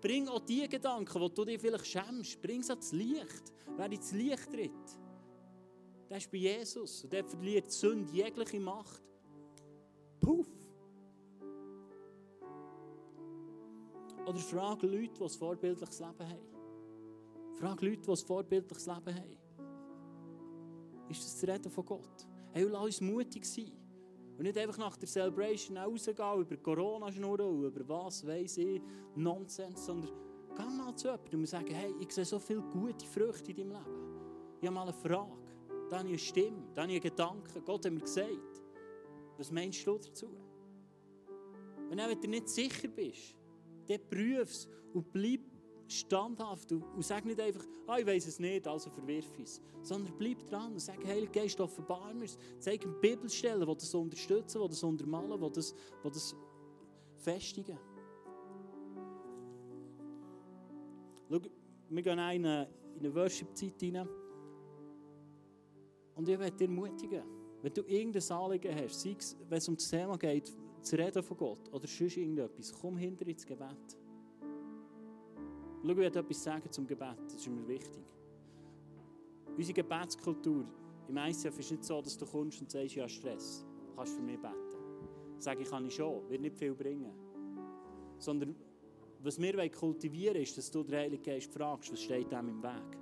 Bring 0.00 0.28
auch 0.28 0.40
die 0.40 0.68
Gedanken, 0.68 1.20
die 1.20 1.34
du 1.34 1.44
dir 1.44 1.58
vielleicht 1.58 1.86
schämst, 1.86 2.40
bring 2.40 2.62
sie 2.62 2.70
ans 2.70 2.92
Licht. 2.92 3.52
Wer 3.76 3.92
ins 3.92 4.12
Licht 4.12 4.50
tritt, 4.50 4.70
der 6.08 6.18
ist 6.18 6.30
bei 6.30 6.38
Jesus 6.38 7.04
und 7.04 7.12
der 7.12 7.24
verliert 7.24 7.66
die 7.66 7.74
Sünde 7.74 8.12
jegliche 8.12 8.60
Macht. 8.60 9.02
Puff! 10.20 10.48
Oder 14.26 14.38
frage 14.38 14.86
Leute, 14.86 15.14
die 15.14 15.22
ein 15.22 15.30
vorbildliches 15.30 16.00
Leben 16.00 16.28
haben. 16.28 16.57
Frag 17.58 17.82
Leute, 17.82 18.02
die 18.02 18.10
ein 18.10 18.16
vorbildliches 18.16 18.86
Leben 18.86 19.14
haben. 19.16 19.36
Ist 21.08 21.24
das 21.24 21.40
das 21.40 21.48
Reden 21.48 21.70
von 21.70 21.84
Gott? 21.84 22.28
Hey, 22.52 22.62
lass 22.70 22.84
uns 22.84 23.00
mutig 23.00 23.44
sein. 23.44 23.72
Und 24.36 24.44
nicht 24.44 24.56
einfach 24.56 24.78
nach 24.78 24.96
der 24.96 25.08
Celebration 25.08 25.76
rausgehen, 25.76 26.40
über 26.40 26.56
Corona 26.58 27.10
schnurren, 27.10 27.64
über 27.64 27.88
was 27.88 28.24
weiß 28.24 28.58
ich, 28.58 28.80
Nonsens, 29.16 29.86
sondern 29.86 30.12
geh 30.56 30.62
mal 30.62 30.94
zu 30.94 31.08
jemandem 31.08 31.40
und 31.40 31.46
sagen, 31.46 31.74
hey, 31.74 31.92
ich 31.98 32.12
sehe 32.12 32.24
so 32.24 32.38
viele 32.38 32.62
gute 32.62 33.04
Früchte 33.04 33.50
in 33.50 33.56
deinem 33.56 33.70
Leben. 33.70 34.58
Ich 34.60 34.66
habe 34.68 34.74
mal 34.76 34.82
eine 34.82 34.92
Frage, 34.92 35.32
da 35.90 35.98
habe 35.98 36.06
ich 36.06 36.12
eine 36.12 36.18
Stimme, 36.18 36.62
da 36.76 36.82
habe 36.82 36.92
ich 36.92 37.02
einen 37.02 37.10
Gedanken. 37.10 37.64
Gott 37.64 37.84
hat 37.84 37.92
mir 37.92 38.00
gesagt, 38.00 38.62
was 39.36 39.50
meinst 39.50 39.84
du 39.84 39.98
dazu? 39.98 40.28
Und 41.90 42.00
auch 42.00 42.08
wenn 42.08 42.20
du 42.20 42.28
nicht 42.28 42.48
sicher 42.48 42.86
bist, 42.86 43.34
dann 43.88 43.98
prüf 44.08 44.48
es 44.48 44.68
und 44.94 45.10
bleib 45.12 45.40
standhaft 45.88 46.70
und, 46.72 47.04
sag 47.04 47.24
nicht 47.24 47.40
einfach, 47.40 47.64
ah, 47.86 47.98
ich 47.98 48.06
weiß 48.06 48.26
es 48.26 48.38
nicht, 48.38 48.66
also 48.66 48.90
verwirf 48.90 49.38
es. 49.38 49.60
Sondern 49.82 50.12
bleib 50.18 50.46
dran 50.46 50.72
und 50.72 50.80
sag, 50.80 51.04
Heiliger 51.04 51.32
Geist, 51.32 51.60
offenbar 51.60 52.12
mir 52.14 52.26
Zeig 52.58 52.84
mir 52.84 52.92
Bibelstellen, 52.92 53.66
die 53.66 53.74
das 53.74 53.94
unterstützen, 53.94 54.60
die 54.62 54.68
das 54.68 54.82
untermalen, 54.82 55.40
die 55.40 55.52
das, 55.52 55.74
die 56.04 56.10
das 56.10 56.36
festigen. 57.16 57.78
Schau, 61.28 61.40
wir 61.90 62.02
gehen 62.02 62.12
in 62.12 62.18
eine, 62.18 62.68
in 62.94 63.00
eine 63.00 63.14
Worship-Zeit 63.14 63.82
rein. 63.82 64.08
Und 66.14 66.28
ich 66.28 66.38
möchte 66.38 66.56
dir 66.56 66.64
ermutigen, 66.64 67.22
wenn 67.62 67.72
du 67.72 67.82
irgendein 67.82 68.30
Anliegen 68.30 68.74
hast, 68.74 69.00
sei 69.00 69.16
es, 69.18 69.36
wenn 69.48 69.58
es 69.58 69.68
um 69.68 69.76
das 69.76 69.88
Thema 69.88 70.16
geht, 70.16 70.52
zu 70.82 70.96
reden 70.96 71.22
von 71.22 71.36
Gott 71.36 71.72
oder 71.72 71.86
sonst 71.86 72.16
irgendetwas, 72.16 72.72
komm 72.72 72.96
hinter 72.96 73.26
ins 73.26 73.44
Gebet. 73.44 73.96
Schau, 75.82 75.90
ich 75.90 75.96
werde 75.96 76.18
etwas 76.18 76.42
sagen 76.42 76.70
zum 76.70 76.86
Gebet, 76.86 77.16
das 77.24 77.34
ist 77.34 77.48
mir 77.48 77.66
wichtig. 77.66 78.04
Unsere 79.56 79.74
Gebetskultur 79.74 80.64
im 81.08 81.16
ICF 81.16 81.58
ist 81.58 81.70
nicht 81.70 81.84
so, 81.84 82.02
dass 82.02 82.16
du 82.16 82.26
kommst 82.26 82.60
und 82.60 82.70
sagst, 82.70 82.94
ja 82.94 83.08
Stress, 83.08 83.64
kannst 83.96 84.14
für 84.14 84.22
mich 84.22 84.40
beten. 84.40 84.54
Sage 85.38 85.62
ich, 85.62 85.70
kann 85.70 85.86
ich 85.86 85.94
schon, 85.94 86.28
wird 86.28 86.40
nicht 86.40 86.56
viel 86.56 86.74
bringen. 86.74 87.12
Sondern 88.18 88.56
was 89.20 89.40
wir 89.40 89.70
kultivieren 89.70 90.34
wollen, 90.34 90.42
ist, 90.42 90.58
dass 90.58 90.70
du 90.70 90.82
den 90.82 90.96
Heiligen 90.96 91.22
Geist 91.22 91.52
fragst, 91.52 91.92
was 91.92 92.02
steht 92.02 92.30
dem 92.30 92.48
im 92.48 92.62
Weg. 92.62 92.98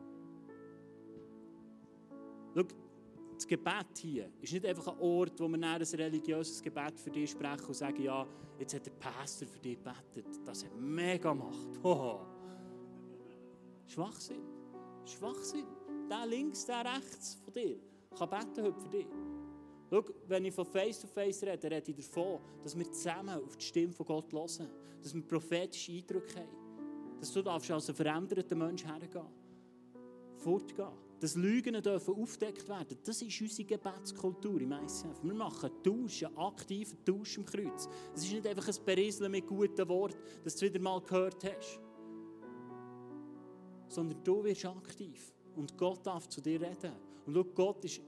Schau, 2.55 2.63
das 3.35 3.47
Gebet 3.47 3.99
hier 3.99 4.31
ist 4.41 4.53
nicht 4.53 4.65
einfach 4.65 4.89
ein 4.89 4.99
Ort, 4.99 5.39
wo 5.41 5.49
wir 5.49 5.63
ein 5.63 5.83
religiöses 5.83 6.63
Gebet 6.63 6.99
für 6.99 7.11
dich 7.11 7.31
sprechen 7.31 7.67
und 7.67 7.75
sagen, 7.75 8.03
ja, 8.03 8.27
jetzt 8.59 8.75
hat 8.75 8.87
der 8.87 8.93
Pastor 8.93 9.47
für 9.47 9.59
dich 9.59 9.77
gebetet. 9.77 10.41
Das 10.45 10.65
hat 10.65 10.75
mega 10.75 11.35
Macht. 11.35 11.83
Hoho. 11.83 12.36
Schwachsinn. 13.87 14.43
Schwachsinn. 15.05 15.67
Der 16.11 16.27
links, 16.27 16.65
der 16.67 16.85
rechts 16.85 17.35
von 17.45 17.53
dir 17.53 17.79
kann 18.17 18.31
beten 18.31 18.65
heute 18.65 18.81
für 18.81 18.89
dich. 18.89 19.07
Schau, 19.91 20.03
wenn 20.27 20.45
ich 20.45 20.55
von 20.55 20.65
Face-to-Face 20.65 21.43
-face 21.43 21.47
rede, 21.47 21.71
rede 21.71 21.91
ich 21.91 21.97
davon, 21.97 22.41
dass 22.63 22.77
wir 22.77 22.91
zusammen 22.91 23.43
auf 23.43 23.57
die 23.57 23.65
Stimme 23.65 23.93
von 23.93 24.07
Gott 24.07 24.33
hören. 24.33 24.71
Dass 25.03 25.15
wir 25.15 25.23
prophetische 25.23 25.93
Eindrücke 25.93 26.41
haben. 26.41 27.21
Dass 27.21 27.33
du 27.33 27.43
als 27.43 27.71
ein 27.71 27.95
veränderter 27.95 28.57
Mensch 28.57 28.85
hergehen. 28.85 29.27
Fortgehen. 30.37 30.93
Dass 31.21 31.37
Lügen 31.37 31.81
dürfen 31.81 32.15
aufgedeckt 32.15 32.69
werden. 32.69 32.99
Das 33.05 33.23
ist 33.23 33.41
unsere 33.41 33.67
Gebetskultur 33.67 34.61
im 34.61 34.73
ICF. 34.73 35.23
Wir 35.23 35.35
machen 35.35 35.71
Tausch, 35.83 36.25
einen 36.25 36.37
aktiven 36.37 37.05
Tausch 37.05 37.39
im 37.39 37.47
Kreuz. 37.47 37.89
Es 38.15 38.25
ist 38.25 38.33
nicht 38.33 38.47
einfach 38.47 38.69
ein 38.69 38.85
Berieseln 38.85 39.31
mit 39.31 39.47
guten 39.47 39.89
Worten, 39.89 40.19
das 40.45 40.57
du 40.57 40.67
wieder 40.67 40.81
mal 40.81 41.01
gehört 41.01 41.43
hast 41.45 41.81
sondern 43.89 44.23
du 44.23 44.45
wirst 44.45 44.65
aktiv. 44.65 45.33
Und 45.55 45.77
Gott 45.77 46.07
darf 46.07 46.29
zu 46.29 46.41
dir 46.41 46.61
reden. 46.61 46.93
Und 47.25 47.35
schau, 47.35 47.45
Gott 47.45 47.85
ist, 47.85 48.01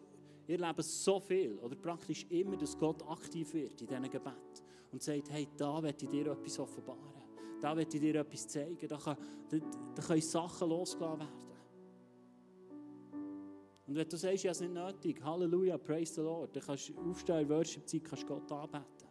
ihr 0.47 0.59
Leben 0.59 0.83
so 0.83 1.19
viel, 1.21 1.59
oder 1.59 1.77
praktisch 1.77 2.27
immer, 2.31 2.57
dass 2.57 2.77
Gott 2.77 3.03
aktiv 3.09 3.53
wird 3.55 3.81
in 3.81 3.87
diesen 3.87 4.11
Gebet 4.11 4.63
und 4.93 5.03
sagt, 5.03 5.31
hey, 5.31 5.49
da 5.57 5.83
werde 5.83 6.05
ich 6.05 6.11
dir 6.11 6.27
etwas 6.31 6.59
offenbaren. 6.59 7.01
Da 7.61 7.77
werde 7.77 7.97
ich 7.97 8.01
dir 8.01 8.15
etwas 8.15 8.47
zeigen. 8.47 8.89
Da, 8.89 8.97
kann, 8.97 9.17
da, 9.49 9.59
da 9.95 10.03
können 10.03 10.21
Sachen 10.21 10.69
losgelassen 10.69 11.21
werden. 11.21 11.49
Und 13.87 13.95
wenn 13.95 14.09
du 14.09 14.17
sagst, 14.19 14.45
ja, 14.45 14.51
es 14.51 14.61
ist 14.61 14.69
nicht 14.69 14.75
nötig, 14.75 15.25
Halleluja, 15.25 15.79
praise 15.79 16.15
the 16.15 16.21
Lord, 16.21 16.55
dann 16.55 16.63
kannst 16.63 16.91
du 16.91 17.11
aufstehen 17.11 17.41
in 17.41 17.49
Worship-Zeit, 17.49 18.05
kannst 18.05 18.27
Gott 18.27 18.53
anbeten. 18.53 19.09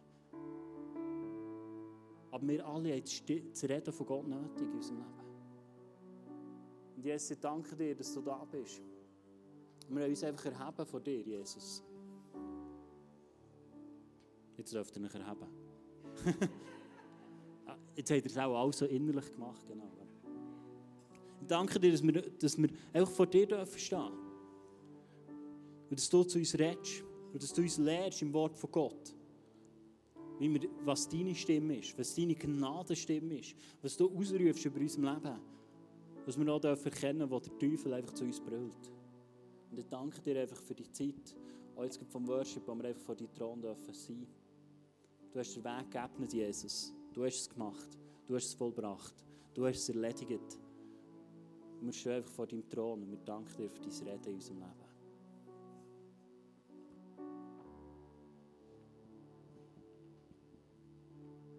Aber 2.30 2.46
wir 2.46 2.64
alle 2.64 2.92
haben 2.92 3.02
das 3.50 3.64
Reden 3.64 3.92
von 3.92 4.06
Gott 4.06 4.28
nötig 4.28 4.68
in 4.68 4.74
unserem 4.74 4.98
Leben. 4.98 5.17
Und 6.98 7.04
Jesus, 7.04 7.30
ich 7.30 7.38
danke 7.38 7.76
dir, 7.76 7.94
dass 7.94 8.12
du 8.12 8.20
da 8.20 8.44
bist. 8.50 8.82
Wir 9.86 10.00
wollen 10.00 10.10
uns 10.10 10.24
einfach 10.24 10.46
erheben 10.46 10.84
vor 10.84 10.98
dir, 10.98 11.20
Jesus. 11.20 11.80
Jetzt 14.56 14.72
dürft 14.74 14.96
ihr 14.96 15.04
euch 15.04 15.14
erheben. 15.14 15.46
Ah, 17.66 17.76
jetzt 17.94 18.10
habt 18.10 18.24
ihr 18.24 18.30
es 18.30 18.36
auch 18.38 18.72
so 18.72 18.86
innerlich 18.86 19.30
gemacht, 19.30 19.64
genau. 19.68 19.92
Ich 21.40 21.46
danke 21.46 21.78
dir, 21.78 21.92
dass 21.92 22.02
wir, 22.02 22.22
dass 22.22 22.56
wir 22.56 22.70
einfach 22.94 23.12
vor 23.12 23.26
dir 23.26 23.46
dürfen 23.46 23.78
stehen. 23.78 24.12
Und 25.90 25.98
dass 26.00 26.08
du 26.08 26.24
zu 26.24 26.38
uns 26.38 26.58
redest. 26.58 27.04
Und 27.32 27.40
dass 27.40 27.52
du 27.52 27.60
uns 27.60 27.76
lehrst 27.78 28.22
im 28.22 28.32
Wort 28.32 28.56
von 28.56 28.72
Gott. 28.72 29.14
Wie 30.40 30.52
wir, 30.52 30.68
was 30.84 31.08
deine 31.08 31.34
Stimme 31.34 31.76
ist, 31.76 31.96
was 31.96 32.14
deine 32.16 32.34
Gnadenstimme 32.34 33.38
ist, 33.38 33.54
was 33.82 33.96
du 33.96 34.10
ausrufst 34.10 34.64
über 34.64 34.80
unser 34.80 35.14
Leben 35.14 35.57
dass 36.28 36.38
wir 36.38 36.52
auch 36.52 36.62
erkennen 36.62 37.30
wo 37.30 37.40
der 37.40 37.58
Teufel 37.58 37.94
einfach 37.94 38.12
zu 38.12 38.24
uns 38.24 38.38
brüllt. 38.38 38.92
Und 39.70 39.78
ich 39.78 39.86
danke 39.88 40.20
dir 40.20 40.42
einfach 40.42 40.60
für 40.60 40.74
die 40.74 40.92
Zeit, 40.92 41.34
auch 41.74 41.84
jetzt 41.84 42.04
vom 42.04 42.28
Worship, 42.28 42.64
wo 42.66 42.74
wir 42.74 42.84
einfach 42.84 43.00
vor 43.00 43.16
deinem 43.16 43.32
Thron 43.32 43.62
dürfen 43.62 43.94
sein. 43.94 44.26
Du 45.32 45.38
hast 45.38 45.56
den 45.56 45.64
Weg 45.64 45.90
geebnet, 45.90 46.34
Jesus. 46.34 46.92
Du 47.14 47.24
hast 47.24 47.40
es 47.40 47.48
gemacht. 47.48 47.96
Du 48.26 48.34
hast 48.34 48.44
es 48.44 48.52
vollbracht. 48.52 49.14
Du 49.54 49.64
hast 49.64 49.78
es 49.78 49.88
erledigt. 49.88 50.58
Und 51.80 51.86
wir 51.86 51.92
stehen 51.94 52.12
einfach 52.12 52.32
vor 52.32 52.46
deinem 52.46 52.68
Thron 52.68 53.04
und 53.04 53.10
wir 53.10 53.18
danken 53.24 53.56
dir 53.56 53.70
für 53.70 53.80
dein 53.80 54.08
Reden 54.08 54.28
in 54.28 54.34
unserem 54.34 54.58
Leben. 54.58 54.87